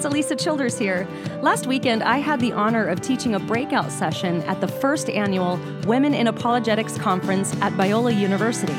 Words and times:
friends, 0.00 0.14
Alisa 0.14 0.38
Childers 0.38 0.78
here. 0.78 1.06
Last 1.42 1.66
weekend, 1.66 2.02
I 2.02 2.18
had 2.18 2.40
the 2.40 2.52
honor 2.52 2.86
of 2.86 3.00
teaching 3.00 3.34
a 3.34 3.40
breakout 3.40 3.90
session 3.90 4.42
at 4.42 4.60
the 4.60 4.68
first 4.68 5.10
annual 5.10 5.58
Women 5.86 6.14
in 6.14 6.26
Apologetics 6.26 6.96
Conference 6.98 7.54
at 7.60 7.72
Biola 7.74 8.16
University. 8.16 8.76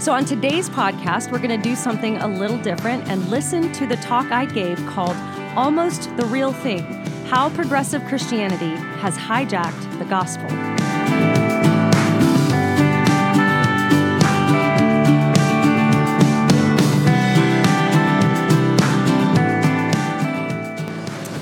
So, 0.00 0.12
on 0.12 0.24
today's 0.24 0.68
podcast, 0.70 1.32
we're 1.32 1.38
going 1.38 1.60
to 1.60 1.68
do 1.68 1.74
something 1.74 2.18
a 2.18 2.28
little 2.28 2.58
different 2.58 3.08
and 3.08 3.28
listen 3.28 3.72
to 3.72 3.86
the 3.86 3.96
talk 3.96 4.30
I 4.30 4.44
gave 4.46 4.78
called 4.86 5.16
Almost 5.56 6.16
the 6.16 6.26
Real 6.26 6.52
Thing 6.52 6.84
How 7.26 7.50
Progressive 7.50 8.04
Christianity 8.04 8.76
Has 9.00 9.16
Hijacked 9.16 9.98
the 9.98 10.04
Gospel. 10.04 10.77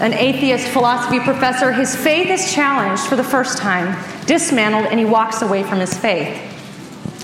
An 0.00 0.12
atheist 0.12 0.68
philosophy 0.68 1.20
professor, 1.20 1.73
his 1.73 1.96
faith 1.96 2.28
is 2.28 2.52
challenged 2.52 3.02
for 3.05 3.16
the 3.16 3.24
first 3.24 3.59
time, 3.59 3.96
dismantled, 4.27 4.86
and 4.86 4.98
he 4.98 5.06
walks 5.06 5.41
away 5.41 5.62
from 5.62 5.80
his 5.80 5.96
faith. 5.96 6.42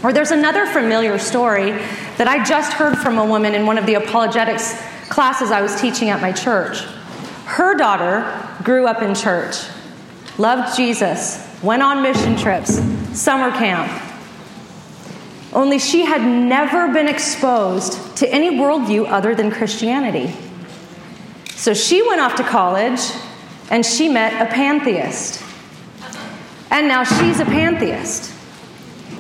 Or 0.03 0.12
there's 0.12 0.31
another 0.31 0.67
familiar 0.67 1.19
story 1.19 1.73
that 2.17 2.27
I 2.27 2.43
just 2.45 2.73
heard 2.73 2.97
from 2.98 3.19
a 3.19 3.25
woman 3.25 3.55
in 3.55 3.67
one 3.67 3.79
of 3.79 3.87
the 3.87 3.95
apologetics 3.95 4.81
classes 5.09 5.51
I 5.51 5.61
was 5.61 5.79
teaching 5.81 6.09
at 6.09 6.23
my 6.23 6.33
church. 6.33 6.81
Her 7.45 7.75
daughter 7.75 8.25
grew 8.65 8.87
up 8.87 9.03
in 9.03 9.15
church, 9.15 9.57
loved 10.39 10.75
Jesus, 10.77 11.47
went 11.62 11.83
on 11.83 12.03
mission 12.03 12.37
trips, 12.37 12.81
summer 13.12 13.51
camp. 13.51 13.91
Only 15.53 15.78
she 15.78 16.06
had 16.06 16.23
never 16.23 16.91
been 16.93 17.09
exposed 17.09 18.17
to 18.17 18.33
any 18.33 18.50
worldview 18.50 19.06
other 19.09 19.34
than 19.34 19.50
Christianity. 19.50 20.34
So 21.63 21.75
she 21.75 22.03
went 22.03 22.21
off 22.21 22.35
to 22.39 22.43
college 22.43 22.99
and 23.71 23.87
she 23.87 24.09
met 24.09 24.33
a 24.43 24.53
pantheist. 24.53 25.45
And 26.73 26.89
now 26.89 27.05
she's 27.05 27.39
a 27.39 27.45
pantheist. 27.45 28.35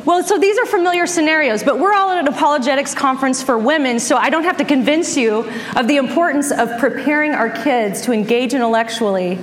Well, 0.04 0.24
so 0.24 0.38
these 0.38 0.58
are 0.58 0.66
familiar 0.66 1.06
scenarios, 1.06 1.62
but 1.62 1.78
we're 1.78 1.92
all 1.92 2.10
at 2.10 2.18
an 2.18 2.26
apologetics 2.26 2.96
conference 2.96 3.40
for 3.44 3.56
women, 3.56 4.00
so 4.00 4.16
I 4.16 4.28
don't 4.28 4.42
have 4.42 4.56
to 4.56 4.64
convince 4.64 5.16
you 5.16 5.48
of 5.76 5.86
the 5.86 5.98
importance 5.98 6.50
of 6.50 6.80
preparing 6.80 7.30
our 7.30 7.48
kids 7.48 8.00
to 8.06 8.12
engage 8.12 8.54
intellectually 8.54 9.38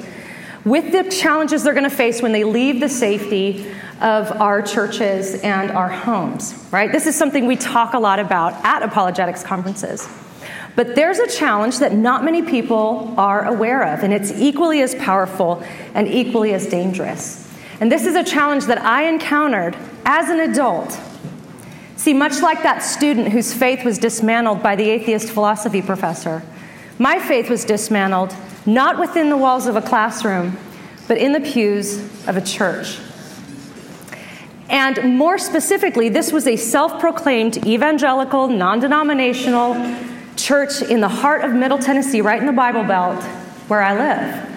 with 0.66 0.92
the 0.92 1.10
challenges 1.10 1.64
they're 1.64 1.74
going 1.74 1.90
to 1.90 1.96
face 1.96 2.22
when 2.22 2.34
they 2.34 2.44
leave 2.44 2.82
the 2.82 2.90
safety 2.90 3.66
of 4.02 4.30
our 4.42 4.62
churches 4.62 5.36
and 5.36 5.72
our 5.72 5.88
homes, 5.88 6.68
right? 6.70 6.92
This 6.92 7.08
is 7.08 7.16
something 7.16 7.48
we 7.48 7.56
talk 7.56 7.94
a 7.94 8.00
lot 8.00 8.20
about 8.20 8.56
at 8.66 8.84
apologetics 8.84 9.42
conferences. 9.42 10.06
But 10.76 10.96
there's 10.96 11.20
a 11.20 11.28
challenge 11.28 11.80
that 11.80 11.94
not 11.94 12.24
many 12.24 12.42
people 12.42 13.14
are 13.18 13.46
aware 13.46 13.84
of, 13.84 14.04
and 14.04 14.14
it's 14.14 14.32
equally 14.32 14.82
as 14.82 14.96
powerful 14.96 15.64
and 15.94 16.08
equally 16.08 16.54
as 16.54 16.68
dangerous. 16.68 17.50
And 17.80 17.92
this 17.92 18.06
is 18.06 18.16
a 18.16 18.24
challenge 18.24 18.66
that 18.66 18.82
I 18.82 19.04
encountered 19.04 19.76
as 20.06 20.30
an 20.30 20.40
adult. 20.40 21.00
See, 21.96 22.14
much 22.14 22.42
like 22.42 22.64
that 22.64 22.80
student 22.80 23.30
whose 23.30 23.54
faith 23.54 23.84
was 23.84 23.98
dismantled 23.98 24.64
by 24.64 24.76
the 24.76 24.90
atheist 24.90 25.30
philosophy 25.30 25.82
professor, 25.82 26.44
my 26.98 27.20
faith 27.20 27.50
was 27.50 27.66
dismantled 27.66 28.36
not 28.66 29.00
within 29.00 29.30
the 29.30 29.38
walls 29.38 29.68
of 29.68 29.76
a 29.76 29.82
classroom, 29.82 30.58
but 31.08 31.18
in 31.18 31.34
the 31.34 31.40
pews 31.40 32.00
of 32.28 32.38
a 32.38 32.42
church. 32.42 33.00
And 34.70 35.18
more 35.18 35.38
specifically, 35.38 36.10
this 36.10 36.32
was 36.32 36.46
a 36.46 36.56
self 36.56 37.00
proclaimed 37.00 37.66
evangelical, 37.66 38.48
non 38.48 38.80
denominational, 38.80 39.74
church 40.42 40.82
in 40.82 41.02
the 41.02 41.08
heart 41.08 41.44
of 41.44 41.54
Middle 41.54 41.78
Tennessee, 41.78 42.22
right 42.22 42.40
in 42.40 42.46
the 42.46 42.52
Bible 42.52 42.84
Belt 42.84 43.24
where 43.70 43.82
I 43.82 43.96
live. 43.96 44.50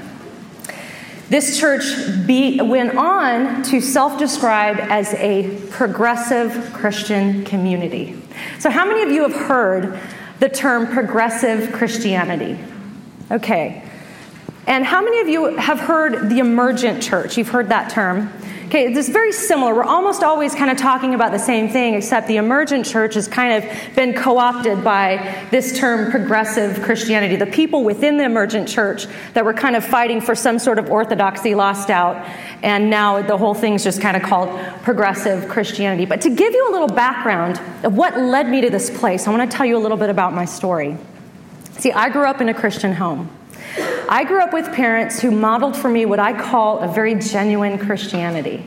This 1.29 1.59
church 1.59 1.85
be, 2.27 2.61
went 2.61 2.97
on 2.97 3.63
to 3.65 3.81
self 3.81 4.19
describe 4.19 4.79
as 4.79 5.15
a 5.15 5.59
progressive 5.71 6.73
Christian 6.73 7.45
community. 7.45 8.21
So, 8.59 8.71
how 8.71 8.87
many 8.87 9.03
of 9.03 9.11
you 9.11 9.23
have 9.23 9.35
heard 9.35 9.99
the 10.41 10.49
term 10.49 10.87
progressive 10.89 11.73
Christianity? 11.73 12.59
Okay. 13.31 13.89
And 14.67 14.85
how 14.85 15.03
many 15.03 15.21
of 15.21 15.29
you 15.29 15.57
have 15.57 15.81
heard 15.81 16.31
the 16.31 16.39
emergent 16.39 17.03
church? 17.03 17.37
You've 17.37 17.49
heard 17.49 17.71
that 17.71 17.91
term. 17.91 18.33
Okay, 18.73 18.91
it's 18.91 19.11
very 19.11 19.33
similar. 19.33 19.75
We're 19.75 19.85
almost 19.85 20.23
always 20.23 20.55
kind 20.55 20.71
of 20.71 20.79
talking 20.79 21.15
about 21.15 21.31
the 21.31 21.39
same 21.39 21.69
thing, 21.69 21.93
except 21.93 22.27
the 22.27 22.39
emergent 22.39 22.87
church 22.87 23.17
has 23.17 23.29
kind 23.29 23.63
of 23.63 23.95
been 23.95 24.15
co 24.15 24.39
opted 24.39 24.83
by 24.83 25.47
this 25.51 25.79
term 25.79 26.11
progressive 26.11 26.81
Christianity. 26.81 27.37
The 27.37 27.45
people 27.45 27.85
within 27.85 28.17
the 28.17 28.25
emergent 28.25 28.67
church 28.67 29.09
that 29.35 29.45
were 29.45 29.53
kind 29.53 29.77
of 29.77 29.85
fighting 29.85 30.23
for 30.23 30.35
some 30.35 30.59
sort 30.59 30.79
of 30.79 30.89
orthodoxy 30.91 31.55
lost 31.55 31.91
out, 31.91 32.17
and 32.63 32.89
now 32.89 33.21
the 33.21 33.37
whole 33.37 33.53
thing's 33.53 33.85
just 33.85 34.01
kind 34.01 34.17
of 34.17 34.23
called 34.23 34.49
progressive 34.85 35.51
Christianity. 35.51 36.07
But 36.07 36.23
to 36.23 36.31
give 36.31 36.55
you 36.55 36.71
a 36.71 36.73
little 36.73 36.89
background 36.89 37.61
of 37.85 37.95
what 37.95 38.17
led 38.17 38.49
me 38.49 38.63
to 38.63 38.71
this 38.71 38.89
place, 38.89 39.29
I 39.29 39.37
want 39.37 39.51
to 39.51 39.55
tell 39.55 39.67
you 39.67 39.77
a 39.77 39.83
little 39.83 39.99
bit 39.99 40.09
about 40.09 40.33
my 40.33 40.47
story. 40.47 40.97
See, 41.73 41.93
I 41.93 42.09
grew 42.09 42.25
up 42.25 42.41
in 42.41 42.49
a 42.49 42.55
Christian 42.55 42.95
home. 42.95 43.29
I 44.13 44.25
grew 44.25 44.43
up 44.43 44.53
with 44.53 44.71
parents 44.75 45.23
who 45.23 45.31
modeled 45.31 45.75
for 45.75 45.89
me 45.89 46.05
what 46.05 46.19
I 46.19 46.39
call 46.39 46.81
a 46.81 46.87
very 46.87 47.15
genuine 47.15 47.79
Christianity. 47.79 48.63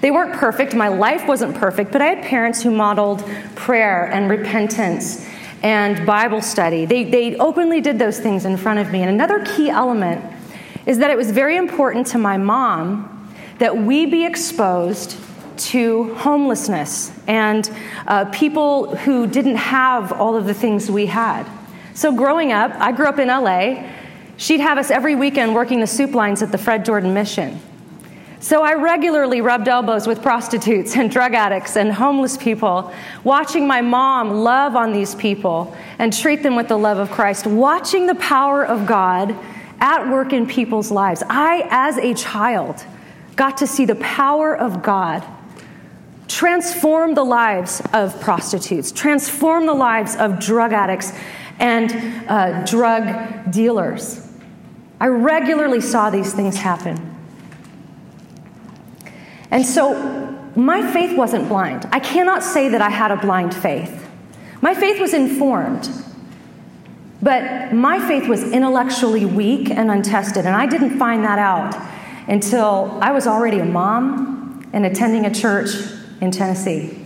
They 0.00 0.10
weren't 0.10 0.32
perfect, 0.32 0.74
my 0.74 0.88
life 0.88 1.28
wasn't 1.28 1.54
perfect, 1.54 1.92
but 1.92 2.00
I 2.00 2.06
had 2.06 2.24
parents 2.24 2.62
who 2.62 2.70
modeled 2.70 3.22
prayer 3.56 4.06
and 4.10 4.30
repentance 4.30 5.28
and 5.62 6.06
Bible 6.06 6.40
study. 6.40 6.86
They, 6.86 7.04
they 7.04 7.36
openly 7.36 7.82
did 7.82 7.98
those 7.98 8.20
things 8.20 8.46
in 8.46 8.56
front 8.56 8.78
of 8.78 8.90
me. 8.90 9.02
And 9.02 9.10
another 9.10 9.44
key 9.44 9.68
element 9.68 10.24
is 10.86 10.96
that 10.96 11.10
it 11.10 11.16
was 11.18 11.30
very 11.30 11.58
important 11.58 12.06
to 12.06 12.18
my 12.18 12.38
mom 12.38 13.30
that 13.58 13.76
we 13.76 14.06
be 14.06 14.24
exposed 14.24 15.18
to 15.58 16.14
homelessness 16.14 17.12
and 17.26 17.70
uh, 18.06 18.24
people 18.30 18.96
who 18.96 19.26
didn't 19.26 19.56
have 19.56 20.10
all 20.12 20.36
of 20.36 20.46
the 20.46 20.54
things 20.54 20.90
we 20.90 21.04
had. 21.04 21.46
So, 21.92 22.14
growing 22.14 22.52
up, 22.52 22.72
I 22.76 22.92
grew 22.92 23.06
up 23.06 23.18
in 23.18 23.28
LA, 23.28 23.90
She'd 24.36 24.60
have 24.60 24.78
us 24.78 24.90
every 24.90 25.14
weekend 25.14 25.54
working 25.54 25.80
the 25.80 25.86
soup 25.86 26.14
lines 26.14 26.42
at 26.42 26.52
the 26.52 26.58
Fred 26.58 26.84
Jordan 26.84 27.14
Mission. 27.14 27.60
So 28.38 28.62
I 28.62 28.74
regularly 28.74 29.40
rubbed 29.40 29.66
elbows 29.66 30.06
with 30.06 30.22
prostitutes 30.22 30.94
and 30.96 31.10
drug 31.10 31.34
addicts 31.34 31.76
and 31.76 31.92
homeless 31.92 32.36
people, 32.36 32.92
watching 33.24 33.66
my 33.66 33.80
mom 33.80 34.30
love 34.30 34.76
on 34.76 34.92
these 34.92 35.14
people 35.14 35.74
and 35.98 36.12
treat 36.12 36.42
them 36.42 36.54
with 36.54 36.68
the 36.68 36.76
love 36.76 36.98
of 36.98 37.10
Christ, 37.10 37.46
watching 37.46 38.06
the 38.06 38.14
power 38.16 38.64
of 38.64 38.86
God 38.86 39.34
at 39.80 40.08
work 40.10 40.32
in 40.32 40.46
people's 40.46 40.90
lives. 40.90 41.22
I, 41.28 41.66
as 41.70 41.96
a 41.98 42.14
child, 42.14 42.84
got 43.36 43.56
to 43.58 43.66
see 43.66 43.84
the 43.84 43.96
power 43.96 44.56
of 44.56 44.82
God 44.82 45.24
transform 46.28 47.14
the 47.14 47.24
lives 47.24 47.80
of 47.92 48.20
prostitutes, 48.20 48.92
transform 48.92 49.66
the 49.66 49.74
lives 49.74 50.14
of 50.16 50.38
drug 50.38 50.72
addicts 50.72 51.12
and 51.58 51.90
uh, 52.28 52.64
drug 52.64 53.50
dealers. 53.50 54.25
I 55.00 55.08
regularly 55.08 55.80
saw 55.80 56.10
these 56.10 56.32
things 56.32 56.56
happen. 56.56 57.14
And 59.50 59.64
so 59.64 59.94
my 60.56 60.90
faith 60.92 61.16
wasn't 61.16 61.48
blind. 61.48 61.86
I 61.92 62.00
cannot 62.00 62.42
say 62.42 62.68
that 62.68 62.80
I 62.80 62.90
had 62.90 63.10
a 63.10 63.16
blind 63.16 63.54
faith. 63.54 64.08
My 64.62 64.74
faith 64.74 65.00
was 65.00 65.12
informed, 65.12 65.88
but 67.22 67.72
my 67.72 67.98
faith 68.08 68.28
was 68.28 68.42
intellectually 68.42 69.24
weak 69.24 69.70
and 69.70 69.90
untested, 69.90 70.46
and 70.46 70.56
I 70.56 70.66
didn't 70.66 70.98
find 70.98 71.24
that 71.24 71.38
out 71.38 71.76
until 72.26 72.98
I 73.00 73.12
was 73.12 73.26
already 73.26 73.58
a 73.58 73.64
mom 73.64 74.68
and 74.72 74.86
attending 74.86 75.26
a 75.26 75.34
church 75.34 75.70
in 76.20 76.30
Tennessee. 76.30 77.05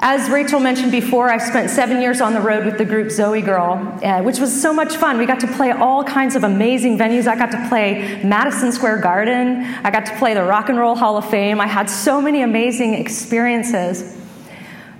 As 0.00 0.30
Rachel 0.30 0.60
mentioned 0.60 0.92
before, 0.92 1.28
I 1.28 1.38
spent 1.38 1.70
seven 1.70 2.00
years 2.00 2.20
on 2.20 2.32
the 2.32 2.40
road 2.40 2.64
with 2.64 2.78
the 2.78 2.84
group 2.84 3.10
Zoe 3.10 3.42
Girl, 3.42 3.72
uh, 4.04 4.22
which 4.22 4.38
was 4.38 4.62
so 4.62 4.72
much 4.72 4.94
fun. 4.94 5.18
We 5.18 5.26
got 5.26 5.40
to 5.40 5.48
play 5.48 5.72
all 5.72 6.04
kinds 6.04 6.36
of 6.36 6.44
amazing 6.44 6.96
venues. 6.96 7.26
I 7.26 7.34
got 7.34 7.50
to 7.50 7.68
play 7.68 8.22
Madison 8.22 8.70
Square 8.70 8.98
Garden. 8.98 9.64
I 9.82 9.90
got 9.90 10.06
to 10.06 10.16
play 10.16 10.34
the 10.34 10.44
Rock 10.44 10.68
and 10.68 10.78
Roll 10.78 10.94
Hall 10.94 11.16
of 11.16 11.28
Fame. 11.28 11.60
I 11.60 11.66
had 11.66 11.90
so 11.90 12.20
many 12.20 12.42
amazing 12.42 12.94
experiences. 12.94 14.16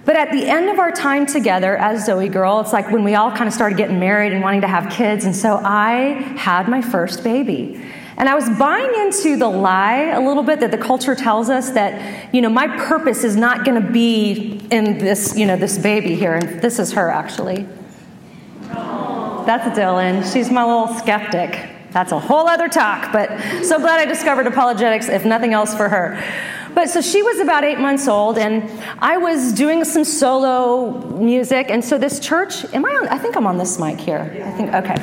But 0.04 0.16
at 0.16 0.32
the 0.32 0.44
end 0.44 0.68
of 0.68 0.80
our 0.80 0.90
time 0.90 1.26
together 1.26 1.76
as 1.76 2.04
Zoe 2.04 2.28
Girl, 2.28 2.58
it's 2.58 2.72
like 2.72 2.90
when 2.90 3.04
we 3.04 3.14
all 3.14 3.30
kind 3.30 3.46
of 3.46 3.54
started 3.54 3.78
getting 3.78 4.00
married 4.00 4.32
and 4.32 4.42
wanting 4.42 4.62
to 4.62 4.68
have 4.68 4.90
kids. 4.90 5.24
And 5.24 5.36
so 5.36 5.60
I 5.62 6.34
had 6.36 6.66
my 6.66 6.82
first 6.82 7.22
baby. 7.22 7.80
And 8.18 8.28
I 8.28 8.34
was 8.34 8.48
buying 8.58 8.92
into 9.06 9.36
the 9.36 9.48
lie 9.48 10.10
a 10.10 10.20
little 10.20 10.42
bit 10.42 10.58
that 10.60 10.72
the 10.72 10.78
culture 10.78 11.14
tells 11.14 11.48
us 11.48 11.70
that, 11.70 12.34
you 12.34 12.42
know, 12.42 12.50
my 12.50 12.66
purpose 12.66 13.22
is 13.22 13.36
not 13.36 13.64
going 13.64 13.80
to 13.80 13.92
be 13.92 14.60
in 14.70 14.98
this, 14.98 15.38
you 15.38 15.46
know, 15.46 15.56
this 15.56 15.78
baby 15.78 16.16
here. 16.16 16.34
And 16.34 16.60
this 16.60 16.80
is 16.80 16.92
her, 16.92 17.08
actually. 17.08 17.66
That's 18.68 19.78
Dylan. 19.78 20.30
She's 20.30 20.50
my 20.50 20.64
little 20.64 20.88
skeptic. 20.98 21.70
That's 21.92 22.12
a 22.12 22.18
whole 22.18 22.46
other 22.48 22.68
talk, 22.68 23.12
but 23.12 23.30
so 23.64 23.78
glad 23.78 23.98
I 23.98 24.04
discovered 24.04 24.46
apologetics, 24.46 25.08
if 25.08 25.24
nothing 25.24 25.54
else 25.54 25.74
for 25.74 25.88
her. 25.88 26.22
But 26.74 26.90
so 26.90 27.00
she 27.00 27.22
was 27.22 27.38
about 27.38 27.64
eight 27.64 27.78
months 27.78 28.08
old, 28.08 28.36
and 28.36 28.70
I 28.98 29.16
was 29.16 29.54
doing 29.54 29.84
some 29.84 30.04
solo 30.04 31.00
music. 31.16 31.70
And 31.70 31.82
so 31.82 31.96
this 31.96 32.20
church, 32.20 32.64
am 32.74 32.84
I 32.84 32.90
on? 32.90 33.08
I 33.08 33.16
think 33.16 33.36
I'm 33.36 33.46
on 33.46 33.56
this 33.56 33.78
mic 33.78 33.98
here. 33.98 34.30
I 34.44 34.50
think, 34.50 34.74
okay. 34.74 34.96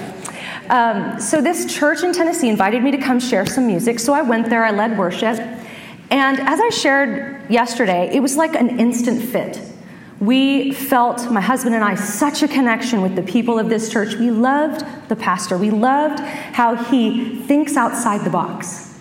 Um, 0.70 1.20
so, 1.20 1.42
this 1.42 1.66
church 1.74 2.04
in 2.04 2.14
Tennessee 2.14 2.50
invited 2.50 2.84
me 2.84 2.92
to 2.92 2.98
come 2.98 3.20
share 3.20 3.46
some 3.46 3.68
music. 3.68 4.00
So, 4.00 4.14
I 4.14 4.22
went 4.22 4.50
there, 4.50 4.64
I 4.64 4.72
led 4.72 4.98
worship. 4.98 5.40
And 6.12 6.40
as 6.40 6.60
I 6.60 6.70
shared 6.70 7.50
yesterday, 7.50 8.10
it 8.14 8.20
was 8.20 8.38
like 8.38 8.56
an 8.56 8.80
instant 8.80 9.22
fit. 9.22 9.60
We 10.20 10.72
felt, 10.72 11.30
my 11.30 11.42
husband 11.42 11.76
and 11.76 11.84
I, 11.84 11.96
such 11.96 12.42
a 12.42 12.48
connection 12.48 13.02
with 13.02 13.16
the 13.16 13.24
people 13.24 13.60
of 13.60 13.70
this 13.70 13.92
church. 13.92 14.16
We 14.16 14.32
loved 14.32 14.86
the 15.10 15.16
pastor. 15.16 15.58
We 15.58 15.72
loved 15.72 16.20
how 16.20 16.76
he 16.76 17.42
thinks 17.42 17.76
outside 17.76 18.24
the 18.24 18.30
box. 18.30 18.98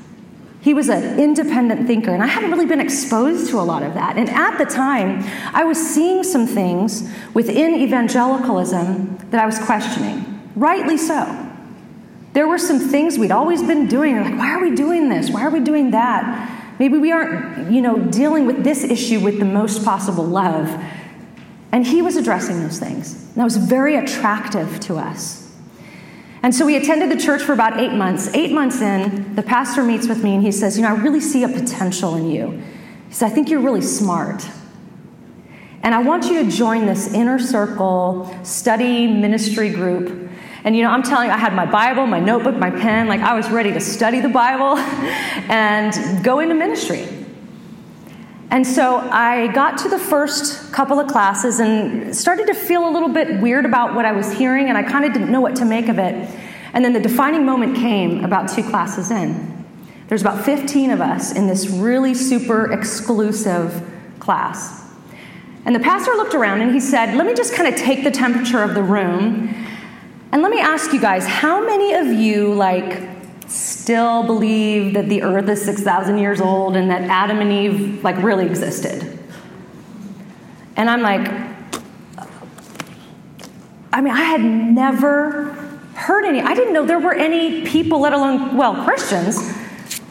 He 0.60 0.72
was 0.72 0.88
an 0.88 1.20
independent 1.20 1.86
thinker, 1.86 2.10
and 2.10 2.22
I 2.22 2.26
hadn't 2.26 2.50
really 2.50 2.64
been 2.64 2.80
exposed 2.80 3.50
to 3.50 3.60
a 3.60 3.62
lot 3.62 3.82
of 3.82 3.92
that. 3.94 4.16
And 4.16 4.30
at 4.30 4.56
the 4.56 4.64
time, 4.64 5.22
I 5.52 5.62
was 5.62 5.76
seeing 5.76 6.24
some 6.24 6.46
things 6.46 7.08
within 7.34 7.74
evangelicalism 7.74 9.18
that 9.30 9.40
I 9.40 9.46
was 9.46 9.58
questioning, 9.58 10.40
rightly 10.56 10.96
so. 10.96 11.43
There 12.34 12.46
were 12.48 12.58
some 12.58 12.78
things 12.78 13.16
we'd 13.16 13.30
always 13.30 13.62
been 13.62 13.86
doing, 13.86 14.20
like, 14.20 14.36
why 14.36 14.50
are 14.50 14.60
we 14.60 14.74
doing 14.74 15.08
this? 15.08 15.30
Why 15.30 15.42
are 15.44 15.50
we 15.50 15.60
doing 15.60 15.92
that? 15.92 16.76
Maybe 16.80 16.98
we 16.98 17.12
aren't, 17.12 17.70
you 17.70 17.80
know, 17.80 17.96
dealing 17.98 18.44
with 18.46 18.64
this 18.64 18.82
issue 18.82 19.20
with 19.20 19.38
the 19.38 19.44
most 19.44 19.84
possible 19.84 20.24
love. 20.24 20.68
And 21.70 21.86
he 21.86 22.02
was 22.02 22.16
addressing 22.16 22.60
those 22.60 22.78
things. 22.78 23.14
And 23.14 23.34
that 23.36 23.44
was 23.44 23.56
very 23.56 23.94
attractive 23.96 24.80
to 24.80 24.96
us. 24.96 25.44
And 26.42 26.54
so 26.54 26.66
we 26.66 26.76
attended 26.76 27.10
the 27.10 27.22
church 27.22 27.40
for 27.40 27.52
about 27.52 27.78
eight 27.78 27.92
months. 27.92 28.28
Eight 28.34 28.52
months 28.52 28.80
in, 28.80 29.34
the 29.36 29.42
pastor 29.42 29.82
meets 29.82 30.08
with 30.08 30.22
me 30.22 30.34
and 30.34 30.42
he 30.42 30.52
says, 30.52 30.76
You 30.76 30.82
know, 30.82 30.88
I 30.88 30.96
really 30.96 31.20
see 31.20 31.44
a 31.44 31.48
potential 31.48 32.16
in 32.16 32.28
you. 32.30 32.62
He 33.08 33.14
said, 33.14 33.30
I 33.30 33.34
think 33.34 33.48
you're 33.48 33.62
really 33.62 33.80
smart. 33.80 34.44
And 35.84 35.94
I 35.94 36.02
want 36.02 36.24
you 36.24 36.44
to 36.44 36.50
join 36.50 36.86
this 36.86 37.14
inner 37.14 37.38
circle 37.38 38.36
study 38.42 39.06
ministry 39.06 39.70
group. 39.70 40.23
And 40.64 40.74
you 40.74 40.82
know, 40.82 40.90
I'm 40.90 41.02
telling 41.02 41.28
you, 41.28 41.34
I 41.34 41.36
had 41.36 41.54
my 41.54 41.66
Bible, 41.66 42.06
my 42.06 42.20
notebook, 42.20 42.56
my 42.56 42.70
pen, 42.70 43.06
like 43.06 43.20
I 43.20 43.34
was 43.34 43.50
ready 43.50 43.70
to 43.72 43.80
study 43.80 44.20
the 44.20 44.30
Bible 44.30 44.78
and 45.48 46.24
go 46.24 46.40
into 46.40 46.54
ministry. 46.54 47.06
And 48.50 48.66
so 48.66 48.98
I 48.98 49.48
got 49.48 49.76
to 49.78 49.88
the 49.88 49.98
first 49.98 50.72
couple 50.72 50.98
of 50.98 51.08
classes 51.08 51.60
and 51.60 52.16
started 52.16 52.46
to 52.46 52.54
feel 52.54 52.88
a 52.88 52.90
little 52.90 53.08
bit 53.10 53.40
weird 53.40 53.66
about 53.66 53.94
what 53.94 54.04
I 54.04 54.12
was 54.12 54.32
hearing, 54.32 54.68
and 54.68 54.78
I 54.78 54.82
kind 54.82 55.04
of 55.04 55.12
didn't 55.12 55.30
know 55.30 55.40
what 55.40 55.56
to 55.56 55.64
make 55.64 55.88
of 55.88 55.98
it. 55.98 56.14
And 56.72 56.84
then 56.84 56.92
the 56.92 57.00
defining 57.00 57.44
moment 57.44 57.76
came 57.76 58.24
about 58.24 58.48
two 58.48 58.62
classes 58.62 59.10
in. 59.10 59.64
There's 60.08 60.22
about 60.22 60.44
15 60.44 60.90
of 60.90 61.00
us 61.00 61.32
in 61.32 61.46
this 61.46 61.68
really 61.68 62.14
super 62.14 62.72
exclusive 62.72 63.82
class. 64.18 64.84
And 65.66 65.74
the 65.74 65.80
pastor 65.80 66.12
looked 66.12 66.34
around 66.34 66.60
and 66.60 66.72
he 66.72 66.80
said, 66.80 67.16
Let 67.16 67.26
me 67.26 67.34
just 67.34 67.54
kind 67.54 67.72
of 67.72 67.78
take 67.78 68.04
the 68.04 68.10
temperature 68.10 68.62
of 68.62 68.74
the 68.74 68.82
room. 68.82 69.54
And 70.34 70.42
let 70.42 70.50
me 70.50 70.58
ask 70.58 70.92
you 70.92 71.00
guys, 71.00 71.24
how 71.28 71.64
many 71.64 71.94
of 71.94 72.08
you, 72.08 72.52
like, 72.52 73.08
still 73.46 74.24
believe 74.24 74.94
that 74.94 75.08
the 75.08 75.22
earth 75.22 75.48
is 75.48 75.64
6,000 75.64 76.18
years 76.18 76.40
old 76.40 76.74
and 76.74 76.90
that 76.90 77.02
Adam 77.02 77.38
and 77.38 77.52
Eve 77.52 78.02
like 78.02 78.20
really 78.20 78.44
existed. 78.44 79.16
And 80.76 80.90
I'm 80.90 81.02
like, 81.02 81.20
I 83.92 84.00
mean, 84.00 84.12
I 84.12 84.22
had 84.22 84.40
never 84.40 85.52
heard 85.94 86.24
any, 86.24 86.40
I 86.40 86.52
didn't 86.56 86.72
know 86.72 86.84
there 86.84 86.98
were 86.98 87.14
any 87.14 87.64
people, 87.64 88.00
let 88.00 88.12
alone, 88.12 88.56
well, 88.56 88.84
Christians, 88.84 89.56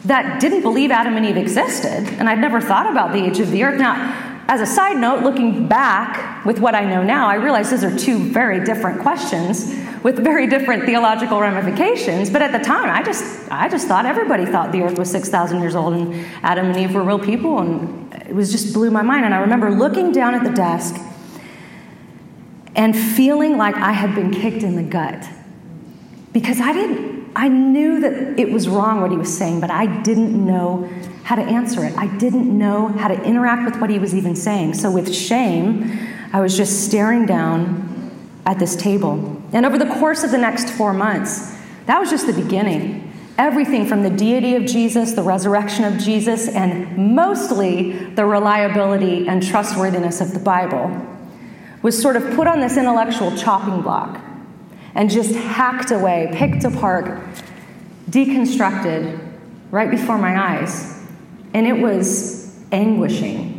that 0.06 0.40
didn't 0.40 0.62
believe 0.62 0.90
Adam 0.90 1.18
and 1.18 1.26
Eve 1.26 1.36
existed. 1.36 2.08
And 2.18 2.30
I'd 2.30 2.38
never 2.38 2.62
thought 2.62 2.90
about 2.90 3.12
the 3.12 3.22
age 3.26 3.40
of 3.40 3.50
the 3.50 3.62
earth. 3.62 3.78
Now, 3.78 4.23
as 4.46 4.60
a 4.60 4.66
side 4.66 4.96
note, 4.96 5.22
looking 5.22 5.68
back 5.68 6.44
with 6.44 6.58
what 6.58 6.74
I 6.74 6.84
know 6.84 7.02
now, 7.02 7.28
I 7.28 7.36
realize 7.36 7.70
those 7.70 7.84
are 7.84 7.96
two 7.96 8.18
very 8.30 8.64
different 8.64 9.00
questions 9.00 9.74
with 10.02 10.18
very 10.18 10.46
different 10.46 10.84
theological 10.84 11.40
ramifications. 11.40 12.28
But 12.28 12.42
at 12.42 12.52
the 12.52 12.58
time, 12.58 12.90
I 12.90 13.02
just, 13.02 13.50
I 13.50 13.68
just 13.68 13.88
thought 13.88 14.04
everybody 14.04 14.44
thought 14.44 14.70
the 14.70 14.82
earth 14.82 14.98
was 14.98 15.10
6,000 15.10 15.60
years 15.60 15.74
old 15.74 15.94
and 15.94 16.14
Adam 16.42 16.66
and 16.66 16.76
Eve 16.76 16.94
were 16.94 17.02
real 17.02 17.18
people. 17.18 17.58
And 17.58 18.12
it 18.14 18.34
was 18.34 18.52
just 18.52 18.74
blew 18.74 18.90
my 18.90 19.02
mind. 19.02 19.24
And 19.24 19.34
I 19.34 19.38
remember 19.38 19.70
looking 19.70 20.12
down 20.12 20.34
at 20.34 20.44
the 20.44 20.50
desk 20.50 20.94
and 22.76 22.94
feeling 22.94 23.56
like 23.56 23.76
I 23.76 23.92
had 23.92 24.14
been 24.14 24.30
kicked 24.30 24.62
in 24.62 24.76
the 24.76 24.82
gut 24.82 25.26
because 26.34 26.60
I 26.60 26.72
didn't, 26.72 27.32
I 27.34 27.48
knew 27.48 28.00
that 28.00 28.38
it 28.38 28.50
was 28.50 28.68
wrong 28.68 29.00
what 29.00 29.10
he 29.10 29.16
was 29.16 29.34
saying, 29.34 29.60
but 29.60 29.70
I 29.70 30.02
didn't 30.02 30.32
know 30.44 30.90
how 31.24 31.34
to 31.36 31.42
answer 31.42 31.84
it. 31.84 31.96
I 31.96 32.06
didn't 32.18 32.56
know 32.56 32.88
how 32.88 33.08
to 33.08 33.20
interact 33.24 33.64
with 33.64 33.80
what 33.80 33.88
he 33.88 33.98
was 33.98 34.14
even 34.14 34.36
saying. 34.36 34.74
So, 34.74 34.90
with 34.90 35.12
shame, 35.12 35.98
I 36.32 36.40
was 36.40 36.56
just 36.56 36.84
staring 36.84 37.24
down 37.24 38.10
at 38.44 38.58
this 38.58 38.76
table. 38.76 39.42
And 39.52 39.64
over 39.64 39.78
the 39.78 39.86
course 39.86 40.22
of 40.22 40.30
the 40.30 40.38
next 40.38 40.68
four 40.70 40.92
months, 40.92 41.56
that 41.86 41.98
was 41.98 42.10
just 42.10 42.26
the 42.26 42.34
beginning. 42.34 43.10
Everything 43.38 43.86
from 43.86 44.02
the 44.02 44.10
deity 44.10 44.54
of 44.54 44.66
Jesus, 44.66 45.12
the 45.12 45.22
resurrection 45.22 45.84
of 45.84 45.98
Jesus, 45.98 46.46
and 46.46 47.14
mostly 47.14 47.92
the 47.92 48.26
reliability 48.26 49.26
and 49.26 49.42
trustworthiness 49.42 50.20
of 50.20 50.34
the 50.34 50.38
Bible 50.38 50.90
was 51.82 52.00
sort 52.00 52.16
of 52.16 52.34
put 52.34 52.46
on 52.46 52.60
this 52.60 52.76
intellectual 52.76 53.34
chopping 53.36 53.80
block 53.80 54.20
and 54.94 55.10
just 55.10 55.34
hacked 55.34 55.90
away, 55.90 56.30
picked 56.34 56.64
apart, 56.64 57.06
deconstructed 58.10 59.20
right 59.70 59.90
before 59.90 60.18
my 60.18 60.58
eyes 60.58 60.94
and 61.54 61.66
it 61.66 61.78
was 61.78 62.52
anguishing. 62.72 63.52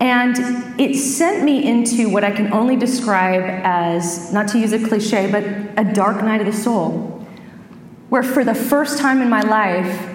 And 0.00 0.80
it 0.80 0.94
sent 0.96 1.42
me 1.42 1.68
into 1.68 2.08
what 2.08 2.22
I 2.22 2.30
can 2.30 2.52
only 2.52 2.76
describe 2.76 3.42
as, 3.64 4.32
not 4.32 4.46
to 4.48 4.58
use 4.58 4.72
a 4.72 4.78
cliche, 4.78 5.30
but 5.30 5.42
a 5.76 5.92
dark 5.92 6.22
night 6.22 6.40
of 6.40 6.46
the 6.46 6.52
soul, 6.52 7.26
where 8.08 8.22
for 8.22 8.44
the 8.44 8.54
first 8.54 8.98
time 8.98 9.20
in 9.20 9.28
my 9.28 9.42
life, 9.42 10.08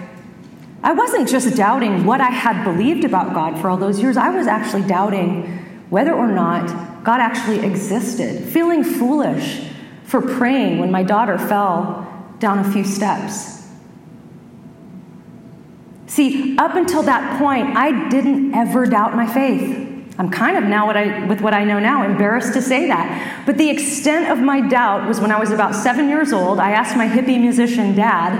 I 0.81 0.93
wasn't 0.93 1.27
just 1.27 1.55
doubting 1.57 2.05
what 2.05 2.21
I 2.21 2.29
had 2.29 2.63
believed 2.63 3.03
about 3.03 3.33
God 3.33 3.59
for 3.59 3.69
all 3.69 3.77
those 3.77 4.01
years, 4.01 4.15
I 4.15 4.29
was 4.29 4.47
actually 4.47 4.83
doubting 4.83 5.59
whether 5.89 6.13
or 6.13 6.27
not 6.27 7.03
God 7.03 7.19
actually 7.19 7.65
existed, 7.65 8.43
feeling 8.43 8.83
foolish 8.83 9.69
for 10.05 10.21
praying 10.21 10.79
when 10.79 10.91
my 10.91 11.03
daughter 11.03 11.37
fell 11.37 12.35
down 12.39 12.59
a 12.59 12.71
few 12.71 12.85
steps. 12.85 13.62
See, 16.13 16.55
up 16.59 16.75
until 16.75 17.01
that 17.01 17.39
point, 17.39 17.75
I 17.75 18.07
didn't 18.07 18.53
ever 18.53 18.85
doubt 18.85 19.15
my 19.15 19.25
faith. 19.25 19.63
I'm 20.19 20.29
kind 20.29 20.55
of 20.55 20.63
now, 20.63 20.85
what 20.85 20.95
I, 20.95 21.25
with 21.25 21.41
what 21.41 21.55
I 21.55 21.63
know 21.63 21.79
now, 21.79 22.05
embarrassed 22.05 22.53
to 22.53 22.61
say 22.61 22.85
that. 22.85 23.43
But 23.47 23.57
the 23.57 23.67
extent 23.71 24.29
of 24.29 24.37
my 24.37 24.61
doubt 24.61 25.07
was 25.07 25.19
when 25.19 25.31
I 25.31 25.39
was 25.39 25.49
about 25.49 25.73
seven 25.73 26.09
years 26.09 26.31
old. 26.31 26.59
I 26.59 26.69
asked 26.69 26.95
my 26.95 27.07
hippie 27.07 27.41
musician 27.41 27.95
dad, 27.95 28.31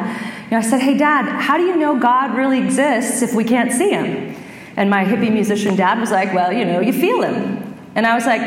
you 0.46 0.52
know, 0.52 0.58
I 0.58 0.62
said, 0.62 0.82
Hey, 0.82 0.96
dad, 0.96 1.26
how 1.42 1.58
do 1.58 1.64
you 1.64 1.76
know 1.76 2.00
God 2.00 2.38
really 2.38 2.64
exists 2.64 3.24
if 3.24 3.34
we 3.34 3.44
can't 3.44 3.72
see 3.72 3.90
him? 3.90 4.36
And 4.78 4.92
my 4.92 5.04
hippie 5.04 5.34
musician 5.34 5.76
dad 5.76 6.00
was 6.00 6.12
like, 6.12 6.32
Well, 6.32 6.54
you 6.54 6.66
know, 6.66 6.80
you 6.80 6.94
feel 6.94 7.24
him. 7.24 7.76
And 7.96 8.06
I 8.06 8.14
was 8.14 8.28
like, 8.28 8.42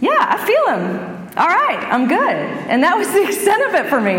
Yeah, 0.00 0.16
I 0.18 0.42
feel 0.46 0.78
him. 0.78 1.09
All 1.36 1.46
right, 1.46 1.78
I'm 1.78 2.08
good. 2.08 2.18
And 2.18 2.82
that 2.82 2.96
was 2.96 3.12
the 3.12 3.22
extent 3.28 3.62
of 3.68 3.74
it 3.74 3.88
for 3.88 4.00
me. 4.00 4.18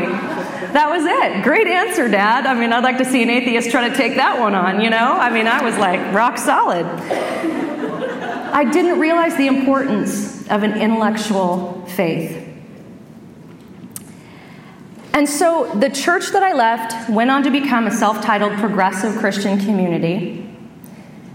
That 0.71 0.89
was 0.89 1.03
it. 1.03 1.43
Great 1.43 1.67
answer, 1.67 2.07
Dad. 2.07 2.45
I 2.45 2.53
mean, 2.53 2.71
I'd 2.71 2.83
like 2.83 2.97
to 2.99 3.05
see 3.05 3.21
an 3.21 3.29
atheist 3.29 3.69
try 3.69 3.89
to 3.89 3.95
take 3.95 4.15
that 4.15 4.39
one 4.39 4.55
on, 4.55 4.79
you 4.79 4.89
know? 4.89 5.17
I 5.17 5.29
mean, 5.29 5.47
I 5.47 5.61
was 5.63 5.77
like 5.77 6.13
rock 6.13 6.37
solid. 6.37 6.85
I 6.85 8.63
didn't 8.69 8.99
realize 8.99 9.35
the 9.35 9.47
importance 9.47 10.47
of 10.49 10.63
an 10.63 10.79
intellectual 10.79 11.85
faith. 11.87 12.47
And 15.13 15.27
so 15.27 15.69
the 15.75 15.89
church 15.89 16.31
that 16.31 16.43
I 16.43 16.53
left 16.53 17.09
went 17.09 17.29
on 17.29 17.43
to 17.43 17.51
become 17.51 17.87
a 17.87 17.91
self 17.91 18.21
titled 18.21 18.53
progressive 18.53 19.17
Christian 19.17 19.59
community. 19.59 20.49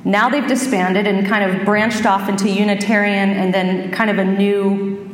Now 0.05 0.31
they've 0.31 0.47
disbanded 0.47 1.07
and 1.07 1.27
kind 1.27 1.51
of 1.51 1.67
branched 1.67 2.07
off 2.07 2.29
into 2.29 2.49
Unitarian 2.49 3.31
and 3.31 3.53
then 3.53 3.91
kind 3.91 4.09
of 4.09 4.19
a 4.19 4.25
new 4.25 5.06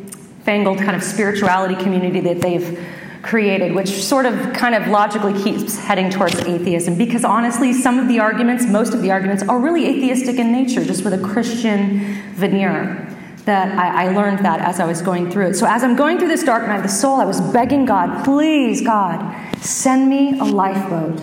fangled 0.45 0.79
kind 0.79 0.97
of 0.97 1.03
spirituality 1.03 1.77
community 1.77 2.21
that 2.21 2.41
they've 2.41 2.79
created, 3.23 3.75
which 3.75 3.89
sort 3.89 4.27
of 4.27 4.53
kind 4.53 4.75
of 4.75 4.89
logically 4.89 5.41
keeps 5.43 5.79
heading 5.79 6.11
towards 6.11 6.35
atheism. 6.41 6.99
Because 6.99 7.25
honestly, 7.25 7.73
some 7.73 7.99
of 7.99 8.09
the 8.09 8.19
arguments, 8.19 8.67
most 8.67 8.95
of 8.95 9.03
the 9.03 9.11
arguments, 9.11 9.43
are 9.45 9.59
really 9.59 9.87
atheistic 9.87 10.37
in 10.37 10.53
nature, 10.53 10.85
just 10.85 11.05
with 11.05 11.15
a 11.15 11.19
Christian 11.19 12.21
veneer. 12.35 13.09
That 13.45 13.77
I, 13.77 14.07
I 14.07 14.15
learned 14.15 14.45
that 14.45 14.61
as 14.61 14.79
I 14.79 14.85
was 14.85 15.03
going 15.03 15.29
through 15.29 15.49
it. 15.49 15.55
So, 15.55 15.67
as 15.67 15.83
I'm 15.83 15.97
going 15.97 16.19
through 16.19 16.29
this 16.29 16.45
dark 16.45 16.65
night 16.69 16.77
of 16.77 16.85
the 16.85 16.89
soul, 16.89 17.21
I 17.21 17.25
was 17.25 17.41
begging 17.41 17.85
God, 17.85 18.25
please, 18.25 18.83
God, 18.83 19.35
send 19.57 20.09
me 20.09 20.39
a 20.39 20.45
lifeboat. 20.45 21.21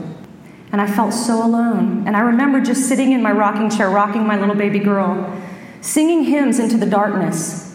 And 0.73 0.81
I 0.81 0.87
felt 0.87 1.13
so 1.13 1.45
alone. 1.45 2.05
And 2.05 2.17
I 2.17 2.19
remember 2.19 2.59
just 2.59 2.89
sitting 2.89 3.13
in 3.13 3.23
my 3.23 3.31
rocking 3.31 3.69
chair, 3.69 3.89
rocking 3.89 4.27
my 4.27 4.37
little 4.37 4.53
baby 4.53 4.79
girl, 4.79 5.33
singing 5.79 6.25
hymns 6.25 6.59
into 6.59 6.77
the 6.77 6.85
darkness 6.85 7.68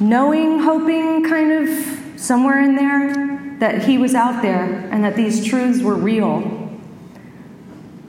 knowing, 0.00 0.60
hoping, 0.60 1.28
kind 1.28 1.52
of 1.52 2.20
somewhere 2.20 2.62
in 2.62 2.74
there 2.74 3.56
that 3.60 3.84
he 3.84 3.98
was 3.98 4.14
out 4.14 4.42
there 4.42 4.88
and 4.90 5.04
that 5.04 5.14
these 5.14 5.44
truths 5.44 5.82
were 5.82 5.94
real. 5.94 6.56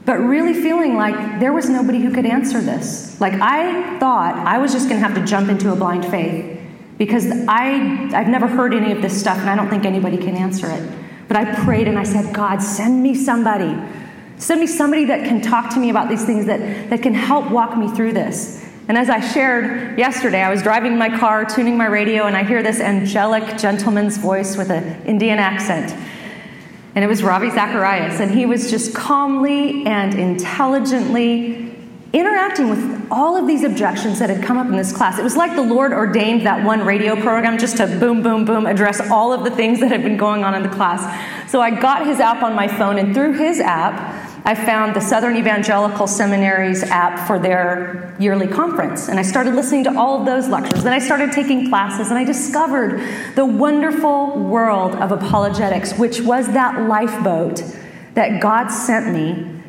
But 0.06 0.20
really 0.20 0.54
feeling 0.54 0.96
like 0.96 1.40
there 1.40 1.54
was 1.54 1.70
nobody 1.70 2.00
who 2.00 2.12
could 2.12 2.26
answer 2.26 2.60
this. 2.60 3.20
Like 3.22 3.34
I 3.34 4.00
thought 4.00 4.36
I 4.36 4.58
was 4.58 4.72
just 4.72 4.90
going 4.90 5.00
to 5.02 5.08
have 5.08 5.16
to 5.16 5.26
jump 5.26 5.50
into 5.50 5.72
a 5.72 5.76
blind 5.76 6.06
faith 6.06 6.60
because 6.98 7.26
I, 7.48 8.10
I've 8.14 8.28
never 8.28 8.48
heard 8.48 8.74
any 8.74 8.92
of 8.92 9.02
this 9.02 9.20
stuff 9.20 9.38
and 9.38 9.50
I 9.50 9.56
don't 9.56 9.70
think 9.70 9.86
anybody 9.86 10.18
can 10.18 10.36
answer 10.36 10.70
it. 10.70 10.90
But 11.28 11.38
I 11.38 11.56
prayed 11.64 11.88
and 11.88 11.98
I 11.98 12.04
said, 12.04 12.34
God, 12.34 12.62
send 12.62 13.02
me 13.02 13.16
somebody. 13.16 13.78
Send 14.38 14.60
me 14.60 14.68
somebody 14.68 15.06
that 15.06 15.28
can 15.28 15.40
talk 15.40 15.74
to 15.74 15.80
me 15.80 15.90
about 15.90 16.10
these 16.10 16.26
things, 16.26 16.46
that, 16.48 16.90
that 16.90 17.02
can 17.02 17.14
help 17.14 17.52
walk 17.52 17.78
me 17.78 17.90
through 17.90 18.14
this. 18.14 18.61
And 18.88 18.98
as 18.98 19.10
I 19.10 19.20
shared 19.20 19.98
yesterday, 19.98 20.42
I 20.42 20.50
was 20.50 20.64
driving 20.64 20.98
my 20.98 21.16
car, 21.18 21.46
tuning 21.46 21.78
my 21.78 21.86
radio, 21.86 22.26
and 22.26 22.36
I 22.36 22.44
hear 22.44 22.64
this 22.64 22.80
angelic 22.80 23.58
gentleman's 23.58 24.18
voice 24.18 24.58
with 24.58 24.70
an 24.70 25.04
Indian 25.06 25.40
accent. 25.40 25.96
And 26.94 27.06
it 27.06 27.08
was 27.08 27.24
Ravi 27.24 27.52
Zacharias, 27.52 28.20
and 28.20 28.32
he 28.32 28.46
was 28.46 28.70
just 28.70 28.94
calmly 28.94 29.86
and 29.86 30.14
intelligently 30.14 31.74
interacting 32.14 32.70
with 32.70 33.08
all 33.10 33.38
of 33.38 33.48
these 33.48 33.64
objections 33.64 34.20
that 34.20 34.30
had 34.30 34.44
come 34.44 34.58
up 34.58 34.68
in 34.68 34.76
this 34.76 34.92
class. 34.92 35.18
It 35.18 35.24
was 35.24 35.38
like 35.38 35.56
the 35.56 35.62
Lord 35.62 35.94
ordained 35.94 36.46
that 36.46 36.66
one 36.66 36.82
radio 36.82 37.16
program 37.16 37.58
just 37.58 37.78
to 37.78 37.88
boom, 37.88 38.22
boom, 38.22 38.44
boom, 38.44 38.66
address 38.66 39.00
all 39.10 39.32
of 39.32 39.46
the 39.46 39.52
things 39.52 39.80
that 39.80 39.90
had 39.92 40.04
been 40.04 40.18
going 40.18 40.44
on 40.44 40.54
in 40.54 40.64
the 40.64 40.70
class. 40.70 41.50
So 41.50 41.62
I 41.62 41.72
got 41.72 42.06
his 42.06 42.20
app 42.20 42.44
on 42.44 42.54
my 42.54 42.68
phone, 42.68 42.98
and 42.98 43.14
through 43.14 43.34
his 43.34 43.62
app, 43.62 44.21
I 44.44 44.56
found 44.56 44.96
the 44.96 45.02
Southern 45.02 45.38
Evangelical 45.38 46.08
Seminary's 46.08 46.84
app 46.84 47.28
for 47.28 47.38
their 47.38 48.16
yearly 48.20 48.48
conference. 48.48 49.08
And 49.08 49.20
I 49.20 49.22
started 49.22 49.54
listening 49.54 49.84
to 49.84 49.96
all 49.98 50.20
of 50.20 50.26
those 50.26 50.48
lectures. 50.48 50.84
Then 50.84 50.94
I 50.94 51.00
started 51.00 51.32
taking 51.32 51.70
classes, 51.70 52.10
and 52.10 52.18
I 52.18 52.24
discovered 52.24 53.02
the 53.36 53.46
wonderful 53.46 54.40
world 54.40 54.96
of 54.96 55.12
apologetics, 55.12 55.94
which 55.98 56.22
was 56.22 56.48
that 56.54 56.88
lifeboat 56.88 57.64
that 58.16 58.42
God 58.42 58.70
sent 58.70 59.14
me 59.14 59.62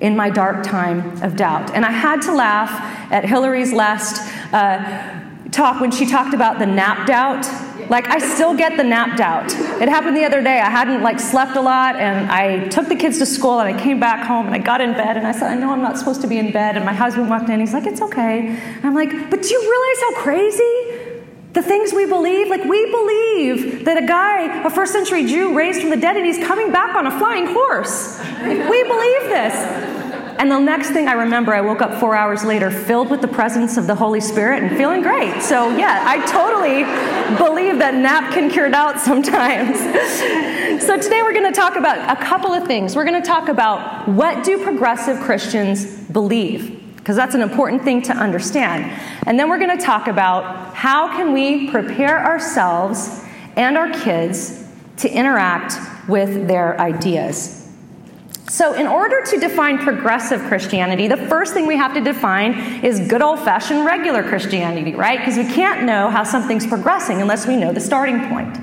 in 0.00 0.14
my 0.14 0.30
dark 0.30 0.62
time 0.62 1.22
of 1.22 1.36
doubt. 1.36 1.70
And 1.74 1.84
I 1.84 1.90
had 1.90 2.22
to 2.22 2.34
laugh 2.34 2.70
at 3.10 3.24
Hillary's 3.24 3.72
last 3.72 4.20
uh, 4.52 5.20
talk 5.50 5.80
when 5.80 5.90
she 5.90 6.06
talked 6.06 6.34
about 6.34 6.58
the 6.58 6.66
napped 6.66 7.10
out. 7.10 7.44
Like 7.88 8.08
I 8.08 8.18
still 8.18 8.54
get 8.54 8.76
the 8.76 8.84
napped 8.84 9.20
out. 9.20 9.52
It 9.80 9.88
happened 9.88 10.16
the 10.16 10.24
other 10.24 10.42
day. 10.42 10.60
I 10.60 10.68
hadn't 10.68 11.02
like 11.02 11.18
slept 11.18 11.56
a 11.56 11.60
lot 11.60 11.96
and 11.96 12.30
I 12.30 12.68
took 12.68 12.88
the 12.88 12.96
kids 12.96 13.18
to 13.18 13.26
school 13.26 13.60
and 13.60 13.74
I 13.74 13.80
came 13.80 13.98
back 13.98 14.26
home 14.26 14.46
and 14.46 14.54
I 14.54 14.58
got 14.58 14.80
in 14.80 14.92
bed 14.92 15.16
and 15.16 15.26
I 15.26 15.32
said, 15.32 15.50
I 15.50 15.54
know 15.54 15.72
I'm 15.72 15.82
not 15.82 15.98
supposed 15.98 16.20
to 16.20 16.26
be 16.26 16.38
in 16.38 16.52
bed. 16.52 16.76
And 16.76 16.84
my 16.84 16.92
husband 16.92 17.30
walked 17.30 17.48
in. 17.48 17.60
He's 17.60 17.72
like, 17.72 17.86
it's 17.86 18.02
okay. 18.02 18.58
I'm 18.82 18.94
like, 18.94 19.10
but 19.30 19.42
do 19.42 19.48
you 19.48 19.60
realize 19.60 20.00
how 20.00 20.22
crazy 20.22 20.98
the 21.54 21.62
things 21.62 21.92
we 21.92 22.06
believe, 22.06 22.48
like 22.48 22.64
we 22.64 22.90
believe 22.90 23.84
that 23.84 23.96
a 24.02 24.06
guy, 24.06 24.64
a 24.64 24.70
first 24.70 24.92
century 24.92 25.26
Jew 25.26 25.56
raised 25.56 25.80
from 25.80 25.90
the 25.90 25.96
dead, 25.96 26.16
and 26.16 26.26
he's 26.26 26.38
coming 26.46 26.70
back 26.70 26.94
on 26.94 27.06
a 27.06 27.18
flying 27.18 27.46
horse. 27.46 28.20
we 28.42 28.82
believe 28.84 29.22
this. 29.22 30.07
And 30.38 30.50
the 30.50 30.58
next 30.58 30.90
thing 30.90 31.08
I 31.08 31.14
remember, 31.14 31.52
I 31.52 31.60
woke 31.60 31.82
up 31.82 31.98
four 31.98 32.14
hours 32.14 32.44
later 32.44 32.70
filled 32.70 33.10
with 33.10 33.20
the 33.20 33.28
presence 33.28 33.76
of 33.76 33.88
the 33.88 33.94
Holy 33.94 34.20
Spirit 34.20 34.62
and 34.62 34.76
feeling 34.76 35.02
great. 35.02 35.42
So, 35.42 35.76
yeah, 35.76 36.04
I 36.06 36.24
totally 36.26 36.84
believe 37.36 37.78
that 37.80 37.94
nap 37.94 38.32
can 38.32 38.48
cure 38.48 38.70
doubt 38.70 39.00
sometimes. 39.10 39.78
so, 40.86 40.96
today 40.96 41.22
we're 41.22 41.32
going 41.32 41.52
to 41.52 41.60
talk 41.60 41.74
about 41.74 42.16
a 42.16 42.24
couple 42.24 42.52
of 42.52 42.66
things. 42.68 42.94
We're 42.94 43.04
going 43.04 43.20
to 43.20 43.26
talk 43.26 43.48
about 43.48 44.06
what 44.08 44.44
do 44.44 44.62
progressive 44.62 45.18
Christians 45.20 45.86
believe? 46.08 46.78
because 47.08 47.16
that's 47.16 47.34
an 47.34 47.40
important 47.40 47.82
thing 47.84 48.02
to 48.02 48.12
understand. 48.12 48.84
And 49.26 49.38
then 49.40 49.48
we're 49.48 49.58
going 49.58 49.74
to 49.74 49.82
talk 49.82 50.08
about 50.08 50.74
how 50.74 51.08
can 51.08 51.32
we 51.32 51.70
prepare 51.70 52.22
ourselves 52.22 53.24
and 53.56 53.78
our 53.78 53.90
kids 53.90 54.62
to 54.98 55.10
interact 55.10 55.78
with 56.06 56.46
their 56.46 56.78
ideas. 56.78 57.57
So, 58.48 58.72
in 58.72 58.86
order 58.86 59.22
to 59.26 59.38
define 59.38 59.78
progressive 59.78 60.40
Christianity, 60.42 61.06
the 61.06 61.18
first 61.18 61.52
thing 61.52 61.66
we 61.66 61.76
have 61.76 61.92
to 61.94 62.00
define 62.00 62.82
is 62.82 62.98
good 63.06 63.20
old 63.20 63.40
fashioned 63.40 63.84
regular 63.84 64.22
Christianity, 64.22 64.94
right? 64.94 65.18
Because 65.18 65.36
we 65.36 65.44
can't 65.44 65.84
know 65.84 66.08
how 66.08 66.24
something's 66.24 66.66
progressing 66.66 67.20
unless 67.20 67.46
we 67.46 67.56
know 67.56 67.72
the 67.72 67.80
starting 67.80 68.26
point. 68.28 68.56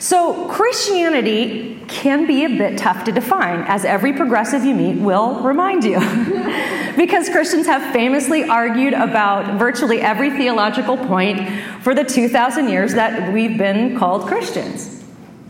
So, 0.00 0.48
Christianity 0.48 1.80
can 1.86 2.26
be 2.26 2.44
a 2.44 2.48
bit 2.48 2.76
tough 2.76 3.04
to 3.04 3.12
define, 3.12 3.60
as 3.68 3.84
every 3.84 4.12
progressive 4.12 4.64
you 4.64 4.74
meet 4.74 4.96
will 4.96 5.40
remind 5.42 5.84
you. 5.84 5.98
because 6.96 7.28
Christians 7.28 7.66
have 7.66 7.92
famously 7.92 8.44
argued 8.44 8.94
about 8.94 9.58
virtually 9.58 10.00
every 10.00 10.30
theological 10.30 10.96
point 10.96 11.48
for 11.82 11.94
the 11.94 12.02
2,000 12.02 12.68
years 12.68 12.94
that 12.94 13.32
we've 13.32 13.56
been 13.56 13.96
called 13.96 14.26
Christians. 14.26 14.97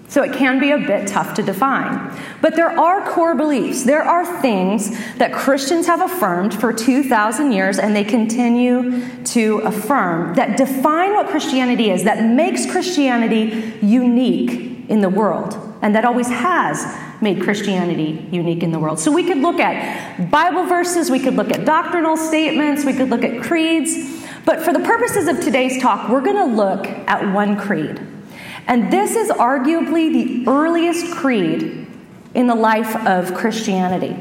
So 0.08 0.22
it 0.22 0.32
can 0.32 0.58
be 0.58 0.70
a 0.70 0.78
bit 0.78 1.06
tough 1.06 1.34
to 1.34 1.42
define. 1.42 2.18
But 2.40 2.56
there 2.56 2.70
are 2.70 3.06
core 3.10 3.34
beliefs. 3.34 3.84
There 3.84 4.02
are 4.02 4.40
things 4.40 4.90
that 5.16 5.34
Christians 5.34 5.86
have 5.86 6.00
affirmed 6.00 6.54
for 6.54 6.72
2,000 6.72 7.52
years 7.52 7.78
and 7.78 7.94
they 7.94 8.04
continue 8.04 9.06
to 9.24 9.58
affirm 9.58 10.34
that 10.34 10.56
define 10.56 11.14
what 11.14 11.28
Christianity 11.28 11.90
is, 11.90 12.04
that 12.04 12.24
makes 12.24 12.64
Christianity 12.64 13.74
unique 13.82 14.88
in 14.88 15.02
the 15.02 15.10
world, 15.10 15.54
and 15.82 15.94
that 15.94 16.06
always 16.06 16.28
has 16.28 16.86
made 17.20 17.42
Christianity 17.42 18.26
unique 18.30 18.62
in 18.62 18.70
the 18.70 18.78
world. 18.78 18.98
So 18.98 19.12
we 19.12 19.24
could 19.24 19.38
look 19.38 19.60
at 19.60 20.30
Bible 20.30 20.64
verses, 20.64 21.10
we 21.10 21.18
could 21.18 21.34
look 21.34 21.50
at 21.50 21.66
doctrinal 21.66 22.16
statements, 22.16 22.84
we 22.84 22.94
could 22.94 23.10
look 23.10 23.24
at 23.24 23.42
creeds. 23.42 24.24
But 24.46 24.62
for 24.62 24.72
the 24.72 24.80
purposes 24.80 25.28
of 25.28 25.40
today's 25.40 25.82
talk, 25.82 26.08
we're 26.08 26.22
going 26.22 26.36
to 26.36 26.56
look 26.56 26.86
at 26.86 27.34
one 27.34 27.58
creed. 27.58 28.00
And 28.68 28.92
this 28.92 29.16
is 29.16 29.30
arguably 29.30 30.12
the 30.12 30.50
earliest 30.50 31.10
creed 31.10 31.86
in 32.34 32.46
the 32.46 32.54
life 32.54 32.94
of 33.06 33.34
Christianity. 33.34 34.16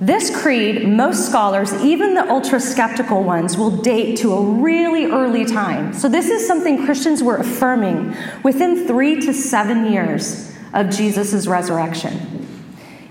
This 0.00 0.34
creed, 0.42 0.88
most 0.88 1.28
scholars, 1.28 1.72
even 1.82 2.14
the 2.14 2.28
ultra 2.30 2.60
skeptical 2.60 3.22
ones, 3.22 3.56
will 3.56 3.70
date 3.70 4.18
to 4.18 4.32
a 4.34 4.42
really 4.42 5.06
early 5.06 5.44
time. 5.44 5.94
So, 5.94 6.08
this 6.08 6.28
is 6.28 6.46
something 6.46 6.84
Christians 6.84 7.22
were 7.22 7.36
affirming 7.36 8.14
within 8.42 8.86
three 8.86 9.20
to 9.22 9.32
seven 9.32 9.90
years 9.90 10.54
of 10.74 10.90
Jesus' 10.90 11.46
resurrection. 11.46 12.45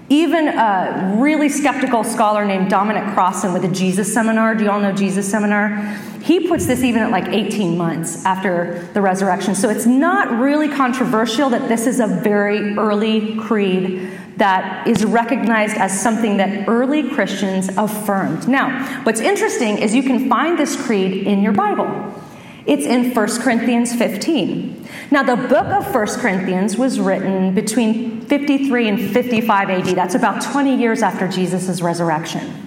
Even 0.09 0.47
a 0.47 1.15
really 1.17 1.49
skeptical 1.49 2.03
scholar 2.03 2.45
named 2.45 2.69
Dominic 2.69 3.11
Crossan 3.13 3.53
with 3.53 3.63
the 3.63 3.67
Jesus 3.69 4.13
Seminar, 4.13 4.53
do 4.53 4.63
you 4.63 4.69
all 4.69 4.79
know 4.79 4.91
Jesus 4.91 5.29
Seminar? 5.29 5.77
He 6.21 6.47
puts 6.47 6.67
this 6.67 6.83
even 6.83 7.01
at 7.01 7.11
like 7.11 7.27
18 7.27 7.77
months 7.77 8.23
after 8.25 8.87
the 8.93 9.01
resurrection. 9.01 9.55
So 9.55 9.69
it's 9.69 9.85
not 9.85 10.39
really 10.39 10.69
controversial 10.69 11.49
that 11.49 11.67
this 11.67 11.87
is 11.87 11.99
a 11.99 12.07
very 12.07 12.77
early 12.77 13.35
creed 13.35 14.11
that 14.37 14.87
is 14.87 15.05
recognized 15.05 15.77
as 15.77 15.99
something 15.99 16.37
that 16.37 16.67
early 16.67 17.09
Christians 17.09 17.69
affirmed. 17.77 18.47
Now, 18.47 19.03
what's 19.03 19.21
interesting 19.21 19.77
is 19.77 19.95
you 19.95 20.03
can 20.03 20.29
find 20.29 20.59
this 20.59 20.75
creed 20.85 21.25
in 21.25 21.41
your 21.41 21.53
Bible. 21.53 22.14
It's 22.65 22.85
in 22.85 23.13
1 23.13 23.41
Corinthians 23.41 23.93
15. 23.93 24.87
Now, 25.11 25.21
the 25.21 25.35
book 25.35 25.67
of 25.67 25.93
1 25.93 26.07
Corinthians 26.19 26.77
was 26.77 26.99
written 26.99 27.53
between 27.53 28.21
53 28.21 28.87
and 28.87 29.11
55 29.11 29.69
AD. 29.69 29.85
That's 29.95 30.15
about 30.15 30.41
20 30.41 30.75
years 30.75 31.03
after 31.03 31.27
Jesus' 31.27 31.81
resurrection. 31.81 32.65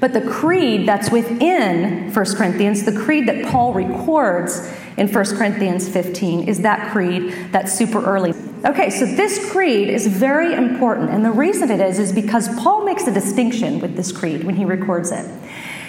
But 0.00 0.12
the 0.12 0.20
creed 0.20 0.86
that's 0.86 1.10
within 1.10 2.12
1 2.12 2.24
Corinthians, 2.36 2.84
the 2.84 2.92
creed 2.92 3.26
that 3.26 3.50
Paul 3.50 3.72
records 3.72 4.70
in 4.98 5.10
1 5.10 5.24
Corinthians 5.38 5.88
15, 5.88 6.46
is 6.46 6.60
that 6.60 6.92
creed 6.92 7.34
that's 7.52 7.72
super 7.72 8.04
early. 8.04 8.34
Okay, 8.66 8.90
so 8.90 9.06
this 9.06 9.50
creed 9.50 9.88
is 9.88 10.06
very 10.06 10.52
important. 10.52 11.08
And 11.08 11.24
the 11.24 11.30
reason 11.30 11.70
it 11.70 11.80
is, 11.80 11.98
is 11.98 12.12
because 12.12 12.54
Paul 12.60 12.84
makes 12.84 13.06
a 13.06 13.12
distinction 13.12 13.80
with 13.80 13.96
this 13.96 14.12
creed 14.12 14.44
when 14.44 14.56
he 14.56 14.66
records 14.66 15.10
it. 15.10 15.24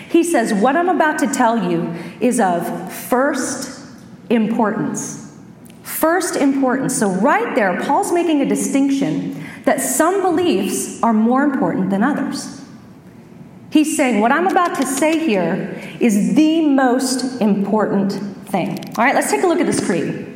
He 0.09 0.23
says, 0.23 0.53
What 0.53 0.75
I'm 0.75 0.89
about 0.89 1.19
to 1.19 1.27
tell 1.27 1.71
you 1.71 1.93
is 2.19 2.39
of 2.39 2.91
first 2.91 3.87
importance. 4.29 5.37
First 5.83 6.35
importance. 6.35 6.97
So, 6.97 7.09
right 7.09 7.55
there, 7.55 7.81
Paul's 7.81 8.11
making 8.11 8.41
a 8.41 8.45
distinction 8.45 9.43
that 9.65 9.81
some 9.81 10.21
beliefs 10.21 11.01
are 11.01 11.13
more 11.13 11.43
important 11.43 11.89
than 11.89 12.03
others. 12.03 12.61
He's 13.71 13.97
saying, 13.97 14.21
What 14.21 14.31
I'm 14.31 14.47
about 14.47 14.75
to 14.75 14.85
say 14.85 15.19
here 15.19 15.81
is 15.99 16.35
the 16.35 16.65
most 16.65 17.41
important 17.41 18.13
thing. 18.47 18.79
All 18.97 19.03
right, 19.03 19.15
let's 19.15 19.31
take 19.31 19.43
a 19.43 19.47
look 19.47 19.59
at 19.59 19.65
this 19.65 19.85
creed. 19.85 20.31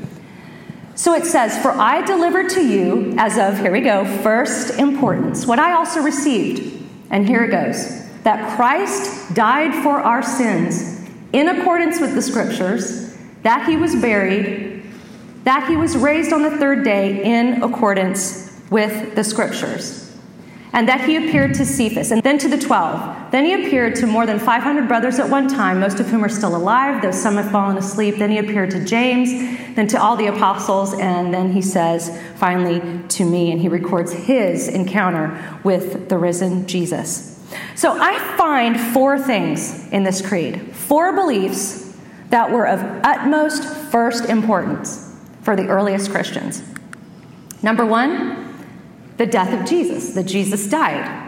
So 0.96 1.14
it 1.14 1.26
says, 1.26 1.58
For 1.62 1.72
I 1.72 2.06
delivered 2.06 2.50
to 2.52 2.68
you, 2.68 3.14
as 3.18 3.38
of, 3.38 3.60
here 3.60 3.72
we 3.72 3.82
go, 3.82 4.04
first 4.22 4.78
importance, 4.78 5.46
what 5.46 5.60
I 5.60 5.74
also 5.74 6.02
received. 6.02 6.78
And 7.10 7.28
here 7.28 7.44
it 7.44 7.52
goes 7.52 8.09
that 8.24 8.56
Christ 8.56 9.34
died 9.34 9.84
for 9.84 10.00
our 10.00 10.22
sins 10.22 11.08
in 11.34 11.48
accordance 11.50 12.00
with 12.00 12.16
the 12.16 12.22
scriptures, 12.22 13.18
that 13.44 13.68
he 13.68 13.78
was 13.78 13.96
buried, 13.96 14.84
that 15.44 15.68
he 15.68 15.76
was 15.76 15.96
raised 15.96 16.34
on 16.34 16.42
the 16.42 16.58
third 16.58 16.84
day 16.84 17.24
in 17.24 17.64
accordance 17.64 18.60
with 18.70 19.16
the 19.16 19.24
scriptures 19.24 20.10
and 20.74 20.88
that 20.88 21.02
he 21.02 21.16
appeared 21.16 21.54
to 21.56 21.66
Cephas, 21.66 22.12
and 22.12 22.22
then 22.22 22.38
to 22.38 22.48
the 22.48 22.58
twelve. 22.58 23.32
Then 23.32 23.46
he 23.46 23.54
appeared 23.54 23.96
to 23.96 24.08
more 24.08 24.26
than 24.26 24.40
500 24.40 24.88
brothers 24.88 25.20
at 25.20 25.30
one 25.30 25.48
time, 25.48 25.80
most 25.80 26.00
of 26.00 26.08
whom 26.08 26.24
are 26.24 26.30
still 26.30 26.56
alive, 26.56 27.02
though 27.02 27.12
some 27.12 27.36
have 27.36 27.52
fallen 27.52 27.78
asleep. 27.78 28.18
Then 28.18 28.30
he 28.30 28.38
appeared 28.38 28.72
to 28.72 28.86
James, 28.86 29.32
then 29.76 29.88
to 29.88 30.02
all 30.02 30.16
the 30.16 30.28
apostles, 30.28 30.94
and 30.94 31.34
then 31.34 31.52
he 31.52 31.62
says, 31.62 32.22
finally, 32.36 32.82
to 33.10 33.26
me, 33.26 33.52
and 33.52 33.60
he 33.60 33.68
records 33.68 34.14
his 34.14 34.68
encounter 34.68 35.60
with 35.64 36.10
the 36.10 36.18
risen 36.18 36.68
Jesus. 36.68 37.39
So 37.76 37.98
I 38.00 38.20
find 38.38 38.80
four 38.80 39.18
things 39.20 39.88
in 39.92 40.04
this 40.04 40.26
creed 40.26 40.76
four 40.76 41.14
beliefs 41.14 41.98
that 42.30 42.52
were 42.52 42.68
of 42.68 42.80
utmost 43.04 43.64
first 43.92 44.26
importance 44.26 45.16
for 45.42 45.56
the 45.56 45.68
earliest 45.68 46.12
Christians. 46.12 46.64
Number 47.64 47.86
one, 47.86 48.66
the 49.18 49.26
death 49.26 49.60
of 49.60 49.68
Jesus, 49.68 50.14
that 50.14 50.26
Jesus 50.26 50.70
died. 50.70 51.28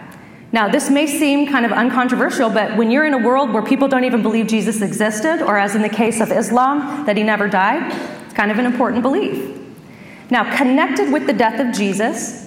Now, 0.53 0.67
this 0.67 0.89
may 0.89 1.07
seem 1.07 1.47
kind 1.47 1.65
of 1.65 1.71
uncontroversial, 1.71 2.49
but 2.49 2.77
when 2.77 2.91
you're 2.91 3.05
in 3.05 3.13
a 3.13 3.17
world 3.17 3.53
where 3.53 3.63
people 3.63 3.87
don't 3.87 4.03
even 4.03 4.21
believe 4.21 4.47
Jesus 4.47 4.81
existed, 4.81 5.41
or 5.41 5.57
as 5.57 5.75
in 5.75 5.81
the 5.81 5.89
case 5.89 6.19
of 6.19 6.31
Islam, 6.31 7.05
that 7.05 7.15
he 7.15 7.23
never 7.23 7.47
died, 7.47 7.91
it's 8.25 8.33
kind 8.33 8.51
of 8.51 8.59
an 8.59 8.65
important 8.65 9.01
belief. 9.01 9.57
Now, 10.29 10.55
connected 10.55 11.11
with 11.11 11.25
the 11.25 11.33
death 11.33 11.59
of 11.59 11.73
Jesus 11.73 12.40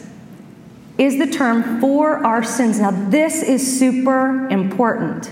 is 0.99 1.19
the 1.19 1.27
term 1.27 1.81
for 1.81 2.25
our 2.25 2.45
sins. 2.45 2.79
Now, 2.81 2.91
this 3.11 3.43
is 3.43 3.79
super 3.79 4.49
important 4.49 5.31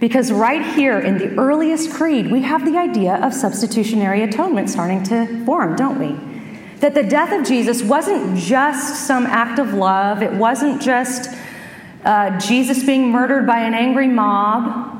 because 0.00 0.30
right 0.30 0.64
here 0.74 0.98
in 0.98 1.18
the 1.18 1.34
earliest 1.36 1.92
creed, 1.92 2.30
we 2.30 2.42
have 2.42 2.64
the 2.64 2.76
idea 2.76 3.16
of 3.24 3.32
substitutionary 3.32 4.22
atonement 4.22 4.68
starting 4.68 5.02
to 5.04 5.44
form, 5.44 5.76
don't 5.76 5.98
we? 5.98 6.18
That 6.80 6.94
the 6.94 7.02
death 7.02 7.32
of 7.32 7.46
Jesus 7.46 7.82
wasn't 7.82 8.36
just 8.36 9.06
some 9.06 9.26
act 9.26 9.58
of 9.58 9.72
love, 9.72 10.22
it 10.22 10.32
wasn't 10.32 10.82
just 10.82 11.34
uh, 12.04 12.38
Jesus 12.38 12.84
being 12.84 13.10
murdered 13.10 13.46
by 13.46 13.60
an 13.60 13.74
angry 13.74 14.08
mob. 14.08 14.92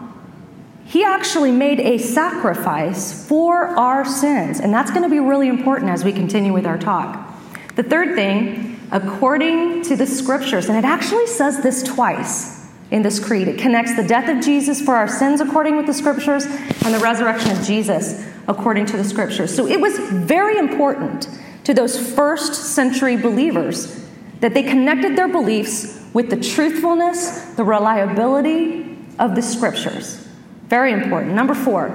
He 0.87 1.05
actually 1.05 1.53
made 1.53 1.81
a 1.81 1.99
sacrifice 1.99 3.27
for 3.27 3.67
our 3.67 4.05
sins, 4.05 4.61
and 4.61 4.73
that's 4.73 4.91
going 4.91 5.03
to 5.03 5.09
be 5.09 5.21
really 5.21 5.49
important 5.49 5.91
as 5.91 6.05
we 6.05 6.13
continue 6.13 6.53
with 6.53 6.65
our 6.65 6.79
talk. 6.79 7.33
The 7.75 7.83
third 7.83 8.15
thing, 8.15 8.66
according 8.93 9.83
to 9.83 9.97
the 9.97 10.07
scriptures, 10.07 10.69
and 10.69 10.78
it 10.78 10.85
actually 10.85 11.26
says 11.26 11.62
this 11.62 11.83
twice 11.83 12.66
in 12.90 13.02
this 13.02 13.19
creed. 13.19 13.49
It 13.49 13.59
connects 13.59 13.97
the 13.97 14.07
death 14.07 14.28
of 14.28 14.45
Jesus 14.45 14.81
for 14.81 14.95
our 14.95 15.09
sins 15.09 15.40
according 15.40 15.76
with 15.76 15.87
the 15.87 15.95
scriptures 15.95 16.45
and 16.47 16.95
the 16.95 17.00
resurrection 17.00 17.50
of 17.50 17.62
Jesus 17.64 18.25
according 18.49 18.87
to 18.87 18.97
the 18.97 19.05
scriptures. 19.05 19.55
So 19.55 19.66
it 19.66 19.81
was 19.81 19.99
very 19.99 20.57
important 20.57 21.28
to 21.64 21.75
those 21.75 22.14
first 22.14 22.55
century 22.75 23.16
believers 23.16 24.05
that 24.40 24.55
they 24.55 24.62
connected 24.62 25.16
their 25.16 25.28
beliefs 25.28 26.05
with 26.12 26.31
the 26.31 26.37
truthfulness, 26.37 27.40
the 27.57 27.64
reliability 27.64 28.97
of 29.19 29.35
the 29.35 29.43
scriptures. 29.43 30.28
Very 30.69 30.93
important. 30.93 31.35
Number 31.35 31.55
four, 31.55 31.88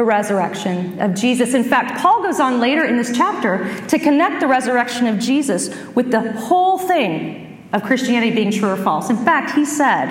the 0.00 0.04
resurrection 0.04 0.98
of 0.98 1.14
Jesus. 1.14 1.52
In 1.52 1.62
fact, 1.62 2.00
Paul 2.00 2.22
goes 2.22 2.40
on 2.40 2.58
later 2.58 2.86
in 2.86 2.96
this 2.96 3.14
chapter 3.14 3.70
to 3.88 3.98
connect 3.98 4.40
the 4.40 4.46
resurrection 4.46 5.06
of 5.06 5.18
Jesus 5.18 5.68
with 5.94 6.10
the 6.10 6.32
whole 6.32 6.78
thing 6.78 7.68
of 7.74 7.82
Christianity 7.82 8.34
being 8.34 8.50
true 8.50 8.70
or 8.70 8.78
false. 8.78 9.10
In 9.10 9.18
fact, 9.18 9.50
he 9.54 9.66
said, 9.66 10.08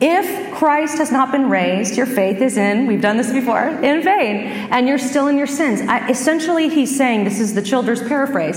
if 0.00 0.54
Christ 0.54 0.96
has 0.96 1.12
not 1.12 1.30
been 1.30 1.50
raised, 1.50 1.94
your 1.94 2.06
faith 2.06 2.40
is 2.40 2.56
in, 2.56 2.86
we've 2.86 3.02
done 3.02 3.18
this 3.18 3.30
before, 3.30 3.68
in 3.68 4.02
vain, 4.02 4.46
and 4.70 4.88
you're 4.88 4.96
still 4.96 5.26
in 5.26 5.36
your 5.36 5.46
sins. 5.46 5.82
I, 5.82 6.08
essentially, 6.08 6.70
he's 6.70 6.96
saying, 6.96 7.24
this 7.24 7.38
is 7.38 7.52
the 7.52 7.60
Childers 7.60 8.02
paraphrase, 8.02 8.56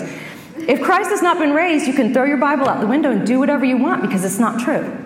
if 0.70 0.82
Christ 0.82 1.10
has 1.10 1.22
not 1.22 1.38
been 1.38 1.52
raised, 1.52 1.86
you 1.86 1.94
can 1.94 2.14
throw 2.14 2.24
your 2.24 2.38
Bible 2.38 2.70
out 2.70 2.80
the 2.80 2.88
window 2.88 3.12
and 3.12 3.28
do 3.28 3.40
whatever 3.40 3.66
you 3.66 3.76
want 3.76 4.04
because 4.04 4.24
it's 4.24 4.40
not 4.40 4.62
true. 4.62 5.06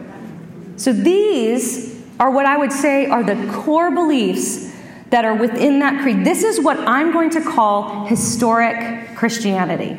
So 0.76 0.94
these 0.94 2.00
are 2.20 2.30
what 2.30 2.46
I 2.46 2.56
would 2.56 2.72
say 2.72 3.08
are 3.08 3.24
the 3.24 3.52
core 3.52 3.90
beliefs 3.90 4.69
that 5.10 5.26
are 5.26 5.34
within 5.34 5.80
that 5.80 6.02
creed. 6.02 6.26
This 6.26 6.44
is 6.44 6.60
what 6.60 6.78
I'm 6.80 7.12
going 7.12 7.30
to 7.32 7.42
call 7.42 8.06
historic 8.06 9.16
Christianity. 9.16 9.98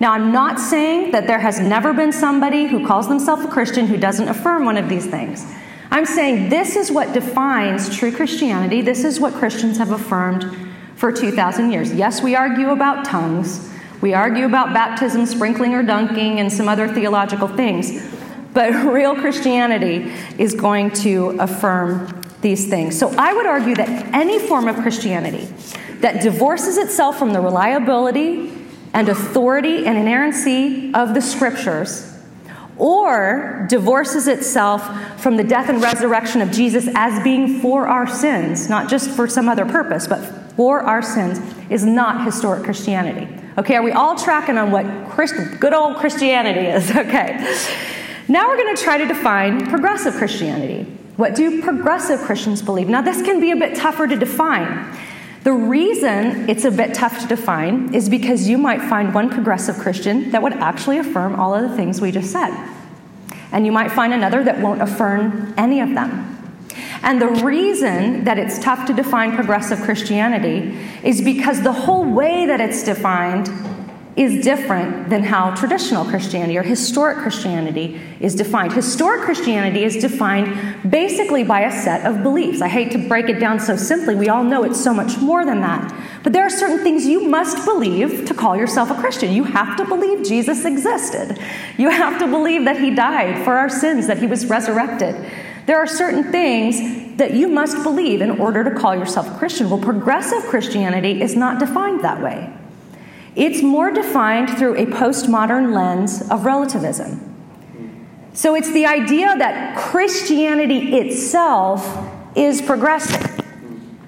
Now, 0.00 0.12
I'm 0.12 0.32
not 0.32 0.60
saying 0.60 1.10
that 1.10 1.26
there 1.26 1.40
has 1.40 1.58
never 1.58 1.92
been 1.92 2.12
somebody 2.12 2.66
who 2.66 2.86
calls 2.86 3.08
themselves 3.08 3.44
a 3.44 3.48
Christian 3.48 3.86
who 3.86 3.96
doesn't 3.96 4.28
affirm 4.28 4.64
one 4.64 4.76
of 4.76 4.88
these 4.88 5.06
things. 5.06 5.44
I'm 5.90 6.06
saying 6.06 6.50
this 6.50 6.76
is 6.76 6.92
what 6.92 7.12
defines 7.12 7.96
true 7.96 8.12
Christianity. 8.12 8.80
This 8.80 9.04
is 9.04 9.18
what 9.18 9.34
Christians 9.34 9.78
have 9.78 9.90
affirmed 9.90 10.56
for 10.94 11.10
2,000 11.10 11.72
years. 11.72 11.92
Yes, 11.92 12.22
we 12.22 12.36
argue 12.36 12.70
about 12.70 13.04
tongues. 13.04 13.72
We 14.00 14.14
argue 14.14 14.44
about 14.44 14.72
baptism, 14.72 15.26
sprinkling, 15.26 15.74
or 15.74 15.82
dunking, 15.82 16.38
and 16.38 16.52
some 16.52 16.68
other 16.68 16.86
theological 16.92 17.48
things. 17.48 18.06
But 18.52 18.70
real 18.92 19.14
Christianity 19.16 20.12
is 20.38 20.54
going 20.54 20.90
to 20.92 21.30
affirm 21.40 22.22
these 22.40 22.68
things. 22.68 22.98
So 22.98 23.10
I 23.16 23.32
would 23.32 23.46
argue 23.46 23.74
that 23.76 23.88
any 24.14 24.38
form 24.38 24.68
of 24.68 24.76
Christianity 24.76 25.48
that 26.00 26.22
divorces 26.22 26.76
itself 26.78 27.18
from 27.18 27.32
the 27.32 27.40
reliability 27.40 28.52
and 28.94 29.08
authority 29.08 29.86
and 29.86 29.98
inerrancy 29.98 30.92
of 30.94 31.14
the 31.14 31.20
scriptures 31.20 32.18
or 32.78 33.66
divorces 33.68 34.28
itself 34.28 35.20
from 35.20 35.36
the 35.36 35.44
death 35.44 35.68
and 35.68 35.82
resurrection 35.82 36.40
of 36.40 36.50
Jesus 36.50 36.88
as 36.94 37.22
being 37.24 37.60
for 37.60 37.88
our 37.88 38.06
sins, 38.06 38.68
not 38.68 38.88
just 38.88 39.10
for 39.10 39.26
some 39.26 39.48
other 39.48 39.66
purpose, 39.66 40.06
but 40.06 40.20
for 40.54 40.80
our 40.80 41.02
sins, 41.02 41.40
is 41.70 41.84
not 41.84 42.24
historic 42.24 42.62
Christianity. 42.62 43.28
Okay, 43.58 43.74
are 43.74 43.82
we 43.82 43.90
all 43.90 44.16
tracking 44.16 44.56
on 44.56 44.70
what 44.70 44.86
Christ, 45.10 45.34
good 45.58 45.74
old 45.74 45.96
Christianity 45.96 46.66
is? 46.68 46.90
Okay. 46.96 47.56
Now 48.30 48.48
we're 48.48 48.58
going 48.58 48.76
to 48.76 48.82
try 48.82 48.98
to 48.98 49.06
define 49.06 49.66
progressive 49.68 50.14
Christianity. 50.14 50.97
What 51.18 51.34
do 51.34 51.60
progressive 51.62 52.20
Christians 52.20 52.62
believe? 52.62 52.88
Now, 52.88 53.02
this 53.02 53.22
can 53.22 53.40
be 53.40 53.50
a 53.50 53.56
bit 53.56 53.74
tougher 53.74 54.06
to 54.06 54.14
define. 54.14 54.96
The 55.42 55.52
reason 55.52 56.48
it's 56.48 56.64
a 56.64 56.70
bit 56.70 56.94
tough 56.94 57.20
to 57.22 57.26
define 57.26 57.92
is 57.92 58.08
because 58.08 58.48
you 58.48 58.56
might 58.56 58.80
find 58.82 59.12
one 59.12 59.28
progressive 59.28 59.78
Christian 59.78 60.30
that 60.30 60.40
would 60.44 60.52
actually 60.52 60.98
affirm 60.98 61.34
all 61.34 61.52
of 61.52 61.68
the 61.68 61.76
things 61.76 62.00
we 62.00 62.12
just 62.12 62.30
said. 62.30 62.54
And 63.50 63.66
you 63.66 63.72
might 63.72 63.90
find 63.90 64.12
another 64.12 64.44
that 64.44 64.60
won't 64.60 64.80
affirm 64.80 65.54
any 65.56 65.80
of 65.80 65.92
them. 65.92 66.56
And 67.02 67.20
the 67.20 67.44
reason 67.44 68.22
that 68.22 68.38
it's 68.38 68.60
tough 68.60 68.86
to 68.86 68.92
define 68.92 69.34
progressive 69.34 69.80
Christianity 69.80 70.78
is 71.02 71.20
because 71.20 71.62
the 71.62 71.72
whole 71.72 72.04
way 72.04 72.46
that 72.46 72.60
it's 72.60 72.84
defined 72.84 73.48
is 74.18 74.44
different 74.44 75.08
than 75.08 75.22
how 75.22 75.54
traditional 75.54 76.04
Christianity 76.04 76.58
or 76.58 76.64
historic 76.64 77.18
Christianity 77.18 78.00
is 78.20 78.34
defined. 78.34 78.72
Historic 78.72 79.22
Christianity 79.22 79.84
is 79.84 79.96
defined 79.96 80.90
basically 80.90 81.44
by 81.44 81.60
a 81.60 81.70
set 81.70 82.04
of 82.04 82.24
beliefs. 82.24 82.60
I 82.60 82.66
hate 82.66 82.90
to 82.92 83.08
break 83.08 83.28
it 83.28 83.38
down 83.38 83.60
so 83.60 83.76
simply. 83.76 84.16
We 84.16 84.28
all 84.28 84.42
know 84.42 84.64
it's 84.64 84.82
so 84.82 84.92
much 84.92 85.18
more 85.18 85.44
than 85.44 85.60
that. 85.60 85.94
But 86.24 86.32
there 86.32 86.42
are 86.42 86.50
certain 86.50 86.80
things 86.80 87.06
you 87.06 87.28
must 87.28 87.64
believe 87.64 88.26
to 88.26 88.34
call 88.34 88.56
yourself 88.56 88.90
a 88.90 88.96
Christian. 88.96 89.32
You 89.32 89.44
have 89.44 89.76
to 89.76 89.84
believe 89.84 90.26
Jesus 90.26 90.64
existed. 90.64 91.38
You 91.76 91.90
have 91.90 92.18
to 92.18 92.26
believe 92.26 92.64
that 92.64 92.80
he 92.80 92.92
died 92.92 93.44
for 93.44 93.56
our 93.56 93.68
sins, 93.68 94.08
that 94.08 94.18
he 94.18 94.26
was 94.26 94.46
resurrected. 94.46 95.14
There 95.66 95.78
are 95.78 95.86
certain 95.86 96.32
things 96.32 97.18
that 97.18 97.34
you 97.34 97.46
must 97.46 97.84
believe 97.84 98.20
in 98.20 98.32
order 98.40 98.64
to 98.64 98.70
call 98.74 98.96
yourself 98.96 99.32
a 99.32 99.38
Christian. 99.38 99.70
Well, 99.70 99.80
progressive 99.80 100.42
Christianity 100.44 101.22
is 101.22 101.36
not 101.36 101.60
defined 101.60 102.02
that 102.02 102.20
way. 102.20 102.52
It's 103.38 103.62
more 103.62 103.92
defined 103.92 104.58
through 104.58 104.74
a 104.74 104.86
postmodern 104.86 105.72
lens 105.72 106.28
of 106.28 106.44
relativism. 106.44 107.24
So 108.32 108.56
it's 108.56 108.72
the 108.72 108.84
idea 108.84 109.36
that 109.38 109.78
Christianity 109.78 110.96
itself 110.96 111.86
is 112.34 112.60
progressive. 112.60 113.40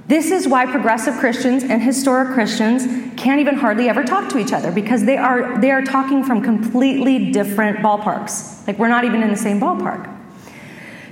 This 0.08 0.32
is 0.32 0.48
why 0.48 0.66
progressive 0.66 1.14
Christians 1.14 1.62
and 1.62 1.80
historic 1.80 2.34
Christians 2.34 3.12
can't 3.16 3.40
even 3.40 3.54
hardly 3.54 3.88
ever 3.88 4.02
talk 4.02 4.28
to 4.30 4.38
each 4.38 4.52
other 4.52 4.72
because 4.72 5.04
they 5.04 5.16
are, 5.16 5.60
they 5.60 5.70
are 5.70 5.82
talking 5.82 6.24
from 6.24 6.42
completely 6.42 7.30
different 7.30 7.78
ballparks. 7.78 8.66
Like, 8.66 8.80
we're 8.80 8.88
not 8.88 9.04
even 9.04 9.22
in 9.22 9.30
the 9.30 9.36
same 9.36 9.60
ballpark. 9.60 10.12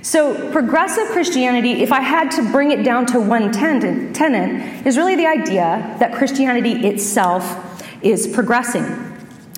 So, 0.01 0.51
progressive 0.51 1.07
Christianity, 1.07 1.81
if 1.81 1.93
I 1.93 2.01
had 2.01 2.31
to 2.31 2.51
bring 2.51 2.71
it 2.71 2.83
down 2.83 3.05
to 3.07 3.21
one 3.21 3.53
tenet, 3.53 4.85
is 4.85 4.97
really 4.97 5.15
the 5.15 5.27
idea 5.27 5.95
that 6.01 6.13
Christianity 6.13 6.85
itself 6.85 7.68
is 8.01 8.27
progressing. 8.27 8.83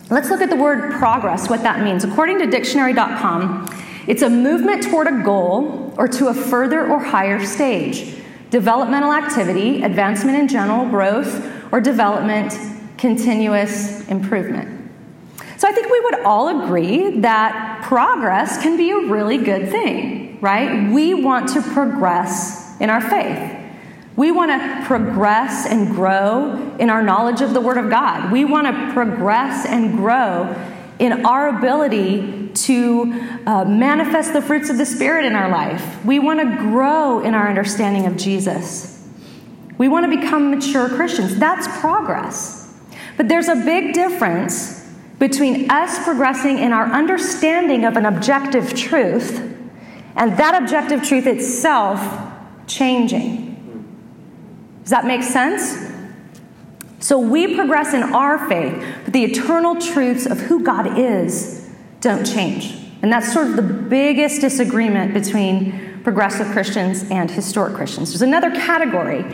Let's 0.10 0.30
look 0.30 0.42
at 0.42 0.50
the 0.50 0.56
word 0.56 0.92
progress, 0.94 1.50
what 1.50 1.64
that 1.64 1.84
means. 1.84 2.04
According 2.04 2.40
to 2.40 2.46
dictionary.com, 2.46 3.70
it's 4.08 4.22
a 4.22 4.30
movement 4.30 4.84
toward 4.84 5.08
a 5.08 5.24
goal 5.24 5.94
or 5.98 6.08
to 6.08 6.28
a 6.28 6.34
further 6.34 6.88
or 6.88 7.00
higher 7.00 7.46
stage, 7.46 8.16
developmental 8.50 9.14
activity, 9.14 9.84
advancement 9.84 10.38
in 10.38 10.48
general, 10.48 10.86
growth, 10.90 11.46
or 11.72 11.80
development, 11.80 12.58
continuous 12.98 14.08
improvement. 14.10 14.92
So 15.58 15.68
I 15.68 15.72
think 15.72 15.90
we 15.90 16.00
would 16.02 16.22
all 16.22 16.64
agree 16.64 17.20
that 17.20 17.84
progress 17.84 18.62
can 18.62 18.78
be 18.78 18.92
a 18.92 18.98
really 18.98 19.38
good 19.38 19.70
thing 19.70 20.22
right? 20.42 20.92
We 20.92 21.14
want 21.14 21.50
to 21.50 21.62
progress 21.62 22.80
in 22.82 22.90
our 22.90 23.00
faith. 23.00 23.58
We 24.16 24.32
want 24.32 24.52
to 24.52 24.86
progress 24.86 25.66
and 25.66 25.88
grow 25.96 26.76
in 26.80 26.90
our 26.90 27.02
knowledge 27.02 27.42
of 27.42 27.54
the 27.54 27.62
Word 27.62 27.78
of 27.78 27.90
God. 27.90 28.32
We 28.32 28.46
want 28.46 28.68
to 28.68 28.94
progress 28.94 29.66
and 29.66 29.98
grow 29.98 30.54
in 31.00 31.26
our 31.26 31.58
ability 31.58 32.50
to 32.54 33.42
uh, 33.48 33.66
manifest 33.66 34.34
the 34.34 34.42
fruits 34.42 34.70
of 34.70 34.78
the 34.78 34.86
Spirit 34.86 35.26
in 35.26 35.34
our 35.34 35.50
life. 35.50 36.04
We 36.06 36.20
want 36.20 36.42
to 36.42 36.58
grow 36.58 37.22
in 37.22 37.34
our 37.34 37.48
understanding 37.48 38.06
of 38.06 38.18
Jesus. 38.18 39.08
We 39.78 39.88
want 39.88 40.12
to 40.12 40.16
become 40.16 40.52
mature 40.52 40.90
Christians. 40.90 41.38
That's 41.38 41.68
progress. 41.80 42.78
But 43.18 43.30
there's 43.30 43.48
a 43.48 43.56
big 43.56 43.94
difference 43.94 44.88
between 45.18 45.72
us 45.72 46.04
progressing 46.04 46.60
in 46.60 46.74
our 46.74 46.86
understanding 46.86 47.86
of 47.86 47.96
an 47.96 48.06
objective 48.06 48.76
truth 48.76 49.40
and 50.16 50.38
that 50.38 50.62
objective 50.62 51.04
truth 51.04 51.26
itself 51.26 52.00
changing. 52.68 53.41
Does 54.82 54.90
that 54.90 55.06
make 55.06 55.24
sense? 55.24 55.92
So 57.00 57.20
we 57.20 57.56
progress 57.56 57.94
in 57.94 58.04
our 58.04 58.48
faith, 58.48 58.84
but 59.04 59.14
the 59.14 59.24
eternal 59.24 59.80
truths 59.80 60.26
of 60.26 60.40
who 60.40 60.64
God 60.64 61.00
is 61.00 61.70
don't 62.00 62.26
change. 62.26 62.78
And 63.02 63.12
that's 63.12 63.34
sort 63.34 63.48
of 63.48 63.56
the 63.56 63.64
biggest 63.64 64.42
disagreement 64.42 65.14
between 65.14 66.02
progressive 66.04 66.48
Christians 66.48 67.04
and 67.10 67.30
historic 67.30 67.76
Christians. 67.76 68.12
There's 68.12 68.22
another 68.22 68.52
category 68.52 69.26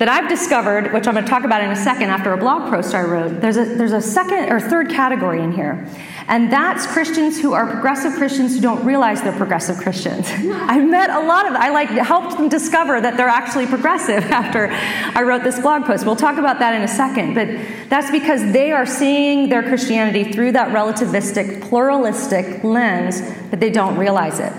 that 0.00 0.08
I've 0.08 0.30
discovered, 0.30 0.94
which 0.94 1.06
I'm 1.06 1.12
going 1.12 1.26
to 1.26 1.30
talk 1.30 1.44
about 1.44 1.62
in 1.62 1.70
a 1.70 1.76
second 1.76 2.08
after 2.08 2.32
a 2.32 2.38
blog 2.38 2.70
post 2.70 2.94
I 2.94 3.02
wrote. 3.02 3.42
There's 3.42 3.58
a, 3.58 3.66
there's 3.66 3.92
a 3.92 4.00
second 4.00 4.50
or 4.50 4.58
third 4.58 4.88
category 4.88 5.42
in 5.42 5.52
here, 5.52 5.86
and 6.26 6.50
that's 6.50 6.86
Christians 6.86 7.38
who 7.38 7.52
are 7.52 7.66
progressive 7.66 8.14
Christians 8.14 8.54
who 8.54 8.62
don't 8.62 8.82
realize 8.82 9.20
they're 9.20 9.36
progressive 9.36 9.76
Christians. 9.76 10.26
I 10.30 10.80
met 10.80 11.10
a 11.10 11.20
lot 11.20 11.46
of, 11.46 11.52
I 11.52 11.68
like 11.68 11.90
helped 11.90 12.38
them 12.38 12.48
discover 12.48 12.98
that 12.98 13.18
they're 13.18 13.28
actually 13.28 13.66
progressive 13.66 14.24
after 14.30 14.68
I 14.70 15.22
wrote 15.22 15.42
this 15.44 15.60
blog 15.60 15.84
post. 15.84 16.06
We'll 16.06 16.16
talk 16.16 16.38
about 16.38 16.60
that 16.60 16.74
in 16.74 16.80
a 16.80 16.88
second, 16.88 17.34
but 17.34 17.48
that's 17.90 18.10
because 18.10 18.40
they 18.54 18.72
are 18.72 18.86
seeing 18.86 19.50
their 19.50 19.62
Christianity 19.62 20.32
through 20.32 20.52
that 20.52 20.68
relativistic, 20.68 21.60
pluralistic 21.68 22.64
lens, 22.64 23.20
but 23.50 23.60
they 23.60 23.70
don't 23.70 23.98
realize 23.98 24.40
it. 24.40 24.54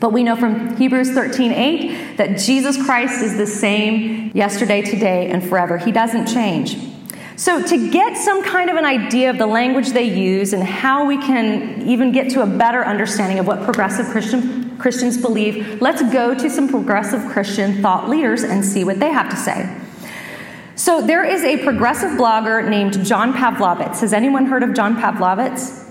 But 0.00 0.12
we 0.12 0.22
know 0.22 0.36
from 0.36 0.76
Hebrews 0.76 1.10
13 1.12 1.52
8 1.52 2.16
that 2.16 2.38
Jesus 2.38 2.82
Christ 2.84 3.22
is 3.22 3.36
the 3.36 3.46
same 3.46 4.32
yesterday, 4.34 4.82
today, 4.82 5.30
and 5.30 5.46
forever. 5.46 5.78
He 5.78 5.92
doesn't 5.92 6.26
change. 6.26 6.76
So, 7.36 7.60
to 7.60 7.90
get 7.90 8.16
some 8.16 8.44
kind 8.44 8.70
of 8.70 8.76
an 8.76 8.84
idea 8.84 9.28
of 9.30 9.38
the 9.38 9.46
language 9.46 9.88
they 9.90 10.04
use 10.04 10.52
and 10.52 10.62
how 10.62 11.04
we 11.04 11.16
can 11.18 11.82
even 11.82 12.12
get 12.12 12.30
to 12.30 12.42
a 12.42 12.46
better 12.46 12.84
understanding 12.84 13.40
of 13.40 13.46
what 13.46 13.64
progressive 13.64 14.06
Christian, 14.06 14.76
Christians 14.78 15.20
believe, 15.20 15.82
let's 15.82 16.00
go 16.12 16.34
to 16.34 16.48
some 16.48 16.68
progressive 16.68 17.28
Christian 17.32 17.82
thought 17.82 18.08
leaders 18.08 18.44
and 18.44 18.64
see 18.64 18.84
what 18.84 19.00
they 19.00 19.10
have 19.10 19.28
to 19.30 19.36
say. 19.36 19.80
So, 20.76 21.04
there 21.04 21.24
is 21.24 21.42
a 21.42 21.62
progressive 21.64 22.12
blogger 22.12 22.68
named 22.68 23.04
John 23.04 23.32
Pavlovitz. 23.32 24.00
Has 24.00 24.12
anyone 24.12 24.46
heard 24.46 24.62
of 24.62 24.72
John 24.72 24.96
Pavlovitz? 24.96 25.84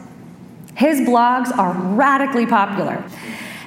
His 0.76 1.02
blogs 1.02 1.56
are 1.58 1.74
radically 1.74 2.46
popular. 2.46 3.04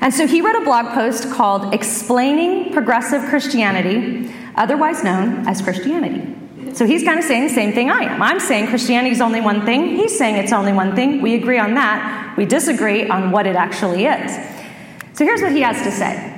And 0.01 0.13
so 0.13 0.27
he 0.27 0.41
wrote 0.41 0.57
a 0.57 0.65
blog 0.65 0.95
post 0.95 1.31
called 1.31 1.73
Explaining 1.73 2.73
Progressive 2.73 3.23
Christianity, 3.29 4.33
otherwise 4.55 5.03
known 5.03 5.47
as 5.49 5.63
Christianity. 5.63 6.35
So 6.75 6.87
he's 6.87 7.03
kind 7.03 7.19
of 7.19 7.25
saying 7.25 7.45
the 7.45 7.55
same 7.55 7.73
thing 7.73 7.91
I 7.91 8.01
am. 8.01 8.21
I'm 8.21 8.39
saying 8.39 8.67
Christianity 8.67 9.13
is 9.15 9.21
only 9.21 9.41
one 9.41 9.65
thing. 9.65 9.97
He's 9.97 10.17
saying 10.17 10.37
it's 10.37 10.53
only 10.53 10.73
one 10.73 10.95
thing. 10.95 11.23
We 11.23 11.35
agree 11.35 11.59
on 11.59 11.75
that. 11.75 12.35
We 12.37 12.45
disagree 12.45 13.09
on 13.09 13.31
what 13.31 13.47
it 13.47 13.57
actually 13.57 14.05
is. 14.05 14.33
So 15.15 15.25
here's 15.25 15.41
what 15.41 15.53
he 15.53 15.63
has 15.63 15.83
to 15.83 15.91
say. 15.91 16.35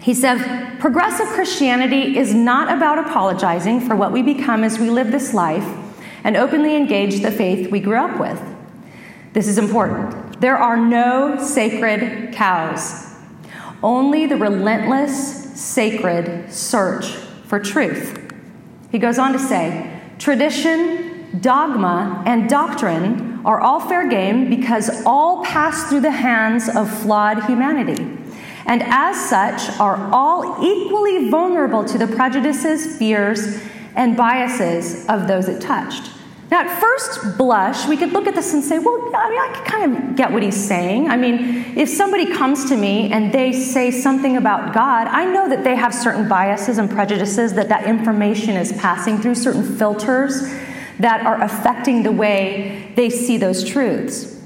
He 0.00 0.14
says, 0.14 0.40
Progressive 0.80 1.26
Christianity 1.28 2.16
is 2.16 2.32
not 2.32 2.74
about 2.74 2.98
apologizing 2.98 3.82
for 3.82 3.94
what 3.94 4.12
we 4.12 4.22
become 4.22 4.64
as 4.64 4.78
we 4.78 4.88
live 4.88 5.12
this 5.12 5.34
life 5.34 5.66
and 6.24 6.36
openly 6.38 6.74
engage 6.74 7.20
the 7.20 7.30
faith 7.30 7.70
we 7.70 7.80
grew 7.80 7.98
up 7.98 8.18
with. 8.18 8.49
This 9.32 9.46
is 9.46 9.58
important. 9.58 10.40
There 10.40 10.58
are 10.58 10.76
no 10.76 11.40
sacred 11.40 12.32
cows, 12.32 13.14
only 13.80 14.26
the 14.26 14.36
relentless, 14.36 15.60
sacred 15.60 16.52
search 16.52 17.06
for 17.46 17.60
truth. 17.60 18.32
He 18.90 18.98
goes 18.98 19.20
on 19.20 19.32
to 19.32 19.38
say 19.38 20.00
tradition, 20.18 21.38
dogma, 21.40 22.24
and 22.26 22.48
doctrine 22.48 23.40
are 23.44 23.60
all 23.60 23.78
fair 23.78 24.08
game 24.08 24.50
because 24.50 25.04
all 25.06 25.44
pass 25.44 25.88
through 25.88 26.00
the 26.00 26.10
hands 26.10 26.68
of 26.68 26.90
flawed 27.00 27.44
humanity, 27.44 28.18
and 28.66 28.82
as 28.82 29.16
such 29.28 29.78
are 29.78 29.96
all 30.12 30.58
equally 30.60 31.30
vulnerable 31.30 31.84
to 31.84 31.98
the 31.98 32.06
prejudices, 32.08 32.96
fears, 32.98 33.62
and 33.94 34.16
biases 34.16 35.06
of 35.08 35.28
those 35.28 35.48
it 35.48 35.60
touched. 35.60 36.10
Now, 36.50 36.62
at 36.62 36.80
first 36.80 37.38
blush, 37.38 37.86
we 37.86 37.96
could 37.96 38.12
look 38.12 38.26
at 38.26 38.34
this 38.34 38.52
and 38.54 38.64
say, 38.64 38.80
well, 38.80 39.10
I 39.14 39.30
mean, 39.30 39.38
I 39.38 39.62
kind 39.66 39.96
of 39.96 40.16
get 40.16 40.32
what 40.32 40.42
he's 40.42 40.56
saying. 40.56 41.08
I 41.08 41.16
mean, 41.16 41.78
if 41.78 41.88
somebody 41.88 42.26
comes 42.26 42.68
to 42.70 42.76
me 42.76 43.12
and 43.12 43.32
they 43.32 43.52
say 43.52 43.92
something 43.92 44.36
about 44.36 44.74
God, 44.74 45.06
I 45.06 45.26
know 45.26 45.48
that 45.48 45.62
they 45.62 45.76
have 45.76 45.94
certain 45.94 46.28
biases 46.28 46.78
and 46.78 46.90
prejudices, 46.90 47.54
that 47.54 47.68
that 47.68 47.86
information 47.86 48.56
is 48.56 48.72
passing 48.72 49.18
through 49.18 49.36
certain 49.36 49.62
filters 49.76 50.42
that 50.98 51.24
are 51.24 51.40
affecting 51.40 52.02
the 52.02 52.10
way 52.10 52.92
they 52.96 53.10
see 53.10 53.36
those 53.36 53.62
truths. 53.62 54.36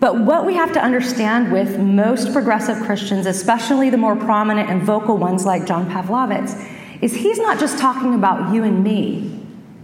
But 0.00 0.24
what 0.24 0.46
we 0.46 0.54
have 0.54 0.72
to 0.72 0.82
understand 0.82 1.52
with 1.52 1.78
most 1.78 2.32
progressive 2.32 2.82
Christians, 2.84 3.26
especially 3.26 3.90
the 3.90 3.98
more 3.98 4.16
prominent 4.16 4.70
and 4.70 4.82
vocal 4.82 5.18
ones 5.18 5.44
like 5.44 5.66
John 5.66 5.90
Pavlovitz, 5.90 6.54
is 7.02 7.14
he's 7.14 7.38
not 7.38 7.58
just 7.58 7.78
talking 7.78 8.14
about 8.14 8.54
you 8.54 8.64
and 8.64 8.82
me. 8.82 9.35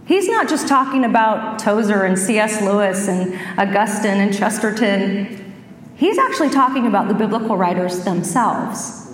He's 0.05 0.27
not 0.27 0.49
just 0.49 0.67
talking 0.67 1.05
about 1.05 1.59
Tozer 1.59 2.03
and 2.03 2.19
C.S. 2.19 2.61
Lewis 2.61 3.07
and 3.07 3.33
Augustine 3.57 4.19
and 4.19 4.37
Chesterton. 4.37 5.53
He's 5.95 6.17
actually 6.17 6.49
talking 6.49 6.87
about 6.87 7.07
the 7.07 7.13
biblical 7.13 7.55
writers 7.55 8.03
themselves. 8.03 9.11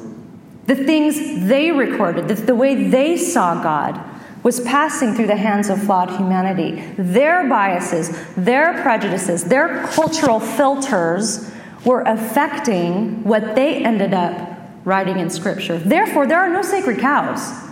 The 0.66 0.76
things 0.76 1.48
they 1.48 1.72
recorded, 1.72 2.28
the, 2.28 2.36
the 2.36 2.56
way 2.56 2.90
they 2.90 3.18
saw 3.18 3.62
God, 3.62 4.04
was 4.42 4.62
passing 4.62 5.14
through 5.14 5.28
the 5.28 5.36
hands 5.36 5.70
of 5.70 5.84
flawed 5.84 6.10
humanity. 6.10 6.82
Their 6.98 7.48
biases, 7.48 8.10
their 8.36 8.82
prejudices, 8.82 9.44
their 9.44 9.86
cultural 9.88 10.40
filters 10.40 11.52
were 11.86 12.02
affecting 12.02 13.24
what 13.24 13.56
they 13.56 13.84
ended 13.84 14.14
up 14.14 14.58
writing 14.86 15.20
in 15.20 15.30
Scripture. 15.30 15.78
Therefore, 15.78 16.26
there 16.26 16.40
are 16.40 16.50
no 16.50 16.62
sacred 16.62 17.00
cows. 17.00 17.69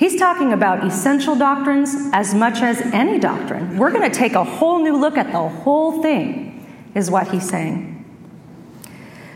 He's 0.00 0.16
talking 0.16 0.54
about 0.54 0.82
essential 0.82 1.36
doctrines 1.36 1.94
as 2.14 2.34
much 2.34 2.62
as 2.62 2.80
any 2.80 3.18
doctrine. 3.18 3.76
We're 3.76 3.90
going 3.90 4.10
to 4.10 4.18
take 4.18 4.32
a 4.32 4.42
whole 4.42 4.82
new 4.82 4.96
look 4.96 5.18
at 5.18 5.30
the 5.30 5.46
whole 5.46 6.00
thing, 6.00 6.66
is 6.94 7.10
what 7.10 7.28
he's 7.28 7.46
saying. 7.46 8.02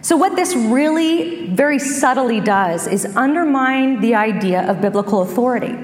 So, 0.00 0.16
what 0.16 0.36
this 0.36 0.56
really 0.56 1.48
very 1.48 1.78
subtly 1.78 2.40
does 2.40 2.86
is 2.86 3.04
undermine 3.14 4.00
the 4.00 4.14
idea 4.14 4.66
of 4.66 4.80
biblical 4.80 5.20
authority. 5.20 5.76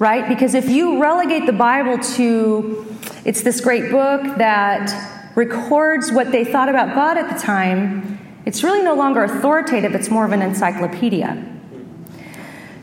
Right? 0.00 0.28
Because 0.28 0.54
if 0.54 0.68
you 0.68 1.00
relegate 1.00 1.46
the 1.46 1.52
Bible 1.52 1.98
to 2.16 2.84
it's 3.24 3.42
this 3.42 3.60
great 3.60 3.92
book 3.92 4.36
that 4.36 5.36
records 5.36 6.10
what 6.10 6.32
they 6.32 6.44
thought 6.44 6.68
about 6.68 6.96
God 6.96 7.18
at 7.18 7.32
the 7.32 7.40
time, 7.40 8.18
it's 8.46 8.64
really 8.64 8.82
no 8.82 8.94
longer 8.94 9.22
authoritative, 9.22 9.94
it's 9.94 10.10
more 10.10 10.24
of 10.24 10.32
an 10.32 10.42
encyclopedia. 10.42 11.53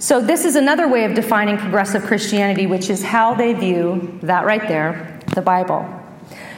So, 0.02 0.20
this 0.20 0.46
is 0.46 0.56
another 0.56 0.88
way 0.88 1.06
of 1.06 1.14
defining 1.14 1.60
progressive 1.60 2.02
Christianity, 2.02 2.66
which 2.66 2.90
is 2.90 3.04
how 3.04 3.36
they 3.36 3.54
view 3.54 4.18
that 4.24 4.46
right 4.46 4.68
there, 4.68 5.20
the 5.36 5.44
Bible. 5.44 5.88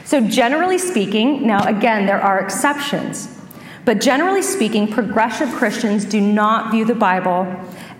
So, 0.06 0.26
generally 0.26 0.78
speaking, 0.78 1.46
now 1.46 1.62
again, 1.66 2.06
there 2.06 2.22
are 2.22 2.40
exceptions, 2.40 3.28
but 3.84 4.00
generally 4.00 4.40
speaking, 4.40 4.90
progressive 4.90 5.50
Christians 5.50 6.06
do 6.06 6.22
not 6.22 6.70
view 6.70 6.86
the 6.86 6.94
Bible 6.94 7.46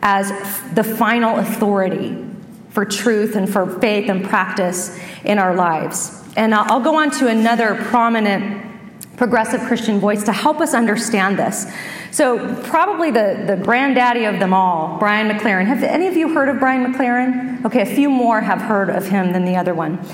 as 0.00 0.30
the 0.72 0.82
final 0.82 1.38
authority 1.38 2.24
for 2.70 2.86
truth 2.86 3.36
and 3.36 3.46
for 3.46 3.78
faith 3.80 4.08
and 4.08 4.24
practice 4.24 4.98
in 5.24 5.38
our 5.38 5.54
lives. 5.54 6.24
And 6.38 6.54
I'll 6.54 6.80
go 6.80 6.96
on 6.96 7.10
to 7.18 7.28
another 7.28 7.74
prominent 7.74 8.73
progressive 9.16 9.60
Christian 9.62 10.00
voice 10.00 10.24
to 10.24 10.32
help 10.32 10.60
us 10.60 10.74
understand 10.74 11.38
this. 11.38 11.66
So, 12.10 12.54
probably 12.64 13.10
the, 13.10 13.44
the 13.46 13.56
granddaddy 13.56 14.24
of 14.24 14.38
them 14.38 14.52
all, 14.52 14.98
Brian 14.98 15.28
McLaren. 15.28 15.66
Have 15.66 15.82
any 15.82 16.06
of 16.06 16.16
you 16.16 16.32
heard 16.32 16.48
of 16.48 16.58
Brian 16.58 16.92
McLaren? 16.92 17.64
Okay, 17.64 17.82
a 17.82 17.86
few 17.86 18.10
more 18.10 18.40
have 18.40 18.60
heard 18.60 18.90
of 18.90 19.08
him 19.08 19.32
than 19.32 19.44
the 19.44 19.56
other 19.56 19.74
one. 19.74 20.04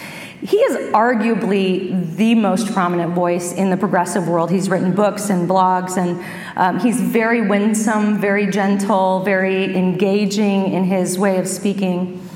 He 0.43 0.57
is 0.57 0.93
arguably 0.93 2.17
the 2.17 2.35
most 2.35 2.73
prominent 2.73 3.13
voice 3.13 3.53
in 3.53 3.69
the 3.69 3.77
progressive 3.77 4.27
world. 4.27 4.51
He's 4.51 4.71
written 4.71 4.95
books 4.95 5.29
and 5.29 5.47
blogs, 5.47 5.99
and 5.99 6.25
um, 6.57 6.81
he's 6.81 6.99
very 6.99 7.47
winsome, 7.47 8.19
very 8.19 8.47
gentle, 8.47 9.23
very 9.23 9.77
engaging 9.77 10.73
in 10.73 10.85
his 10.85 11.19
way 11.19 11.37
of 11.37 11.47
speaking. 11.47 12.27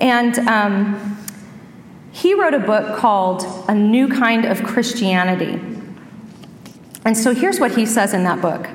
And 0.00 0.38
um, 0.38 1.18
he 2.12 2.32
wrote 2.32 2.54
a 2.54 2.60
book 2.60 2.96
called 2.96 3.44
A 3.68 3.74
New 3.74 4.08
Kind 4.08 4.46
of 4.46 4.62
Christianity. 4.62 5.77
And 7.04 7.16
so 7.16 7.34
here's 7.34 7.60
what 7.60 7.76
he 7.76 7.86
says 7.86 8.14
in 8.14 8.24
that 8.24 8.40
book 8.40 8.68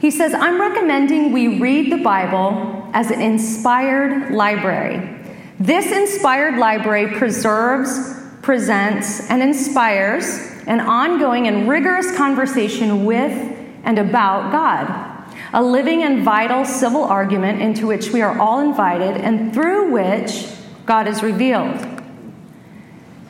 He 0.00 0.10
says, 0.10 0.34
I'm 0.34 0.60
recommending 0.60 1.32
we 1.32 1.58
read 1.60 1.92
the 1.92 2.02
Bible 2.02 2.88
as 2.92 3.10
an 3.10 3.20
inspired 3.20 4.32
library. 4.32 5.16
This 5.58 5.92
inspired 5.92 6.56
library 6.56 7.18
preserves, 7.18 8.16
presents, 8.42 9.28
and 9.28 9.42
inspires 9.42 10.24
an 10.66 10.80
ongoing 10.80 11.46
and 11.48 11.68
rigorous 11.68 12.16
conversation 12.16 13.04
with 13.04 13.56
and 13.84 13.98
about 13.98 14.52
God. 14.52 15.06
A 15.52 15.62
living 15.62 16.02
and 16.02 16.22
vital 16.22 16.64
civil 16.64 17.04
argument 17.04 17.60
into 17.60 17.86
which 17.86 18.10
we 18.10 18.22
are 18.22 18.38
all 18.38 18.60
invited 18.60 19.16
and 19.16 19.52
through 19.52 19.90
which 19.90 20.46
God 20.86 21.08
is 21.08 21.22
revealed. 21.22 21.99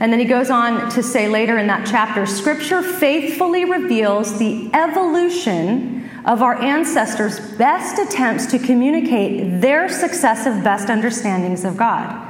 And 0.01 0.11
then 0.11 0.19
he 0.19 0.25
goes 0.25 0.49
on 0.49 0.91
to 0.93 1.03
say 1.03 1.29
later 1.29 1.59
in 1.59 1.67
that 1.67 1.87
chapter 1.87 2.25
Scripture 2.25 2.83
faithfully 2.83 3.67
reveals 3.67 4.39
the 4.39 4.71
evolution 4.73 6.11
of 6.25 6.43
our 6.43 6.61
ancestors' 6.61 7.39
best 7.57 7.99
attempts 7.99 8.47
to 8.47 8.59
communicate 8.59 9.61
their 9.61 9.91
successive 9.91 10.65
best 10.65 10.89
understandings 10.89 11.65
of 11.65 11.77
God. 11.77 12.29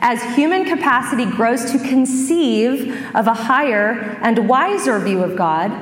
As 0.00 0.22
human 0.34 0.64
capacity 0.64 1.26
grows 1.26 1.70
to 1.72 1.78
conceive 1.78 3.06
of 3.14 3.26
a 3.26 3.34
higher 3.34 4.18
and 4.22 4.48
wiser 4.48 4.98
view 4.98 5.22
of 5.22 5.36
God, 5.36 5.72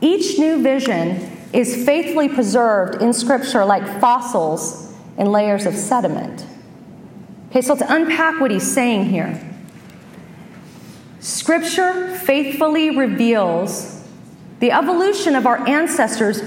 each 0.00 0.38
new 0.38 0.62
vision 0.62 1.28
is 1.52 1.84
faithfully 1.84 2.28
preserved 2.28 3.02
in 3.02 3.12
Scripture 3.12 3.64
like 3.64 4.00
fossils 4.00 4.94
in 5.18 5.26
layers 5.26 5.66
of 5.66 5.74
sediment. 5.74 6.46
Okay, 7.50 7.62
so 7.62 7.74
let's 7.74 7.90
unpack 7.90 8.40
what 8.40 8.52
he's 8.52 8.70
saying 8.70 9.06
here. 9.06 9.53
Scripture 11.24 12.14
faithfully 12.18 12.90
reveals 12.90 14.06
the 14.60 14.70
evolution 14.70 15.34
of 15.34 15.46
our 15.46 15.66
ancestors' 15.66 16.42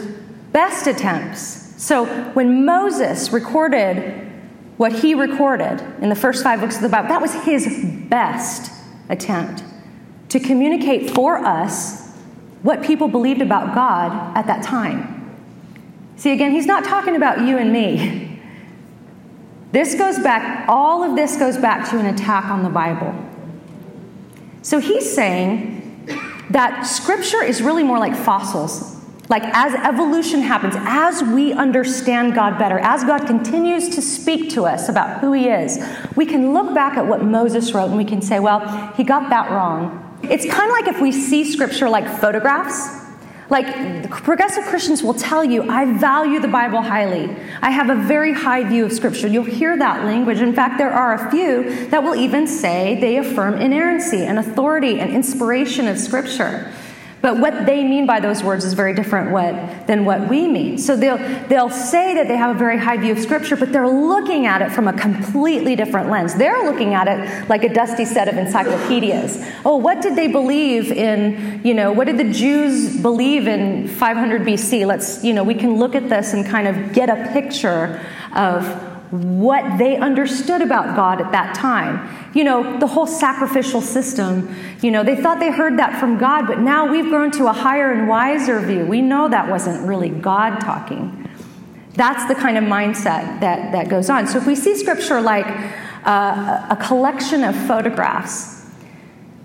best 0.51 0.85
attempts. 0.85 1.73
So 1.83 2.05
when 2.33 2.63
Moses 2.63 3.33
recorded 3.33 4.31
what 4.77 4.91
he 4.91 5.15
recorded 5.15 5.81
in 5.99 6.09
the 6.09 6.15
first 6.15 6.43
five 6.43 6.59
books 6.59 6.75
of 6.75 6.83
the 6.83 6.89
Bible, 6.89 7.07
that 7.07 7.19
was 7.19 7.33
his 7.43 7.67
best 8.07 8.71
attempt 9.09 9.63
to 10.29 10.39
communicate 10.39 11.09
for 11.09 11.39
us 11.39 12.11
what 12.61 12.83
people 12.83 13.07
believed 13.07 13.41
about 13.41 13.73
God 13.73 14.37
at 14.37 14.45
that 14.45 14.61
time. 14.61 15.35
See, 16.17 16.31
again, 16.31 16.51
he's 16.51 16.67
not 16.67 16.83
talking 16.83 17.15
about 17.15 17.41
you 17.47 17.57
and 17.57 17.73
me. 17.73 18.39
This 19.71 19.95
goes 19.95 20.19
back, 20.19 20.69
all 20.69 21.01
of 21.01 21.15
this 21.15 21.35
goes 21.35 21.57
back 21.57 21.89
to 21.89 21.97
an 21.97 22.05
attack 22.05 22.45
on 22.51 22.61
the 22.61 22.69
Bible. 22.69 23.26
So 24.67 24.79
he's 24.79 25.09
saying 25.09 26.05
that 26.49 26.83
scripture 26.83 27.41
is 27.41 27.61
really 27.61 27.83
more 27.83 27.99
like 27.99 28.13
fossils. 28.13 29.01
Like 29.29 29.43
as 29.53 29.73
evolution 29.75 30.41
happens, 30.41 30.73
as 30.79 31.23
we 31.23 31.53
understand 31.53 32.35
God 32.35 32.59
better, 32.59 32.77
as 32.79 33.05
God 33.05 33.25
continues 33.27 33.87
to 33.95 34.01
speak 34.01 34.49
to 34.55 34.65
us 34.65 34.89
about 34.89 35.21
who 35.21 35.31
He 35.31 35.47
is, 35.47 35.81
we 36.17 36.25
can 36.25 36.51
look 36.53 36.75
back 36.75 36.97
at 36.97 37.07
what 37.07 37.23
Moses 37.23 37.73
wrote 37.73 37.87
and 37.87 37.95
we 37.95 38.03
can 38.03 38.21
say, 38.21 38.39
well, 38.39 38.91
he 38.97 39.05
got 39.05 39.29
that 39.29 39.51
wrong. 39.51 40.19
It's 40.23 40.45
kind 40.45 40.69
of 40.69 40.77
like 40.77 40.93
if 40.93 41.01
we 41.01 41.13
see 41.13 41.49
scripture 41.49 41.87
like 41.87 42.19
photographs 42.19 43.06
like, 43.49 44.09
progressive 44.09 44.65
Christians 44.65 45.01
will 45.01 45.13
tell 45.13 45.43
you, 45.43 45.69
I 45.69 45.85
value 45.97 46.39
the 46.39 46.47
Bible 46.47 46.81
highly. 46.81 47.33
I 47.61 47.71
have 47.71 47.89
a 47.89 47.95
very 47.95 48.33
high 48.33 48.63
view 48.63 48.85
of 48.85 48.91
Scripture. 48.91 49.27
You'll 49.27 49.45
hear 49.45 49.77
that 49.77 50.03
language. 50.03 50.41
In 50.41 50.53
fact, 50.53 50.77
there 50.77 50.91
are 50.91 51.13
a 51.13 51.31
few 51.31 51.87
that 51.87 52.03
will 52.03 52.15
even 52.15 52.45
say 52.45 52.99
they 52.99 53.17
affirm 53.17 53.55
inerrancy 53.55 54.25
and 54.25 54.37
authority 54.37 54.99
and 54.99 55.11
inspiration 55.11 55.87
of 55.87 55.97
Scripture. 55.97 56.71
But 57.21 57.39
what 57.39 57.65
they 57.65 57.83
mean 57.83 58.05
by 58.05 58.19
those 58.19 58.43
words 58.43 58.63
is 58.63 58.73
very 58.73 58.93
different 58.93 59.31
what, 59.31 59.87
than 59.87 60.05
what 60.05 60.29
we 60.29 60.47
mean. 60.47 60.77
So 60.77 60.95
they'll, 60.95 61.17
they'll 61.47 61.69
say 61.69 62.13
that 62.13 62.27
they 62.27 62.37
have 62.37 62.55
a 62.55 62.59
very 62.59 62.77
high 62.77 62.97
view 62.97 63.13
of 63.13 63.19
Scripture, 63.19 63.55
but 63.55 63.73
they're 63.73 63.87
looking 63.87 64.45
at 64.45 64.61
it 64.61 64.71
from 64.71 64.87
a 64.87 64.93
completely 64.93 65.75
different 65.75 66.09
lens. 66.09 66.35
They're 66.35 66.63
looking 66.63 66.93
at 66.93 67.07
it 67.07 67.49
like 67.49 67.63
a 67.63 67.73
dusty 67.73 68.05
set 68.05 68.27
of 68.27 68.37
encyclopedias. 68.37 69.43
Oh, 69.65 69.77
what 69.77 70.01
did 70.01 70.15
they 70.15 70.27
believe 70.27 70.91
in, 70.91 71.61
you 71.63 71.73
know, 71.73 71.91
what 71.91 72.05
did 72.05 72.17
the 72.17 72.31
Jews 72.31 73.01
believe 73.01 73.47
in 73.47 73.87
500 73.87 74.41
BC? 74.41 74.85
Let's, 74.85 75.23
you 75.23 75.33
know, 75.33 75.43
we 75.43 75.55
can 75.55 75.77
look 75.77 75.95
at 75.95 76.09
this 76.09 76.33
and 76.33 76.45
kind 76.45 76.67
of 76.67 76.93
get 76.93 77.09
a 77.09 77.31
picture 77.33 77.99
of 78.35 78.96
what 79.11 79.77
they 79.77 79.95
understood 79.97 80.61
about 80.61 80.95
God 80.95 81.21
at 81.21 81.31
that 81.31 81.55
time. 81.55 82.09
You 82.33 82.43
know, 82.43 82.77
the 82.79 82.87
whole 82.87 83.07
sacrificial 83.07 83.81
system, 83.81 84.53
you 84.81 84.91
know, 84.91 85.03
they 85.03 85.15
thought 85.15 85.39
they 85.39 85.51
heard 85.51 85.79
that 85.79 85.99
from 85.99 86.17
God, 86.17 86.45
but 86.45 86.59
now 86.59 86.91
we've 86.91 87.09
grown 87.09 87.31
to 87.31 87.47
a 87.47 87.53
higher 87.53 87.91
and 87.91 88.07
wiser 88.07 88.59
view. 88.59 88.85
We 88.85 89.01
know 89.01 89.29
that 89.29 89.49
wasn't 89.49 89.87
really 89.87 90.09
God 90.09 90.59
talking. 90.59 91.29
That's 91.93 92.27
the 92.27 92.35
kind 92.35 92.57
of 92.57 92.65
mindset 92.65 93.39
that, 93.39 93.71
that 93.71 93.89
goes 93.89 94.09
on. 94.09 94.27
So 94.27 94.37
if 94.37 94.45
we 94.45 94.55
see 94.55 94.75
scripture 94.75 95.21
like 95.21 95.47
uh, 96.05 96.67
a 96.69 96.77
collection 96.79 97.43
of 97.43 97.55
photographs, 97.65 98.65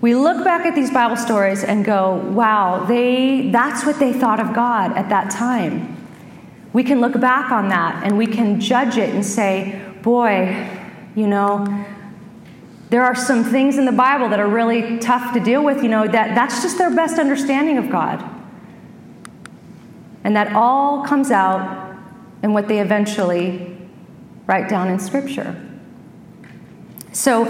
we 0.01 0.13
look 0.13 0.43
back 0.43 0.65
at 0.65 0.75
these 0.75 0.91
Bible 0.91 1.15
stories 1.15 1.63
and 1.63 1.85
go, 1.85 2.15
wow, 2.15 2.83
they, 2.83 3.49
that's 3.51 3.85
what 3.85 3.99
they 3.99 4.11
thought 4.11 4.41
of 4.41 4.53
God 4.53 4.91
at 4.97 5.07
that 5.07 5.31
time. 5.31 6.02
We 6.73 6.83
can 6.83 6.99
look 7.01 7.19
back 7.19 7.51
on 7.51 7.69
that 7.69 8.03
and 8.03 8.17
we 8.17 8.27
can 8.27 8.59
judge 8.59 8.97
it 8.97 9.13
and 9.13 9.23
say, 9.23 9.79
boy, 10.01 10.69
you 11.15 11.27
know, 11.27 11.85
there 12.89 13.03
are 13.03 13.15
some 13.15 13.43
things 13.43 13.77
in 13.77 13.85
the 13.85 13.91
Bible 13.91 14.29
that 14.29 14.39
are 14.39 14.47
really 14.47 14.99
tough 14.99 15.33
to 15.33 15.39
deal 15.39 15.63
with, 15.63 15.81
you 15.81 15.89
know, 15.89 16.07
that 16.07 16.35
that's 16.35 16.61
just 16.61 16.77
their 16.77 16.93
best 16.93 17.19
understanding 17.19 17.77
of 17.77 17.89
God. 17.89 18.23
And 20.23 20.35
that 20.35 20.53
all 20.53 21.03
comes 21.03 21.31
out 21.31 21.97
in 22.41 22.53
what 22.53 22.67
they 22.67 22.79
eventually 22.79 23.75
write 24.45 24.69
down 24.69 24.89
in 24.89 24.99
Scripture. 24.99 25.55
So, 27.13 27.45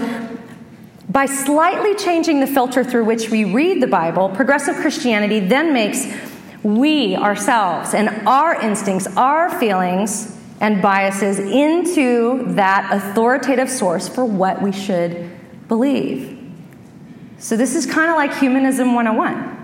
by 1.08 1.26
slightly 1.26 1.94
changing 1.94 2.40
the 2.40 2.46
filter 2.46 2.82
through 2.82 3.04
which 3.04 3.30
we 3.30 3.44
read 3.44 3.82
the 3.82 3.86
Bible, 3.86 4.30
progressive 4.30 4.76
Christianity 4.76 5.40
then 5.40 5.72
makes 5.72 6.06
we 6.64 7.14
ourselves 7.14 7.94
and 7.94 8.26
our 8.26 8.60
instincts, 8.60 9.06
our 9.16 9.50
feelings, 9.60 10.36
and 10.60 10.80
biases 10.80 11.38
into 11.38 12.42
that 12.54 12.90
authoritative 12.90 13.68
source 13.68 14.08
for 14.08 14.24
what 14.24 14.62
we 14.62 14.72
should 14.72 15.30
believe. 15.68 16.30
So, 17.38 17.56
this 17.56 17.74
is 17.74 17.84
kind 17.84 18.10
of 18.10 18.16
like 18.16 18.34
Humanism 18.38 18.94
101. 18.94 19.54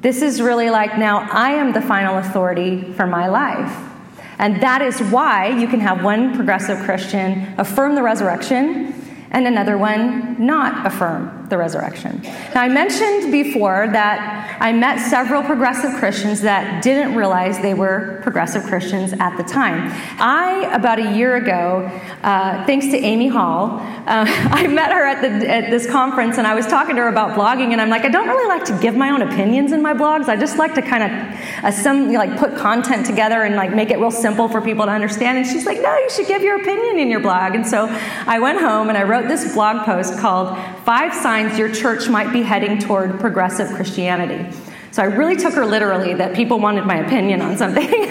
This 0.00 0.22
is 0.22 0.40
really 0.40 0.70
like 0.70 0.96
now 0.96 1.28
I 1.30 1.50
am 1.50 1.72
the 1.72 1.82
final 1.82 2.18
authority 2.18 2.92
for 2.92 3.06
my 3.06 3.28
life. 3.28 3.90
And 4.38 4.62
that 4.62 4.82
is 4.82 5.00
why 5.00 5.48
you 5.48 5.66
can 5.68 5.80
have 5.80 6.04
one 6.04 6.34
progressive 6.34 6.78
Christian 6.80 7.54
affirm 7.58 7.94
the 7.94 8.02
resurrection 8.02 8.94
and 9.30 9.46
another 9.46 9.78
one 9.78 10.44
not 10.44 10.86
affirm 10.86 11.41
the 11.52 11.58
resurrection. 11.58 12.18
Now, 12.54 12.62
I 12.62 12.68
mentioned 12.68 13.30
before 13.30 13.88
that 13.92 14.56
I 14.58 14.72
met 14.72 14.98
several 15.10 15.42
progressive 15.42 15.92
Christians 15.98 16.40
that 16.40 16.82
didn't 16.82 17.14
realize 17.14 17.60
they 17.60 17.74
were 17.74 18.20
progressive 18.22 18.62
Christians 18.62 19.12
at 19.20 19.36
the 19.36 19.42
time. 19.42 19.90
I, 20.18 20.70
about 20.72 20.98
a 20.98 21.14
year 21.14 21.36
ago, 21.36 21.90
uh, 22.22 22.64
thanks 22.64 22.86
to 22.86 22.96
Amy 22.96 23.28
Hall, 23.28 23.80
uh, 23.80 24.24
I 24.26 24.66
met 24.66 24.92
her 24.92 25.04
at, 25.04 25.20
the, 25.20 25.50
at 25.50 25.70
this 25.70 25.90
conference 25.90 26.38
and 26.38 26.46
I 26.46 26.54
was 26.54 26.66
talking 26.66 26.96
to 26.96 27.02
her 27.02 27.08
about 27.08 27.36
blogging, 27.36 27.72
and 27.72 27.80
I'm 27.82 27.90
like, 27.90 28.06
I 28.06 28.08
don't 28.08 28.28
really 28.28 28.48
like 28.48 28.64
to 28.66 28.78
give 28.80 28.94
my 28.94 29.10
own 29.10 29.20
opinions 29.20 29.72
in 29.72 29.82
my 29.82 29.92
blogs. 29.92 30.28
I 30.28 30.36
just 30.36 30.56
like 30.56 30.72
to 30.76 30.82
kind 30.82 31.04
of 31.04 31.74
some 31.74 32.12
like 32.12 32.38
put 32.38 32.56
content 32.56 33.04
together 33.04 33.42
and 33.42 33.56
like 33.56 33.74
make 33.74 33.90
it 33.90 33.98
real 33.98 34.10
simple 34.10 34.48
for 34.48 34.62
people 34.62 34.86
to 34.86 34.92
understand. 34.92 35.36
And 35.36 35.46
she's 35.46 35.66
like, 35.66 35.82
No, 35.82 35.94
you 35.98 36.08
should 36.08 36.28
give 36.28 36.42
your 36.42 36.58
opinion 36.62 36.98
in 36.98 37.10
your 37.10 37.20
blog. 37.20 37.54
And 37.54 37.66
so 37.66 37.88
I 38.26 38.38
went 38.38 38.58
home 38.58 38.88
and 38.88 38.96
I 38.96 39.02
wrote 39.02 39.28
this 39.28 39.52
blog 39.52 39.84
post 39.84 40.18
called 40.18 40.56
Five 40.84 41.12
Signs 41.12 41.41
Your 41.50 41.72
Church 41.72 42.08
Might 42.08 42.32
Be 42.32 42.42
Heading 42.42 42.78
Toward 42.78 43.18
Progressive 43.18 43.68
Christianity. 43.74 44.56
So 44.92 45.02
I 45.02 45.06
really 45.06 45.36
took 45.36 45.54
her 45.54 45.66
literally 45.66 46.14
that 46.14 46.34
people 46.36 46.60
wanted 46.60 46.86
my 46.86 46.98
opinion 46.98 47.42
on 47.42 47.56
something. 47.56 47.88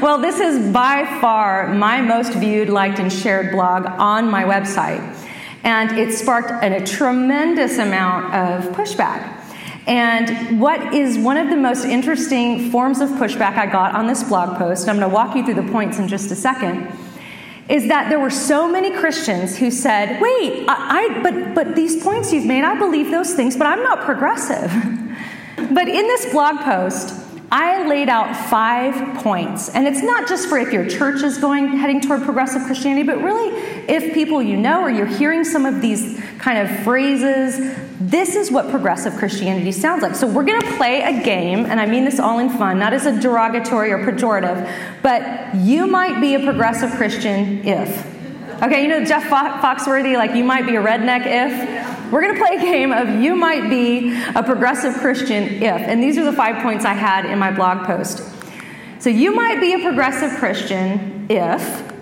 well, 0.00 0.18
this 0.18 0.38
is 0.38 0.72
by 0.72 1.04
far 1.20 1.74
my 1.74 2.00
most 2.00 2.34
viewed, 2.34 2.68
liked, 2.68 2.98
and 2.98 3.12
shared 3.12 3.50
blog 3.50 3.86
on 3.86 4.30
my 4.30 4.44
website. 4.44 5.00
And 5.64 5.98
it 5.98 6.12
sparked 6.12 6.50
a 6.62 6.84
tremendous 6.84 7.78
amount 7.78 8.34
of 8.34 8.72
pushback. 8.76 9.40
And 9.86 10.60
what 10.60 10.94
is 10.94 11.18
one 11.18 11.36
of 11.36 11.50
the 11.50 11.56
most 11.56 11.84
interesting 11.84 12.70
forms 12.70 13.00
of 13.00 13.10
pushback 13.10 13.56
I 13.56 13.66
got 13.66 13.94
on 13.94 14.06
this 14.06 14.22
blog 14.22 14.56
post, 14.56 14.88
I'm 14.88 14.98
going 14.98 15.08
to 15.08 15.14
walk 15.14 15.34
you 15.34 15.44
through 15.44 15.54
the 15.62 15.72
points 15.72 15.98
in 15.98 16.06
just 16.06 16.30
a 16.30 16.36
second, 16.36 16.86
is 17.68 17.88
that 17.88 18.08
there 18.08 18.20
were 18.20 18.30
so 18.30 18.68
many 18.70 18.90
Christians 18.90 19.56
who 19.56 19.70
said, 19.70 20.20
"Wait, 20.20 20.66
I, 20.68 20.74
I, 20.98 21.22
but 21.22 21.54
but 21.54 21.74
these 21.74 22.02
points 22.02 22.32
you've 22.32 22.46
made, 22.46 22.64
I 22.64 22.78
believe 22.78 23.10
those 23.10 23.34
things, 23.34 23.56
but 23.56 23.66
I'm 23.66 23.82
not 23.82 24.02
progressive." 24.02 24.70
but 25.70 25.88
in 25.88 26.06
this 26.06 26.30
blog 26.32 26.60
post, 26.60 27.23
I 27.56 27.86
laid 27.86 28.08
out 28.08 28.34
five 28.50 29.22
points, 29.22 29.68
and 29.68 29.86
it's 29.86 30.02
not 30.02 30.28
just 30.28 30.48
for 30.48 30.58
if 30.58 30.72
your 30.72 30.88
church 30.88 31.22
is 31.22 31.38
going 31.38 31.68
heading 31.68 32.00
toward 32.00 32.24
progressive 32.24 32.64
Christianity, 32.64 33.04
but 33.04 33.22
really 33.22 33.56
if 33.88 34.12
people 34.12 34.42
you 34.42 34.56
know 34.56 34.80
or 34.80 34.90
you're 34.90 35.06
hearing 35.06 35.44
some 35.44 35.64
of 35.64 35.80
these 35.80 36.20
kind 36.40 36.58
of 36.58 36.82
phrases, 36.82 37.78
this 38.00 38.34
is 38.34 38.50
what 38.50 38.70
progressive 38.70 39.14
Christianity 39.14 39.70
sounds 39.70 40.02
like. 40.02 40.16
So 40.16 40.26
we're 40.26 40.42
going 40.42 40.62
to 40.62 40.76
play 40.76 41.02
a 41.02 41.22
game, 41.22 41.66
and 41.66 41.78
I 41.78 41.86
mean 41.86 42.04
this 42.04 42.18
all 42.18 42.40
in 42.40 42.50
fun, 42.50 42.80
not 42.80 42.92
as 42.92 43.06
a 43.06 43.20
derogatory 43.20 43.92
or 43.92 43.98
pejorative, 43.98 44.68
but 45.00 45.54
you 45.54 45.86
might 45.86 46.20
be 46.20 46.34
a 46.34 46.40
progressive 46.40 46.90
Christian 46.96 47.64
if. 47.64 48.13
Okay, 48.62 48.82
you 48.82 48.88
know 48.88 49.04
Jeff 49.04 49.24
Foxworthy, 49.24 50.16
like 50.16 50.34
you 50.34 50.44
might 50.44 50.64
be 50.64 50.76
a 50.76 50.82
redneck 50.82 51.26
if. 51.26 52.12
We're 52.12 52.22
going 52.22 52.34
to 52.34 52.40
play 52.40 52.56
a 52.56 52.60
game 52.60 52.92
of 52.92 53.08
you 53.20 53.34
might 53.34 53.68
be 53.68 54.16
a 54.36 54.42
progressive 54.42 54.94
Christian 54.94 55.44
if. 55.62 55.80
And 55.80 56.00
these 56.00 56.16
are 56.18 56.24
the 56.24 56.32
five 56.32 56.62
points 56.62 56.84
I 56.84 56.92
had 56.92 57.24
in 57.24 57.38
my 57.38 57.50
blog 57.50 57.84
post. 57.84 58.22
So 59.00 59.10
you 59.10 59.34
might 59.34 59.60
be 59.60 59.72
a 59.74 59.80
progressive 59.80 60.38
Christian 60.38 61.26
if 61.28 61.92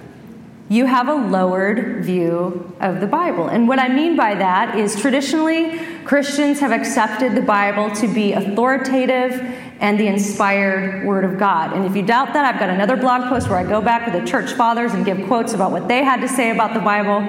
you 0.68 0.84
have 0.86 1.08
a 1.08 1.14
lowered 1.14 2.04
view 2.04 2.74
of 2.80 3.00
the 3.00 3.06
Bible. 3.06 3.48
And 3.48 3.66
what 3.66 3.78
I 3.78 3.88
mean 3.88 4.16
by 4.16 4.34
that 4.34 4.78
is 4.78 5.00
traditionally, 5.00 5.80
Christians 6.04 6.60
have 6.60 6.72
accepted 6.72 7.34
the 7.34 7.42
Bible 7.42 7.94
to 7.96 8.12
be 8.12 8.32
authoritative 8.32 9.32
and 9.80 9.98
the 9.98 10.06
inspired 10.06 11.06
Word 11.06 11.24
of 11.24 11.38
God. 11.38 11.72
And 11.72 11.84
if 11.84 11.96
you 11.96 12.02
doubt 12.02 12.32
that, 12.32 12.44
I've 12.44 12.60
got 12.60 12.70
another 12.70 12.96
blog 12.96 13.28
post 13.28 13.48
where 13.48 13.58
I 13.58 13.64
go 13.64 13.80
back 13.80 14.06
with 14.06 14.20
the 14.20 14.28
church 14.28 14.52
fathers 14.52 14.94
and 14.94 15.04
give 15.04 15.26
quotes 15.26 15.54
about 15.54 15.70
what 15.70 15.88
they 15.88 16.04
had 16.04 16.20
to 16.20 16.28
say 16.28 16.50
about 16.50 16.74
the 16.74 16.80
Bible. 16.80 17.20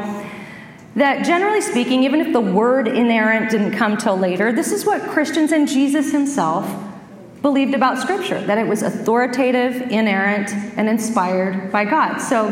That 0.96 1.26
generally 1.26 1.62
speaking, 1.62 2.04
even 2.04 2.22
if 2.22 2.34
the 2.34 2.42
word 2.42 2.88
inerrant 2.88 3.50
didn't 3.50 3.72
come 3.72 3.98
till 3.98 4.18
later, 4.18 4.52
this 4.52 4.72
is 4.72 4.86
what 4.86 5.02
Christians 5.02 5.52
and 5.52 5.68
Jesus 5.68 6.12
himself 6.12 6.72
believed 7.42 7.74
about 7.74 7.98
Scripture 7.98 8.40
that 8.46 8.58
it 8.58 8.68
was 8.68 8.84
authoritative, 8.84 9.92
inerrant, 9.92 10.52
and 10.78 10.88
inspired 10.88 11.72
by 11.72 11.86
God. 11.86 12.20
So 12.20 12.48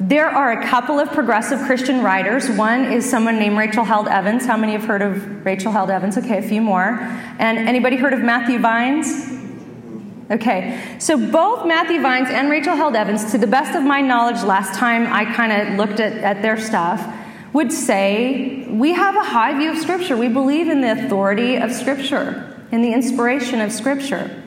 there 0.00 0.28
are 0.28 0.52
a 0.52 0.66
couple 0.66 0.98
of 0.98 1.10
progressive 1.12 1.60
Christian 1.60 2.02
writers. 2.02 2.48
One 2.50 2.92
is 2.92 3.08
someone 3.08 3.38
named 3.38 3.58
Rachel 3.58 3.84
Held 3.84 4.08
Evans. 4.08 4.46
How 4.46 4.56
many 4.56 4.72
have 4.72 4.84
heard 4.84 5.02
of 5.02 5.44
Rachel 5.44 5.70
Held 5.70 5.90
Evans? 5.90 6.16
Okay, 6.18 6.38
a 6.38 6.48
few 6.48 6.62
more. 6.62 6.98
And 7.38 7.58
anybody 7.58 7.96
heard 7.96 8.12
of 8.12 8.20
Matthew 8.20 8.58
Vines? 8.58 9.30
Okay, 10.30 10.80
so 10.98 11.18
both 11.30 11.66
Matthew 11.66 12.00
Vines 12.00 12.30
and 12.30 12.50
Rachel 12.50 12.74
Held 12.74 12.96
Evans, 12.96 13.32
to 13.32 13.38
the 13.38 13.46
best 13.46 13.76
of 13.76 13.82
my 13.82 14.00
knowledge, 14.00 14.42
last 14.42 14.74
time 14.78 15.06
I 15.12 15.26
kind 15.34 15.52
of 15.52 15.76
looked 15.76 16.00
at, 16.00 16.12
at 16.14 16.40
their 16.40 16.58
stuff, 16.58 17.06
would 17.52 17.70
say 17.70 18.66
we 18.70 18.94
have 18.94 19.14
a 19.14 19.22
high 19.22 19.58
view 19.58 19.72
of 19.72 19.78
Scripture. 19.78 20.16
We 20.16 20.28
believe 20.28 20.68
in 20.68 20.80
the 20.80 20.92
authority 20.92 21.56
of 21.56 21.70
Scripture, 21.70 22.56
in 22.70 22.80
the 22.80 22.94
inspiration 22.94 23.60
of 23.60 23.72
Scripture. 23.72 24.41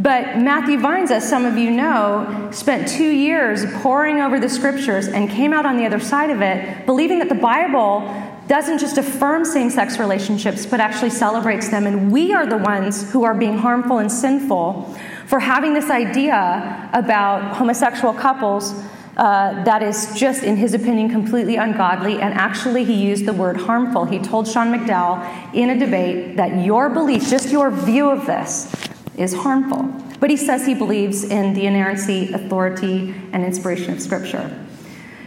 But 0.00 0.38
Matthew 0.38 0.78
Vines, 0.78 1.10
as 1.10 1.28
some 1.28 1.44
of 1.44 1.56
you 1.56 1.70
know, 1.70 2.50
spent 2.52 2.88
two 2.88 3.10
years 3.10 3.64
poring 3.82 4.20
over 4.20 4.38
the 4.38 4.48
scriptures 4.48 5.08
and 5.08 5.28
came 5.28 5.52
out 5.52 5.66
on 5.66 5.76
the 5.76 5.86
other 5.86 5.98
side 5.98 6.30
of 6.30 6.40
it 6.40 6.86
believing 6.86 7.18
that 7.18 7.28
the 7.28 7.34
Bible 7.34 8.00
doesn't 8.46 8.78
just 8.78 8.96
affirm 8.96 9.44
same 9.44 9.70
sex 9.70 9.98
relationships, 9.98 10.64
but 10.64 10.80
actually 10.80 11.10
celebrates 11.10 11.68
them. 11.68 11.86
And 11.86 12.10
we 12.10 12.32
are 12.32 12.46
the 12.46 12.56
ones 12.56 13.10
who 13.12 13.24
are 13.24 13.34
being 13.34 13.58
harmful 13.58 13.98
and 13.98 14.10
sinful 14.10 14.96
for 15.26 15.40
having 15.40 15.74
this 15.74 15.90
idea 15.90 16.88
about 16.94 17.56
homosexual 17.56 18.14
couples 18.14 18.72
uh, 19.18 19.64
that 19.64 19.82
is 19.82 20.14
just, 20.14 20.44
in 20.44 20.56
his 20.56 20.74
opinion, 20.74 21.10
completely 21.10 21.56
ungodly. 21.56 22.20
And 22.20 22.32
actually, 22.34 22.84
he 22.84 22.94
used 22.94 23.26
the 23.26 23.32
word 23.32 23.56
harmful. 23.56 24.04
He 24.04 24.20
told 24.20 24.46
Sean 24.46 24.72
McDowell 24.72 25.54
in 25.54 25.70
a 25.70 25.78
debate 25.78 26.36
that 26.36 26.64
your 26.64 26.88
belief, 26.88 27.28
just 27.28 27.50
your 27.50 27.70
view 27.70 28.08
of 28.08 28.26
this, 28.26 28.72
is 29.18 29.34
harmful. 29.34 29.82
But 30.20 30.30
he 30.30 30.36
says 30.36 30.66
he 30.66 30.74
believes 30.74 31.24
in 31.24 31.54
the 31.54 31.66
inerrancy, 31.66 32.32
authority, 32.32 33.14
and 33.32 33.44
inspiration 33.44 33.92
of 33.92 34.00
Scripture. 34.00 34.66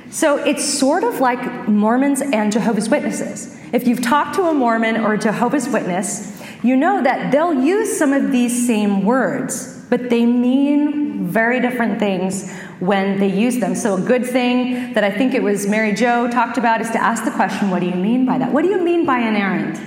So 0.09 0.37
it's 0.37 0.65
sort 0.65 1.03
of 1.03 1.19
like 1.19 1.67
Mormons 1.69 2.21
and 2.21 2.51
Jehovah's 2.51 2.89
Witnesses. 2.89 3.57
If 3.71 3.87
you've 3.87 4.01
talked 4.01 4.35
to 4.35 4.43
a 4.43 4.53
Mormon 4.53 4.97
or 4.97 5.13
a 5.13 5.17
Jehovah's 5.17 5.69
Witness, 5.69 6.41
you 6.63 6.75
know 6.75 7.01
that 7.01 7.31
they'll 7.31 7.53
use 7.53 7.97
some 7.97 8.11
of 8.11 8.31
these 8.31 8.67
same 8.67 9.05
words, 9.05 9.85
but 9.89 10.09
they 10.09 10.25
mean 10.25 11.25
very 11.27 11.61
different 11.61 11.99
things 11.99 12.51
when 12.79 13.19
they 13.19 13.31
use 13.31 13.59
them. 13.59 13.73
So, 13.73 13.95
a 13.95 14.01
good 14.01 14.25
thing 14.25 14.93
that 14.93 15.03
I 15.03 15.11
think 15.11 15.33
it 15.33 15.41
was 15.41 15.67
Mary 15.67 15.93
Jo 15.93 16.29
talked 16.29 16.57
about 16.57 16.81
is 16.81 16.89
to 16.91 17.01
ask 17.01 17.23
the 17.23 17.31
question 17.31 17.69
what 17.69 17.79
do 17.79 17.87
you 17.87 17.95
mean 17.95 18.25
by 18.25 18.37
that? 18.37 18.51
What 18.51 18.63
do 18.63 18.69
you 18.69 18.83
mean 18.83 19.05
by 19.05 19.19
inerrant? 19.19 19.77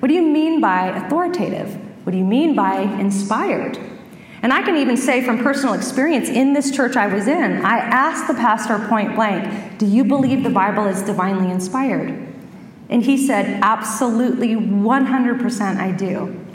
What 0.00 0.08
do 0.08 0.14
you 0.14 0.22
mean 0.22 0.60
by 0.60 0.88
authoritative? 0.88 1.87
What 2.08 2.12
do 2.12 2.18
you 2.18 2.24
mean 2.24 2.54
by 2.54 2.80
inspired? 2.80 3.78
And 4.40 4.50
I 4.50 4.62
can 4.62 4.78
even 4.78 4.96
say 4.96 5.22
from 5.22 5.40
personal 5.40 5.74
experience 5.74 6.30
in 6.30 6.54
this 6.54 6.70
church 6.70 6.96
I 6.96 7.06
was 7.06 7.28
in, 7.28 7.62
I 7.62 7.76
asked 7.76 8.28
the 8.28 8.32
pastor 8.32 8.78
point 8.88 9.14
blank, 9.14 9.76
Do 9.76 9.84
you 9.84 10.04
believe 10.04 10.42
the 10.42 10.48
Bible 10.48 10.86
is 10.86 11.02
divinely 11.02 11.50
inspired? 11.50 12.26
And 12.88 13.02
he 13.02 13.18
said, 13.26 13.60
Absolutely, 13.62 14.54
100% 14.54 15.76
I 15.76 15.92
do. 15.92 16.46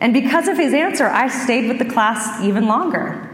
And 0.00 0.14
because 0.14 0.48
of 0.48 0.56
his 0.56 0.72
answer, 0.72 1.08
I 1.08 1.28
stayed 1.28 1.68
with 1.68 1.78
the 1.78 1.92
class 1.92 2.42
even 2.42 2.66
longer. 2.66 3.28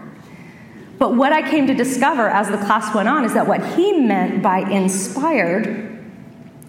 But 0.99 1.15
what 1.15 1.33
I 1.33 1.49
came 1.49 1.69
to 1.69 1.75
discover 1.75 2.29
as 2.29 2.49
the 2.49 2.59
class 2.59 2.93
went 2.93 3.09
on 3.09 3.25
is 3.25 3.35
that 3.35 3.47
what 3.47 3.65
he 3.77 4.01
meant 4.01 4.43
by 4.43 4.69
inspired 4.69 5.88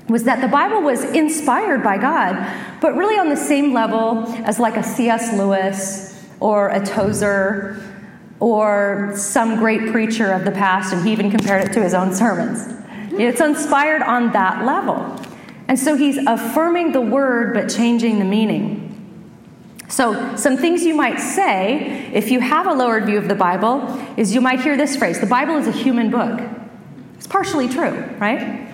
was 0.09 0.23
that 0.23 0.41
the 0.41 0.47
Bible 0.47 0.81
was 0.81 1.03
inspired 1.03 1.83
by 1.83 1.97
God, 1.97 2.35
but 2.81 2.95
really 2.95 3.17
on 3.19 3.29
the 3.29 3.37
same 3.37 3.73
level 3.73 4.25
as 4.45 4.59
like 4.59 4.75
a 4.75 4.83
C.S. 4.83 5.37
Lewis 5.37 6.27
or 6.39 6.69
a 6.69 6.83
Tozer 6.83 7.81
or 8.39 9.13
some 9.15 9.57
great 9.57 9.91
preacher 9.91 10.31
of 10.31 10.45
the 10.45 10.51
past, 10.51 10.93
and 10.93 11.05
he 11.05 11.11
even 11.11 11.29
compared 11.29 11.67
it 11.67 11.73
to 11.73 11.83
his 11.83 11.93
own 11.93 12.13
sermons. 12.13 12.73
It's 13.11 13.41
inspired 13.41 14.01
on 14.01 14.31
that 14.31 14.65
level. 14.65 15.15
And 15.67 15.77
so 15.77 15.95
he's 15.95 16.17
affirming 16.17 16.93
the 16.93 17.01
word 17.01 17.53
but 17.53 17.69
changing 17.69 18.19
the 18.19 18.25
meaning. 18.25 18.85
So, 19.89 20.35
some 20.35 20.55
things 20.55 20.83
you 20.83 20.93
might 20.93 21.19
say 21.19 22.11
if 22.13 22.29
you 22.29 22.39
have 22.39 22.67
a 22.67 22.73
lowered 22.73 23.05
view 23.05 23.17
of 23.17 23.27
the 23.27 23.35
Bible 23.35 23.83
is 24.17 24.35
you 24.35 24.39
might 24.39 24.61
hear 24.61 24.77
this 24.77 24.95
phrase 24.95 25.19
the 25.19 25.25
Bible 25.25 25.57
is 25.57 25.67
a 25.67 25.71
human 25.71 26.11
book. 26.11 26.39
It's 27.17 27.27
partially 27.27 27.67
true, 27.67 28.03
right? 28.19 28.68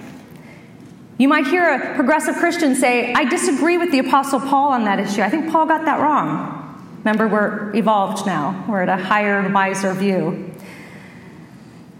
You 1.17 1.29
might 1.29 1.47
hear 1.47 1.73
a 1.73 1.95
progressive 1.95 2.35
Christian 2.35 2.75
say, 2.75 3.13
I 3.13 3.23
disagree 3.23 3.77
with 3.77 3.91
the 3.91 3.99
Apostle 3.99 4.41
Paul 4.41 4.73
on 4.73 4.83
that 4.83 4.99
issue. 4.99 5.21
I 5.21 5.29
think 5.29 5.49
Paul 5.49 5.65
got 5.65 5.85
that 5.85 6.01
wrong. 6.01 6.61
Remember, 6.99 7.27
we're 7.27 7.73
evolved 7.73 8.25
now, 8.25 8.65
we're 8.67 8.81
at 8.81 8.89
a 8.89 9.01
higher, 9.01 9.47
wiser 9.49 9.93
view. 9.93 10.51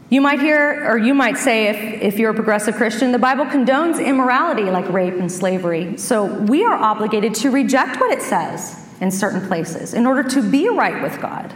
You 0.10 0.22
might 0.22 0.40
hear, 0.40 0.86
or 0.90 0.98
you 0.98 1.14
might 1.14 1.38
say, 1.38 1.68
if, 1.68 2.02
if 2.02 2.20
you're 2.20 2.32
a 2.32 2.34
progressive 2.34 2.76
Christian, 2.76 3.12
the 3.12 3.20
Bible 3.20 3.46
condones 3.46 4.04
immorality 4.06 4.64
like 4.64 4.88
rape 4.90 5.14
and 5.14 5.32
slavery. 5.32 5.98
So 5.98 6.26
we 6.26 6.64
are 6.64 6.74
obligated 6.74 7.34
to 7.36 7.52
reject 7.52 8.00
what 8.00 8.12
it 8.12 8.22
says 8.22 8.86
in 9.00 9.12
certain 9.12 9.48
places 9.48 9.94
in 9.94 10.06
order 10.06 10.24
to 10.30 10.42
be 10.42 10.70
right 10.70 11.02
with 11.02 11.20
God. 11.22 11.54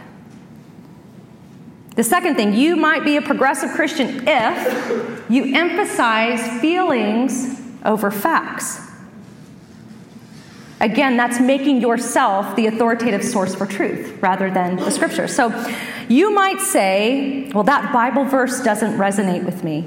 The 2.00 2.04
second 2.04 2.36
thing, 2.36 2.54
you 2.54 2.76
might 2.76 3.04
be 3.04 3.18
a 3.18 3.20
progressive 3.20 3.72
Christian 3.72 4.26
if 4.26 5.22
you 5.28 5.54
emphasize 5.54 6.58
feelings 6.62 7.60
over 7.84 8.10
facts. 8.10 8.80
Again, 10.80 11.18
that's 11.18 11.40
making 11.40 11.82
yourself 11.82 12.56
the 12.56 12.68
authoritative 12.68 13.22
source 13.22 13.54
for 13.54 13.66
truth 13.66 14.16
rather 14.22 14.50
than 14.50 14.76
the 14.76 14.90
scripture. 14.90 15.28
So 15.28 15.50
you 16.08 16.34
might 16.34 16.62
say, 16.62 17.50
well, 17.52 17.64
that 17.64 17.92
Bible 17.92 18.24
verse 18.24 18.62
doesn't 18.62 18.96
resonate 18.96 19.44
with 19.44 19.62
me. 19.62 19.84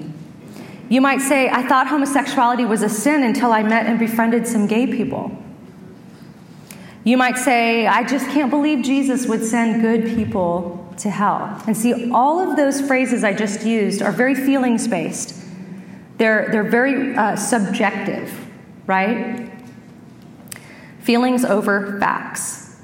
You 0.89 1.01
might 1.01 1.19
say, 1.19 1.49
I 1.49 1.67
thought 1.67 1.87
homosexuality 1.87 2.65
was 2.65 2.83
a 2.83 2.89
sin 2.89 3.23
until 3.23 3.51
I 3.51 3.63
met 3.63 3.87
and 3.87 3.97
befriended 3.97 4.45
some 4.45 4.67
gay 4.67 4.85
people. 4.85 5.35
You 7.05 7.17
might 7.17 7.39
say, 7.39 7.87
I 7.87 8.03
just 8.03 8.29
can't 8.29 8.51
believe 8.51 8.85
Jesus 8.85 9.25
would 9.25 9.43
send 9.43 9.81
good 9.81 10.15
people 10.15 10.82
to 11.03 11.09
hell. 11.09 11.61
And 11.67 11.77
see, 11.77 12.11
all 12.11 12.39
of 12.39 12.55
those 12.55 12.81
phrases 12.81 13.23
I 13.23 13.33
just 13.33 13.65
used 13.65 14.01
are 14.01 14.11
very 14.11 14.35
feelings 14.35 14.87
based, 14.87 15.39
they're, 16.17 16.49
they're 16.51 16.69
very 16.69 17.15
uh, 17.15 17.35
subjective, 17.35 18.31
right? 18.87 19.51
Feelings 20.99 21.43
over 21.43 21.99
facts. 21.99 22.79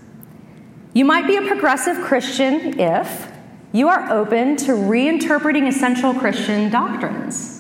You 0.94 1.06
might 1.06 1.28
be 1.28 1.38
a 1.38 1.44
progressive 1.44 2.04
Christian 2.04 2.80
if 2.80 3.32
you 3.72 3.88
are 3.88 4.12
open 4.12 4.58
to 4.58 4.72
reinterpreting 4.72 5.68
essential 5.68 6.14
Christian 6.14 6.70
doctrines. 6.70 7.59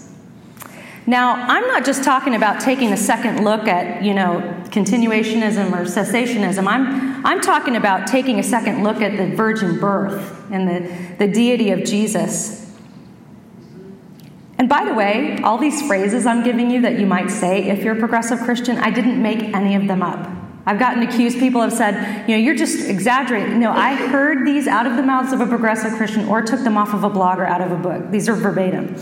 Now, 1.09 1.33
I'm 1.33 1.65
not 1.65 1.85
just 1.85 2.03
talking 2.03 2.35
about 2.35 2.61
taking 2.61 2.93
a 2.93 2.97
second 2.97 3.43
look 3.43 3.67
at, 3.67 4.03
you 4.03 4.13
know, 4.13 4.41
continuationism 4.65 5.71
or 5.71 5.85
cessationism. 5.85 6.67
I'm, 6.67 7.25
I'm 7.25 7.41
talking 7.41 7.75
about 7.75 8.05
taking 8.05 8.37
a 8.37 8.43
second 8.43 8.83
look 8.83 9.01
at 9.01 9.17
the 9.17 9.35
virgin 9.35 9.79
birth 9.79 10.39
and 10.51 10.67
the, 10.67 11.15
the 11.17 11.27
deity 11.27 11.71
of 11.71 11.83
Jesus. 11.83 12.71
And 14.59 14.69
by 14.69 14.85
the 14.85 14.93
way, 14.93 15.39
all 15.43 15.57
these 15.57 15.81
phrases 15.87 16.27
I'm 16.27 16.43
giving 16.43 16.69
you 16.69 16.81
that 16.81 16.99
you 16.99 17.07
might 17.07 17.31
say 17.31 17.63
if 17.69 17.83
you're 17.83 17.95
a 17.95 17.99
progressive 17.99 18.41
Christian, 18.41 18.77
I 18.77 18.91
didn't 18.91 19.19
make 19.19 19.41
any 19.55 19.73
of 19.73 19.87
them 19.87 20.03
up. 20.03 20.29
I've 20.67 20.77
gotten 20.77 21.01
accused, 21.01 21.39
people 21.39 21.61
have 21.61 21.73
said, 21.73 22.29
you 22.29 22.37
know, 22.37 22.43
you're 22.43 22.53
just 22.53 22.87
exaggerating. 22.87 23.59
No, 23.59 23.71
I 23.71 23.95
heard 23.95 24.45
these 24.45 24.67
out 24.67 24.85
of 24.85 24.95
the 24.95 25.01
mouths 25.01 25.33
of 25.33 25.41
a 25.41 25.47
progressive 25.47 25.93
Christian 25.93 26.27
or 26.27 26.43
took 26.43 26.59
them 26.59 26.77
off 26.77 26.93
of 26.93 27.03
a 27.03 27.09
blog 27.09 27.39
or 27.39 27.47
out 27.47 27.61
of 27.61 27.71
a 27.71 27.77
book. 27.77 28.11
These 28.11 28.29
are 28.29 28.35
verbatim. 28.35 28.95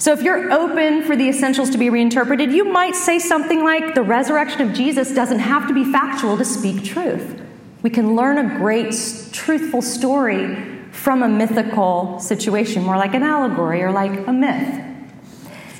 So, 0.00 0.14
if 0.14 0.22
you're 0.22 0.50
open 0.50 1.02
for 1.02 1.14
the 1.14 1.28
essentials 1.28 1.68
to 1.70 1.78
be 1.78 1.90
reinterpreted, 1.90 2.52
you 2.52 2.64
might 2.64 2.94
say 2.94 3.18
something 3.18 3.62
like 3.62 3.94
the 3.94 4.00
resurrection 4.00 4.62
of 4.62 4.72
Jesus 4.72 5.12
doesn't 5.12 5.40
have 5.40 5.68
to 5.68 5.74
be 5.74 5.84
factual 5.84 6.38
to 6.38 6.44
speak 6.44 6.82
truth. 6.82 7.38
We 7.82 7.90
can 7.90 8.16
learn 8.16 8.38
a 8.38 8.56
great, 8.56 8.94
truthful 9.30 9.82
story 9.82 10.56
from 10.90 11.22
a 11.22 11.28
mythical 11.28 12.18
situation, 12.18 12.82
more 12.82 12.96
like 12.96 13.12
an 13.12 13.22
allegory 13.22 13.82
or 13.82 13.92
like 13.92 14.26
a 14.26 14.32
myth. 14.32 14.82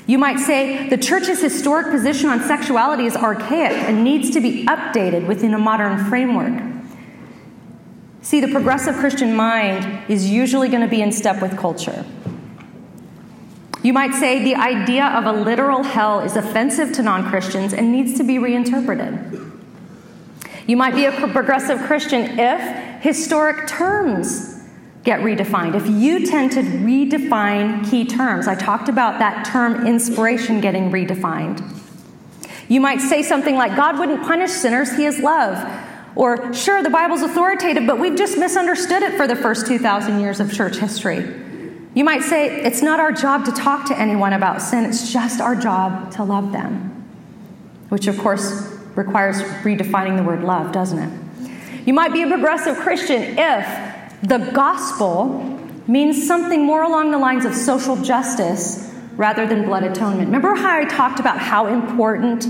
You 0.05 0.19
might 0.19 0.37
say 0.37 0.87
the 0.87 0.97
church's 0.97 1.41
historic 1.41 1.89
position 1.89 2.29
on 2.29 2.41
sexuality 2.41 3.07
is 3.07 3.15
archaic 3.15 3.71
and 3.71 4.03
needs 4.03 4.29
to 4.31 4.39
be 4.39 4.67
updated 4.67 5.25
within 5.25 5.55
a 5.55 5.59
modern 5.59 5.97
framework. 6.05 6.61
See, 8.21 8.39
the 8.39 8.49
progressive 8.49 8.97
Christian 8.97 9.35
mind 9.35 10.11
is 10.11 10.29
usually 10.29 10.69
going 10.69 10.83
to 10.83 10.87
be 10.87 11.01
in 11.01 11.11
step 11.11 11.41
with 11.41 11.57
culture. 11.57 12.05
You 13.83 13.93
might 13.93 14.13
say 14.13 14.43
the 14.43 14.55
idea 14.55 15.05
of 15.07 15.25
a 15.25 15.31
literal 15.31 15.81
hell 15.81 16.19
is 16.19 16.35
offensive 16.35 16.91
to 16.93 17.03
non 17.03 17.29
Christians 17.29 17.73
and 17.73 17.91
needs 17.91 18.15
to 18.17 18.23
be 18.23 18.37
reinterpreted. 18.37 19.41
You 20.67 20.77
might 20.77 20.93
be 20.93 21.05
a 21.05 21.11
progressive 21.11 21.79
Christian 21.81 22.39
if 22.39 23.01
historic 23.01 23.67
terms 23.67 24.63
get 25.03 25.21
redefined. 25.21 25.73
If 25.73 25.87
you 25.87 26.27
tend 26.27 26.51
to 26.51 26.61
redefine 26.61 27.89
key 27.89 28.05
terms, 28.05 28.47
I 28.47 28.53
talked 28.53 28.87
about 28.87 29.17
that 29.17 29.45
term 29.45 29.87
inspiration 29.87 30.61
getting 30.61 30.91
redefined. 30.91 31.67
You 32.69 32.79
might 32.79 33.01
say 33.01 33.23
something 33.23 33.55
like, 33.55 33.75
God 33.75 33.97
wouldn't 33.97 34.21
punish 34.21 34.51
sinners, 34.51 34.95
He 34.95 35.05
is 35.05 35.19
love. 35.19 35.57
Or, 36.15 36.53
sure, 36.53 36.83
the 36.83 36.89
Bible's 36.89 37.21
authoritative, 37.21 37.87
but 37.87 37.97
we've 37.97 38.17
just 38.17 38.37
misunderstood 38.37 39.01
it 39.01 39.15
for 39.15 39.27
the 39.27 39.35
first 39.35 39.65
2,000 39.65 40.19
years 40.19 40.39
of 40.39 40.53
church 40.53 40.77
history. 40.77 41.50
You 41.93 42.05
might 42.05 42.23
say, 42.23 42.63
it's 42.63 42.81
not 42.81 42.99
our 42.99 43.11
job 43.11 43.45
to 43.45 43.51
talk 43.51 43.87
to 43.87 43.99
anyone 43.99 44.33
about 44.33 44.61
sin, 44.61 44.85
it's 44.85 45.11
just 45.11 45.41
our 45.41 45.55
job 45.55 46.11
to 46.13 46.23
love 46.23 46.51
them. 46.51 46.87
Which, 47.89 48.07
of 48.07 48.17
course, 48.17 48.77
requires 48.95 49.41
redefining 49.63 50.15
the 50.15 50.23
word 50.23 50.43
love, 50.43 50.71
doesn't 50.71 50.99
it? 50.99 51.51
You 51.85 51.93
might 51.93 52.13
be 52.13 52.21
a 52.21 52.27
progressive 52.27 52.77
Christian 52.77 53.37
if 53.37 53.65
the 54.23 54.37
gospel 54.53 55.59
means 55.87 56.25
something 56.25 56.63
more 56.63 56.83
along 56.83 57.11
the 57.11 57.17
lines 57.17 57.43
of 57.43 57.53
social 57.53 57.97
justice 57.97 58.93
rather 59.17 59.45
than 59.45 59.65
blood 59.65 59.83
atonement. 59.83 60.27
Remember 60.27 60.55
how 60.55 60.77
I 60.77 60.85
talked 60.85 61.19
about 61.19 61.39
how 61.39 61.67
important 61.67 62.47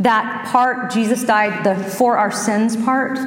that 0.00 0.46
part, 0.46 0.90
Jesus 0.90 1.22
died, 1.22 1.62
the 1.64 1.76
for 1.76 2.16
our 2.16 2.32
sins 2.32 2.76
part? 2.76 3.18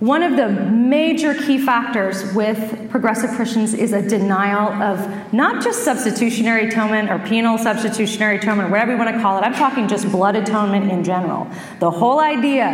One 0.00 0.22
of 0.22 0.36
the 0.36 0.48
major 0.48 1.34
key 1.34 1.58
factors 1.58 2.32
with 2.32 2.88
progressive 2.88 3.30
Christians 3.30 3.74
is 3.74 3.92
a 3.92 4.00
denial 4.00 4.70
of 4.80 5.32
not 5.32 5.60
just 5.60 5.84
substitutionary 5.84 6.68
atonement 6.68 7.10
or 7.10 7.18
penal 7.18 7.58
substitutionary 7.58 8.36
atonement, 8.36 8.70
whatever 8.70 8.92
you 8.92 8.98
want 8.98 9.12
to 9.12 9.20
call 9.20 9.38
it. 9.38 9.40
I'm 9.40 9.54
talking 9.54 9.88
just 9.88 10.08
blood 10.12 10.36
atonement 10.36 10.92
in 10.92 11.02
general. 11.02 11.48
The 11.80 11.90
whole 11.90 12.20
idea 12.20 12.68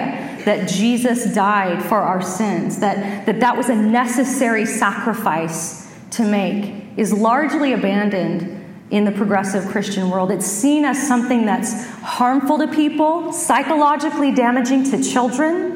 that 0.44 0.68
Jesus 0.68 1.34
died 1.34 1.82
for 1.82 2.02
our 2.02 2.20
sins, 2.20 2.80
that 2.80 3.24
that, 3.24 3.40
that 3.40 3.56
was 3.56 3.70
a 3.70 3.74
necessary 3.74 4.66
sacrifice 4.66 5.90
to 6.10 6.24
make, 6.24 6.74
is 6.98 7.10
largely 7.10 7.72
abandoned 7.72 8.62
in 8.90 9.06
the 9.06 9.12
progressive 9.12 9.64
Christian 9.70 10.10
world. 10.10 10.30
It's 10.30 10.44
seen 10.44 10.84
as 10.84 11.08
something 11.08 11.46
that's 11.46 11.86
harmful 12.00 12.58
to 12.58 12.68
people, 12.68 13.32
psychologically 13.32 14.30
damaging 14.30 14.84
to 14.90 15.02
children 15.02 15.73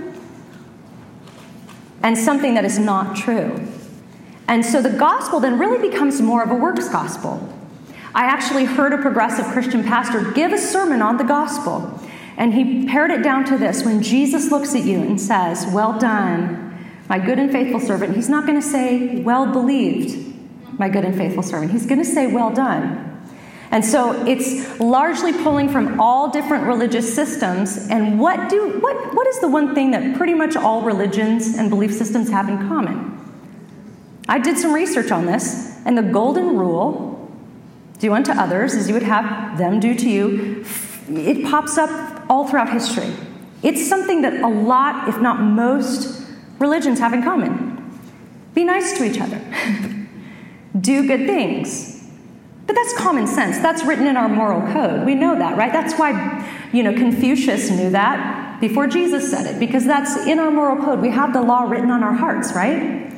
and 2.02 2.16
something 2.16 2.54
that 2.54 2.64
is 2.64 2.78
not 2.78 3.16
true. 3.16 3.66
And 4.46 4.64
so 4.64 4.80
the 4.80 4.90
gospel 4.90 5.40
then 5.40 5.58
really 5.58 5.90
becomes 5.90 6.22
more 6.22 6.42
of 6.42 6.50
a 6.50 6.54
works 6.54 6.88
gospel. 6.88 7.54
I 8.14 8.24
actually 8.24 8.64
heard 8.64 8.92
a 8.92 8.98
progressive 8.98 9.44
Christian 9.46 9.84
pastor 9.84 10.32
give 10.32 10.52
a 10.52 10.58
sermon 10.58 11.02
on 11.02 11.18
the 11.18 11.24
gospel, 11.24 12.00
and 12.36 12.54
he 12.54 12.86
pared 12.86 13.10
it 13.10 13.22
down 13.22 13.44
to 13.46 13.58
this 13.58 13.84
when 13.84 14.02
Jesus 14.02 14.50
looks 14.50 14.74
at 14.74 14.84
you 14.84 15.00
and 15.00 15.20
says, 15.20 15.66
Well 15.72 15.98
done, 15.98 16.64
my 17.08 17.18
good 17.18 17.38
and 17.38 17.52
faithful 17.52 17.80
servant, 17.80 18.16
he's 18.16 18.28
not 18.28 18.46
going 18.46 18.60
to 18.60 18.66
say, 18.66 19.20
Well 19.20 19.52
believed, 19.52 20.34
my 20.78 20.88
good 20.88 21.04
and 21.04 21.16
faithful 21.16 21.42
servant. 21.42 21.72
He's 21.72 21.86
going 21.86 22.00
to 22.00 22.04
say, 22.04 22.26
Well 22.26 22.50
done. 22.50 23.07
And 23.70 23.84
so 23.84 24.24
it's 24.26 24.80
largely 24.80 25.32
pulling 25.32 25.68
from 25.68 26.00
all 26.00 26.30
different 26.30 26.64
religious 26.66 27.14
systems. 27.14 27.88
And 27.90 28.18
what, 28.18 28.48
do, 28.48 28.78
what, 28.80 29.14
what 29.14 29.26
is 29.26 29.40
the 29.40 29.48
one 29.48 29.74
thing 29.74 29.90
that 29.90 30.16
pretty 30.16 30.34
much 30.34 30.56
all 30.56 30.82
religions 30.82 31.56
and 31.56 31.68
belief 31.68 31.92
systems 31.92 32.30
have 32.30 32.48
in 32.48 32.58
common? 32.68 33.14
I 34.28 34.38
did 34.38 34.58
some 34.58 34.72
research 34.72 35.10
on 35.10 35.26
this, 35.26 35.78
and 35.84 35.96
the 35.96 36.02
golden 36.02 36.56
rule 36.56 37.30
do 37.98 38.12
unto 38.14 38.32
others 38.32 38.74
as 38.74 38.88
you 38.88 38.94
would 38.94 39.02
have 39.02 39.58
them 39.58 39.80
do 39.80 39.94
to 39.94 40.08
you 40.08 40.64
it 41.10 41.44
pops 41.44 41.78
up 41.78 42.24
all 42.28 42.46
throughout 42.46 42.70
history. 42.70 43.12
It's 43.62 43.88
something 43.88 44.22
that 44.22 44.34
a 44.34 44.48
lot, 44.48 45.08
if 45.08 45.20
not 45.20 45.40
most, 45.40 46.26
religions 46.58 46.98
have 46.98 47.12
in 47.12 47.22
common. 47.22 47.98
Be 48.54 48.64
nice 48.64 48.96
to 48.98 49.04
each 49.04 49.20
other, 49.20 49.40
do 50.80 51.06
good 51.06 51.26
things 51.26 51.97
but 52.68 52.74
that's 52.74 52.92
common 52.92 53.26
sense. 53.26 53.58
That's 53.60 53.82
written 53.82 54.06
in 54.06 54.18
our 54.18 54.28
moral 54.28 54.60
code. 54.74 55.06
We 55.06 55.14
know 55.14 55.34
that, 55.34 55.56
right? 55.56 55.72
That's 55.72 55.94
why, 55.94 56.68
you 56.70 56.82
know, 56.82 56.92
Confucius 56.92 57.70
knew 57.70 57.88
that 57.90 58.60
before 58.60 58.86
Jesus 58.86 59.30
said 59.30 59.46
it, 59.46 59.58
because 59.58 59.86
that's 59.86 60.26
in 60.26 60.38
our 60.38 60.50
moral 60.50 60.76
code. 60.84 61.00
We 61.00 61.08
have 61.08 61.32
the 61.32 61.40
law 61.40 61.62
written 61.62 61.90
on 61.90 62.04
our 62.04 62.12
hearts, 62.12 62.52
right? 62.52 63.10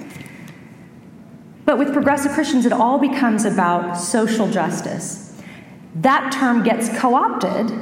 But 1.64 1.78
with 1.78 1.92
progressive 1.92 2.30
Christians, 2.30 2.64
it 2.64 2.72
all 2.72 2.98
becomes 2.98 3.44
about 3.44 3.94
social 3.94 4.48
justice. 4.48 5.36
That 5.96 6.32
term 6.32 6.62
gets 6.62 6.88
co 6.96 7.16
opted 7.16 7.72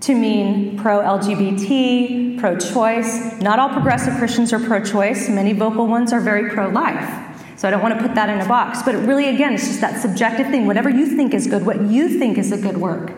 to 0.00 0.14
mean 0.16 0.80
pro 0.80 0.98
LGBT, 0.98 2.40
pro 2.40 2.58
choice. 2.58 3.40
Not 3.40 3.60
all 3.60 3.68
progressive 3.68 4.14
Christians 4.18 4.52
are 4.52 4.58
pro 4.58 4.82
choice, 4.84 5.28
many 5.28 5.52
vocal 5.52 5.86
ones 5.86 6.12
are 6.12 6.20
very 6.20 6.50
pro 6.50 6.68
life. 6.68 7.27
So 7.58 7.66
I 7.66 7.72
don't 7.72 7.82
want 7.82 7.98
to 7.98 8.00
put 8.00 8.14
that 8.14 8.28
in 8.28 8.40
a 8.40 8.46
box. 8.46 8.84
But 8.84 8.94
really, 8.94 9.28
again, 9.28 9.52
it's 9.52 9.66
just 9.66 9.80
that 9.80 10.00
subjective 10.00 10.46
thing. 10.46 10.68
Whatever 10.68 10.88
you 10.88 11.06
think 11.06 11.34
is 11.34 11.48
good, 11.48 11.66
what 11.66 11.80
you 11.82 12.08
think 12.08 12.38
is 12.38 12.52
a 12.52 12.56
good 12.56 12.76
work. 12.76 13.12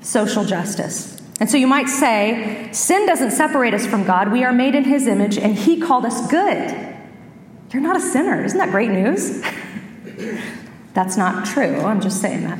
Social 0.00 0.44
justice. 0.44 1.22
And 1.38 1.48
so 1.48 1.56
you 1.56 1.68
might 1.68 1.88
say, 1.88 2.68
sin 2.72 3.06
doesn't 3.06 3.30
separate 3.30 3.72
us 3.72 3.86
from 3.86 4.02
God. 4.02 4.32
We 4.32 4.42
are 4.42 4.52
made 4.52 4.74
in 4.74 4.82
His 4.82 5.06
image, 5.06 5.38
and 5.38 5.54
He 5.54 5.80
called 5.80 6.04
us 6.04 6.28
good. 6.28 6.96
You're 7.72 7.82
not 7.82 7.96
a 7.96 8.00
sinner. 8.00 8.44
Isn't 8.44 8.58
that 8.58 8.70
great 8.72 8.90
news? 8.90 9.42
That's 10.92 11.16
not 11.16 11.46
true. 11.46 11.80
I'm 11.80 12.00
just 12.00 12.20
saying 12.20 12.42
that. 12.42 12.58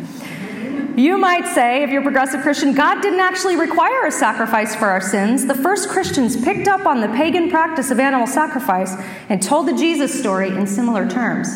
You 0.96 1.16
might 1.16 1.46
say, 1.46 1.82
if 1.82 1.90
you're 1.90 2.00
a 2.00 2.04
progressive 2.04 2.42
Christian, 2.42 2.74
God 2.74 3.00
didn't 3.00 3.20
actually 3.20 3.56
require 3.56 4.04
a 4.04 4.12
sacrifice 4.12 4.74
for 4.74 4.86
our 4.86 5.00
sins. 5.00 5.46
The 5.46 5.54
first 5.54 5.88
Christians 5.88 6.36
picked 6.42 6.68
up 6.68 6.84
on 6.84 7.00
the 7.00 7.08
pagan 7.08 7.50
practice 7.50 7.90
of 7.90 7.98
animal 7.98 8.26
sacrifice 8.26 8.94
and 9.30 9.42
told 9.42 9.68
the 9.68 9.72
Jesus 9.72 10.18
story 10.18 10.48
in 10.48 10.66
similar 10.66 11.08
terms. 11.08 11.48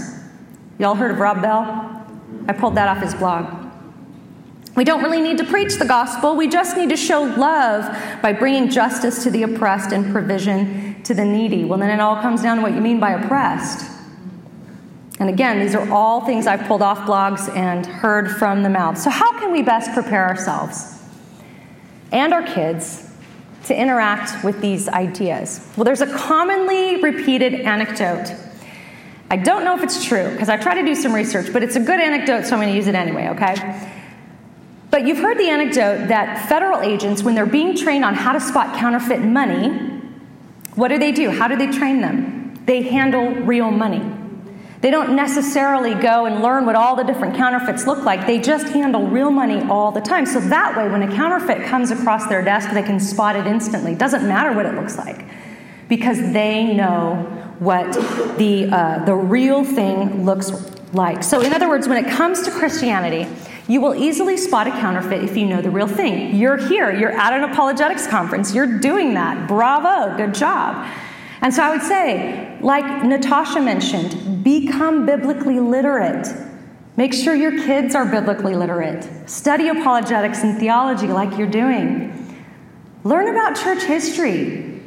Y'all 0.78 0.94
heard 0.94 1.10
of 1.10 1.18
Rob 1.18 1.42
Bell? 1.42 2.06
I 2.48 2.52
pulled 2.52 2.76
that 2.76 2.88
off 2.88 3.02
his 3.02 3.14
blog. 3.14 3.66
We 4.74 4.84
don't 4.84 5.02
really 5.02 5.20
need 5.20 5.38
to 5.38 5.44
preach 5.44 5.76
the 5.76 5.86
gospel. 5.86 6.36
We 6.36 6.48
just 6.48 6.76
need 6.76 6.90
to 6.90 6.96
show 6.96 7.22
love 7.22 7.84
by 8.22 8.32
bringing 8.32 8.70
justice 8.70 9.22
to 9.24 9.30
the 9.30 9.42
oppressed 9.42 9.92
and 9.92 10.12
provision 10.12 11.02
to 11.02 11.14
the 11.14 11.24
needy. 11.24 11.64
Well, 11.64 11.78
then 11.78 11.90
it 11.90 12.00
all 12.00 12.20
comes 12.22 12.42
down 12.42 12.58
to 12.58 12.62
what 12.62 12.74
you 12.74 12.80
mean 12.80 13.00
by 13.00 13.12
oppressed. 13.12 13.95
And 15.18 15.30
again, 15.30 15.60
these 15.60 15.74
are 15.74 15.90
all 15.90 16.26
things 16.26 16.46
I've 16.46 16.66
pulled 16.66 16.82
off 16.82 16.98
blogs 17.00 17.54
and 17.56 17.86
heard 17.86 18.30
from 18.30 18.62
the 18.62 18.68
mouth. 18.68 18.98
So, 18.98 19.08
how 19.08 19.38
can 19.40 19.50
we 19.50 19.62
best 19.62 19.92
prepare 19.92 20.26
ourselves 20.26 21.02
and 22.12 22.34
our 22.34 22.42
kids 22.42 23.10
to 23.64 23.78
interact 23.78 24.44
with 24.44 24.60
these 24.60 24.88
ideas? 24.88 25.66
Well, 25.76 25.84
there's 25.84 26.02
a 26.02 26.12
commonly 26.18 27.00
repeated 27.00 27.54
anecdote. 27.54 28.34
I 29.30 29.36
don't 29.36 29.64
know 29.64 29.74
if 29.76 29.82
it's 29.82 30.04
true 30.04 30.30
because 30.30 30.48
I 30.48 30.56
try 30.56 30.74
to 30.74 30.86
do 30.86 30.94
some 30.94 31.14
research, 31.14 31.52
but 31.52 31.62
it's 31.62 31.76
a 31.76 31.80
good 31.80 31.98
anecdote, 31.98 32.44
so 32.44 32.54
I'm 32.54 32.60
going 32.60 32.68
to 32.68 32.76
use 32.76 32.86
it 32.86 32.94
anyway, 32.94 33.28
okay? 33.30 33.90
But 34.90 35.06
you've 35.06 35.18
heard 35.18 35.36
the 35.38 35.48
anecdote 35.48 36.08
that 36.08 36.48
federal 36.48 36.80
agents, 36.80 37.22
when 37.22 37.34
they're 37.34 37.44
being 37.44 37.76
trained 37.76 38.04
on 38.04 38.14
how 38.14 38.32
to 38.32 38.40
spot 38.40 38.76
counterfeit 38.76 39.20
money, 39.20 39.70
what 40.76 40.88
do 40.88 40.98
they 40.98 41.10
do? 41.10 41.30
How 41.30 41.48
do 41.48 41.56
they 41.56 41.66
train 41.66 42.00
them? 42.00 42.54
They 42.66 42.82
handle 42.82 43.30
real 43.30 43.70
money. 43.70 44.02
They 44.80 44.90
don't 44.90 45.16
necessarily 45.16 45.94
go 45.94 46.26
and 46.26 46.42
learn 46.42 46.66
what 46.66 46.76
all 46.76 46.96
the 46.96 47.02
different 47.02 47.36
counterfeits 47.36 47.86
look 47.86 48.04
like. 48.04 48.26
They 48.26 48.38
just 48.38 48.68
handle 48.68 49.06
real 49.06 49.30
money 49.30 49.62
all 49.62 49.90
the 49.90 50.00
time. 50.00 50.26
So 50.26 50.40
that 50.40 50.76
way, 50.76 50.88
when 50.88 51.02
a 51.02 51.14
counterfeit 51.14 51.66
comes 51.66 51.90
across 51.90 52.26
their 52.28 52.42
desk, 52.42 52.70
they 52.70 52.82
can 52.82 53.00
spot 53.00 53.36
it 53.36 53.46
instantly. 53.46 53.94
Doesn't 53.94 54.26
matter 54.28 54.52
what 54.52 54.66
it 54.66 54.74
looks 54.74 54.98
like 54.98 55.24
because 55.88 56.18
they 56.32 56.74
know 56.74 57.14
what 57.58 57.90
the, 58.38 58.68
uh, 58.70 59.04
the 59.04 59.14
real 59.14 59.64
thing 59.64 60.24
looks 60.24 60.52
like. 60.92 61.22
So, 61.22 61.40
in 61.40 61.52
other 61.54 61.68
words, 61.68 61.88
when 61.88 62.04
it 62.04 62.10
comes 62.10 62.42
to 62.42 62.50
Christianity, 62.50 63.26
you 63.68 63.80
will 63.80 63.94
easily 63.94 64.36
spot 64.36 64.66
a 64.66 64.70
counterfeit 64.70 65.24
if 65.24 65.36
you 65.36 65.46
know 65.46 65.60
the 65.60 65.70
real 65.70 65.88
thing. 65.88 66.36
You're 66.36 66.56
here, 66.56 66.92
you're 66.92 67.10
at 67.10 67.32
an 67.32 67.50
apologetics 67.50 68.06
conference, 68.06 68.54
you're 68.54 68.78
doing 68.78 69.14
that. 69.14 69.48
Bravo, 69.48 70.16
good 70.16 70.34
job. 70.34 70.86
And 71.42 71.52
so 71.52 71.62
I 71.62 71.70
would 71.70 71.82
say, 71.82 72.58
like 72.60 73.04
Natasha 73.04 73.60
mentioned, 73.60 74.42
become 74.42 75.06
biblically 75.06 75.60
literate. 75.60 76.26
Make 76.96 77.12
sure 77.12 77.34
your 77.34 77.64
kids 77.64 77.94
are 77.94 78.06
biblically 78.06 78.54
literate. 78.54 79.28
Study 79.28 79.68
apologetics 79.68 80.42
and 80.42 80.58
theology 80.58 81.08
like 81.08 81.36
you're 81.36 81.46
doing. 81.46 82.12
Learn 83.04 83.28
about 83.28 83.54
church 83.54 83.82
history. 83.82 84.80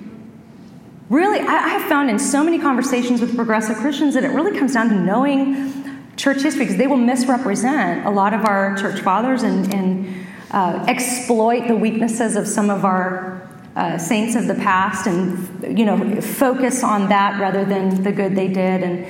Really, 1.09 1.39
I 1.39 1.67
have 1.69 1.87
found 1.87 2.09
in 2.09 2.19
so 2.19 2.43
many 2.43 2.59
conversations 2.59 3.21
with 3.21 3.35
progressive 3.35 3.77
Christians 3.77 4.13
that 4.15 4.23
it 4.23 4.29
really 4.29 4.57
comes 4.57 4.73
down 4.73 4.89
to 4.89 4.95
knowing 4.95 5.73
church 6.17 6.41
history 6.41 6.65
because 6.65 6.77
they 6.77 6.87
will 6.87 6.97
misrepresent 6.97 8.05
a 8.05 8.09
lot 8.09 8.33
of 8.33 8.45
our 8.45 8.75
church 8.75 8.99
fathers 9.01 9.43
and, 9.43 9.73
and 9.73 10.25
uh, 10.51 10.83
exploit 10.87 11.67
the 11.67 11.75
weaknesses 11.75 12.35
of 12.35 12.47
some 12.47 12.69
of 12.69 12.83
our 12.85 13.38
uh, 13.79 13.97
saints 13.97 14.35
of 14.35 14.47
the 14.47 14.55
past 14.55 15.07
and 15.07 15.77
you 15.77 15.85
know 15.85 16.19
focus 16.21 16.83
on 16.83 17.09
that 17.09 17.39
rather 17.39 17.63
than 17.63 18.03
the 18.03 18.11
good 18.11 18.35
they 18.35 18.47
did 18.47 18.83
and 18.83 19.05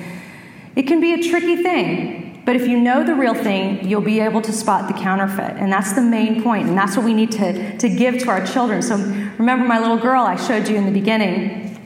it 0.76 0.84
can 0.86 1.00
be 1.00 1.12
a 1.12 1.30
tricky 1.30 1.56
thing 1.56 2.20
But 2.44 2.56
if 2.56 2.66
you 2.66 2.80
know 2.80 3.04
the 3.04 3.14
real 3.14 3.34
thing, 3.34 3.86
you'll 3.86 4.00
be 4.00 4.20
able 4.20 4.40
to 4.42 4.52
spot 4.52 4.88
the 4.88 4.94
counterfeit. 4.94 5.56
And 5.58 5.70
that's 5.70 5.92
the 5.92 6.00
main 6.00 6.42
point, 6.42 6.68
and 6.68 6.76
that's 6.76 6.96
what 6.96 7.04
we 7.04 7.14
need 7.14 7.30
to, 7.32 7.78
to 7.78 7.88
give 7.88 8.18
to 8.20 8.28
our 8.30 8.44
children. 8.44 8.82
So 8.82 8.96
remember 8.96 9.66
my 9.66 9.78
little 9.78 9.98
girl 9.98 10.24
I 10.24 10.36
showed 10.36 10.66
you 10.66 10.76
in 10.76 10.86
the 10.86 10.90
beginning. 10.90 11.78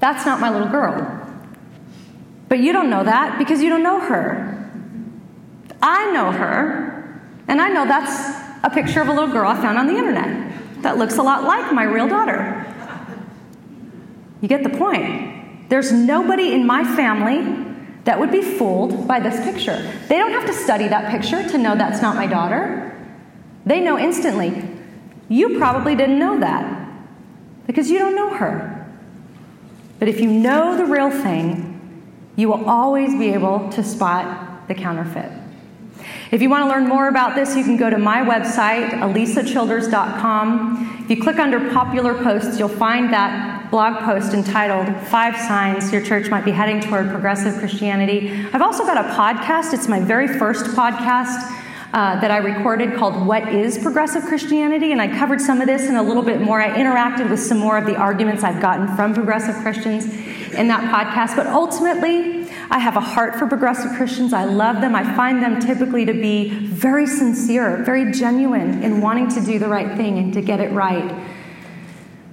That's 0.00 0.24
not 0.24 0.40
my 0.40 0.50
little 0.50 0.68
girl. 0.68 0.94
But 2.48 2.60
you 2.60 2.72
don't 2.72 2.90
know 2.90 3.04
that 3.04 3.38
because 3.38 3.62
you 3.62 3.68
don't 3.68 3.82
know 3.82 4.00
her. 4.00 4.70
I 5.82 6.10
know 6.12 6.32
her, 6.32 7.20
and 7.48 7.60
I 7.60 7.68
know 7.68 7.86
that's 7.86 8.14
a 8.64 8.70
picture 8.70 9.00
of 9.00 9.08
a 9.08 9.12
little 9.12 9.30
girl 9.30 9.48
I 9.48 9.54
found 9.60 9.78
on 9.78 9.86
the 9.86 9.96
internet 9.96 10.55
that 10.82 10.98
looks 10.98 11.18
a 11.18 11.22
lot 11.22 11.44
like 11.44 11.72
my 11.72 11.84
real 11.84 12.08
daughter. 12.08 12.64
You 14.40 14.48
get 14.48 14.62
the 14.62 14.70
point. 14.70 15.68
There's 15.68 15.92
nobody 15.92 16.52
in 16.52 16.66
my 16.66 16.84
family 16.96 17.64
that 18.04 18.20
would 18.20 18.30
be 18.30 18.42
fooled 18.42 19.08
by 19.08 19.18
this 19.18 19.42
picture. 19.44 19.92
They 20.08 20.18
don't 20.18 20.30
have 20.30 20.46
to 20.46 20.52
study 20.52 20.86
that 20.88 21.10
picture 21.10 21.48
to 21.48 21.58
know 21.58 21.74
that's 21.74 22.00
not 22.00 22.14
my 22.14 22.26
daughter. 22.26 22.92
They 23.64 23.80
know 23.80 23.98
instantly. 23.98 24.62
You 25.28 25.58
probably 25.58 25.96
didn't 25.96 26.18
know 26.18 26.38
that 26.38 26.88
because 27.66 27.90
you 27.90 27.98
don't 27.98 28.14
know 28.14 28.34
her. 28.34 28.72
But 29.98 30.08
if 30.08 30.20
you 30.20 30.30
know 30.30 30.76
the 30.76 30.84
real 30.84 31.10
thing, 31.10 31.72
you 32.36 32.48
will 32.48 32.68
always 32.68 33.18
be 33.18 33.30
able 33.30 33.70
to 33.70 33.82
spot 33.82 34.68
the 34.68 34.74
counterfeit. 34.74 35.32
If 36.32 36.42
you 36.42 36.50
want 36.50 36.64
to 36.64 36.68
learn 36.68 36.88
more 36.88 37.06
about 37.06 37.36
this, 37.36 37.56
you 37.56 37.62
can 37.62 37.76
go 37.76 37.88
to 37.88 37.98
my 37.98 38.22
website, 38.22 38.90
alisachilders.com. 38.90 41.02
If 41.04 41.10
you 41.10 41.22
click 41.22 41.38
under 41.38 41.70
popular 41.70 42.14
posts, 42.14 42.58
you'll 42.58 42.68
find 42.68 43.12
that 43.12 43.70
blog 43.70 44.02
post 44.02 44.34
entitled 44.34 44.88
Five 45.06 45.36
Signs 45.36 45.92
Your 45.92 46.02
Church 46.02 46.28
Might 46.28 46.44
Be 46.44 46.50
Heading 46.50 46.80
Toward 46.80 47.10
Progressive 47.10 47.60
Christianity. 47.60 48.44
I've 48.52 48.62
also 48.62 48.84
got 48.84 48.96
a 48.96 49.08
podcast. 49.10 49.72
It's 49.72 49.86
my 49.86 50.00
very 50.00 50.26
first 50.26 50.64
podcast. 50.76 51.52
Uh, 51.92 52.20
that 52.20 52.32
I 52.32 52.38
recorded 52.38 52.96
called 52.96 53.26
What 53.26 53.54
is 53.54 53.78
Progressive 53.78 54.24
Christianity? 54.24 54.92
And 54.92 55.00
I 55.00 55.06
covered 55.06 55.40
some 55.40 55.62
of 55.62 55.66
this 55.66 55.88
and 55.88 55.96
a 55.96 56.02
little 56.02 56.22
bit 56.22 56.42
more. 56.42 56.60
I 56.60 56.68
interacted 56.68 57.30
with 57.30 57.40
some 57.40 57.58
more 57.58 57.78
of 57.78 57.86
the 57.86 57.94
arguments 57.94 58.42
I've 58.42 58.60
gotten 58.60 58.94
from 58.96 59.14
progressive 59.14 59.54
Christians 59.62 60.04
in 60.52 60.68
that 60.68 60.92
podcast. 60.92 61.36
But 61.36 61.46
ultimately, 61.46 62.45
I 62.70 62.78
have 62.78 62.96
a 62.96 63.00
heart 63.00 63.36
for 63.36 63.46
progressive 63.46 63.92
Christians. 63.96 64.32
I 64.32 64.44
love 64.44 64.80
them. 64.80 64.94
I 64.94 65.04
find 65.14 65.42
them 65.42 65.60
typically 65.60 66.04
to 66.04 66.12
be 66.12 66.48
very 66.48 67.06
sincere, 67.06 67.82
very 67.84 68.12
genuine 68.12 68.82
in 68.82 69.00
wanting 69.00 69.28
to 69.28 69.40
do 69.40 69.58
the 69.58 69.68
right 69.68 69.96
thing 69.96 70.18
and 70.18 70.32
to 70.34 70.40
get 70.40 70.60
it 70.60 70.72
right. 70.72 71.14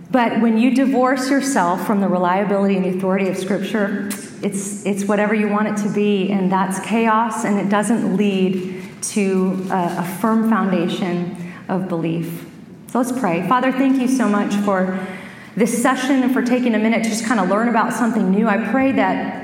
But 0.09 0.41
when 0.41 0.57
you 0.57 0.75
divorce 0.75 1.29
yourself 1.29 1.87
from 1.87 1.99
the 1.99 2.07
reliability 2.07 2.75
and 2.75 2.85
the 2.85 2.97
authority 2.97 3.29
of 3.29 3.37
Scripture, 3.37 4.09
it's, 4.43 4.85
it's 4.85 5.05
whatever 5.05 5.33
you 5.33 5.47
want 5.47 5.67
it 5.67 5.83
to 5.83 5.89
be, 5.93 6.31
and 6.31 6.51
that's 6.51 6.79
chaos, 6.81 7.45
and 7.45 7.59
it 7.59 7.69
doesn't 7.69 8.15
lead 8.15 8.83
to 9.01 9.67
a, 9.71 9.95
a 9.99 10.17
firm 10.21 10.49
foundation 10.49 11.53
of 11.67 11.89
belief. 11.89 12.45
So 12.89 12.99
let's 12.99 13.11
pray. 13.11 13.47
Father, 13.47 13.71
thank 13.71 13.99
you 13.99 14.07
so 14.07 14.29
much 14.29 14.53
for 14.57 14.99
this 15.55 15.81
session 15.81 16.21
and 16.21 16.31
for 16.31 16.43
taking 16.43 16.75
a 16.75 16.79
minute 16.79 17.03
to 17.03 17.09
just 17.09 17.25
kind 17.25 17.39
of 17.39 17.49
learn 17.49 17.67
about 17.67 17.93
something 17.93 18.29
new. 18.29 18.47
I 18.47 18.69
pray 18.69 18.91
that 18.91 19.42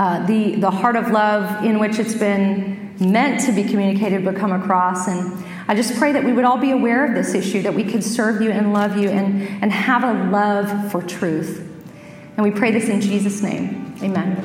uh, 0.00 0.24
the, 0.24 0.56
the 0.56 0.70
heart 0.70 0.96
of 0.96 1.10
love 1.10 1.62
in 1.62 1.78
which 1.78 1.98
it's 1.98 2.14
been 2.14 2.94
meant 2.98 3.44
to 3.44 3.52
be 3.52 3.62
communicated 3.62 4.24
would 4.24 4.34
come 4.34 4.50
across. 4.50 5.06
And 5.06 5.44
I 5.68 5.74
just 5.74 5.94
pray 5.98 6.12
that 6.12 6.24
we 6.24 6.32
would 6.32 6.46
all 6.46 6.56
be 6.56 6.70
aware 6.70 7.04
of 7.04 7.14
this 7.14 7.34
issue, 7.34 7.60
that 7.60 7.74
we 7.74 7.84
could 7.84 8.02
serve 8.02 8.40
you 8.40 8.50
and 8.50 8.72
love 8.72 8.96
you 8.96 9.10
and, 9.10 9.42
and 9.62 9.70
have 9.70 10.02
a 10.02 10.30
love 10.30 10.90
for 10.90 11.02
truth. 11.02 11.58
And 12.38 12.44
we 12.44 12.50
pray 12.50 12.70
this 12.70 12.88
in 12.88 13.02
Jesus' 13.02 13.42
name. 13.42 13.94
Amen. 14.02 14.36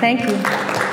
Thank 0.00 0.28
you. 0.28 0.89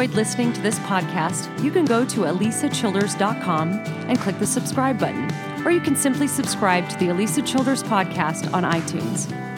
Enjoyed 0.00 0.16
listening 0.16 0.50
to 0.54 0.62
this 0.62 0.78
podcast, 0.78 1.62
you 1.62 1.70
can 1.70 1.84
go 1.84 2.06
to 2.06 2.20
alisachilders.com 2.20 3.72
and 4.08 4.18
click 4.18 4.38
the 4.38 4.46
subscribe 4.46 4.98
button, 4.98 5.30
or 5.66 5.70
you 5.70 5.80
can 5.82 5.94
simply 5.94 6.26
subscribe 6.26 6.88
to 6.88 6.96
the 6.96 7.08
Alisa 7.08 7.46
Childers 7.46 7.82
podcast 7.82 8.50
on 8.54 8.62
iTunes. 8.62 9.49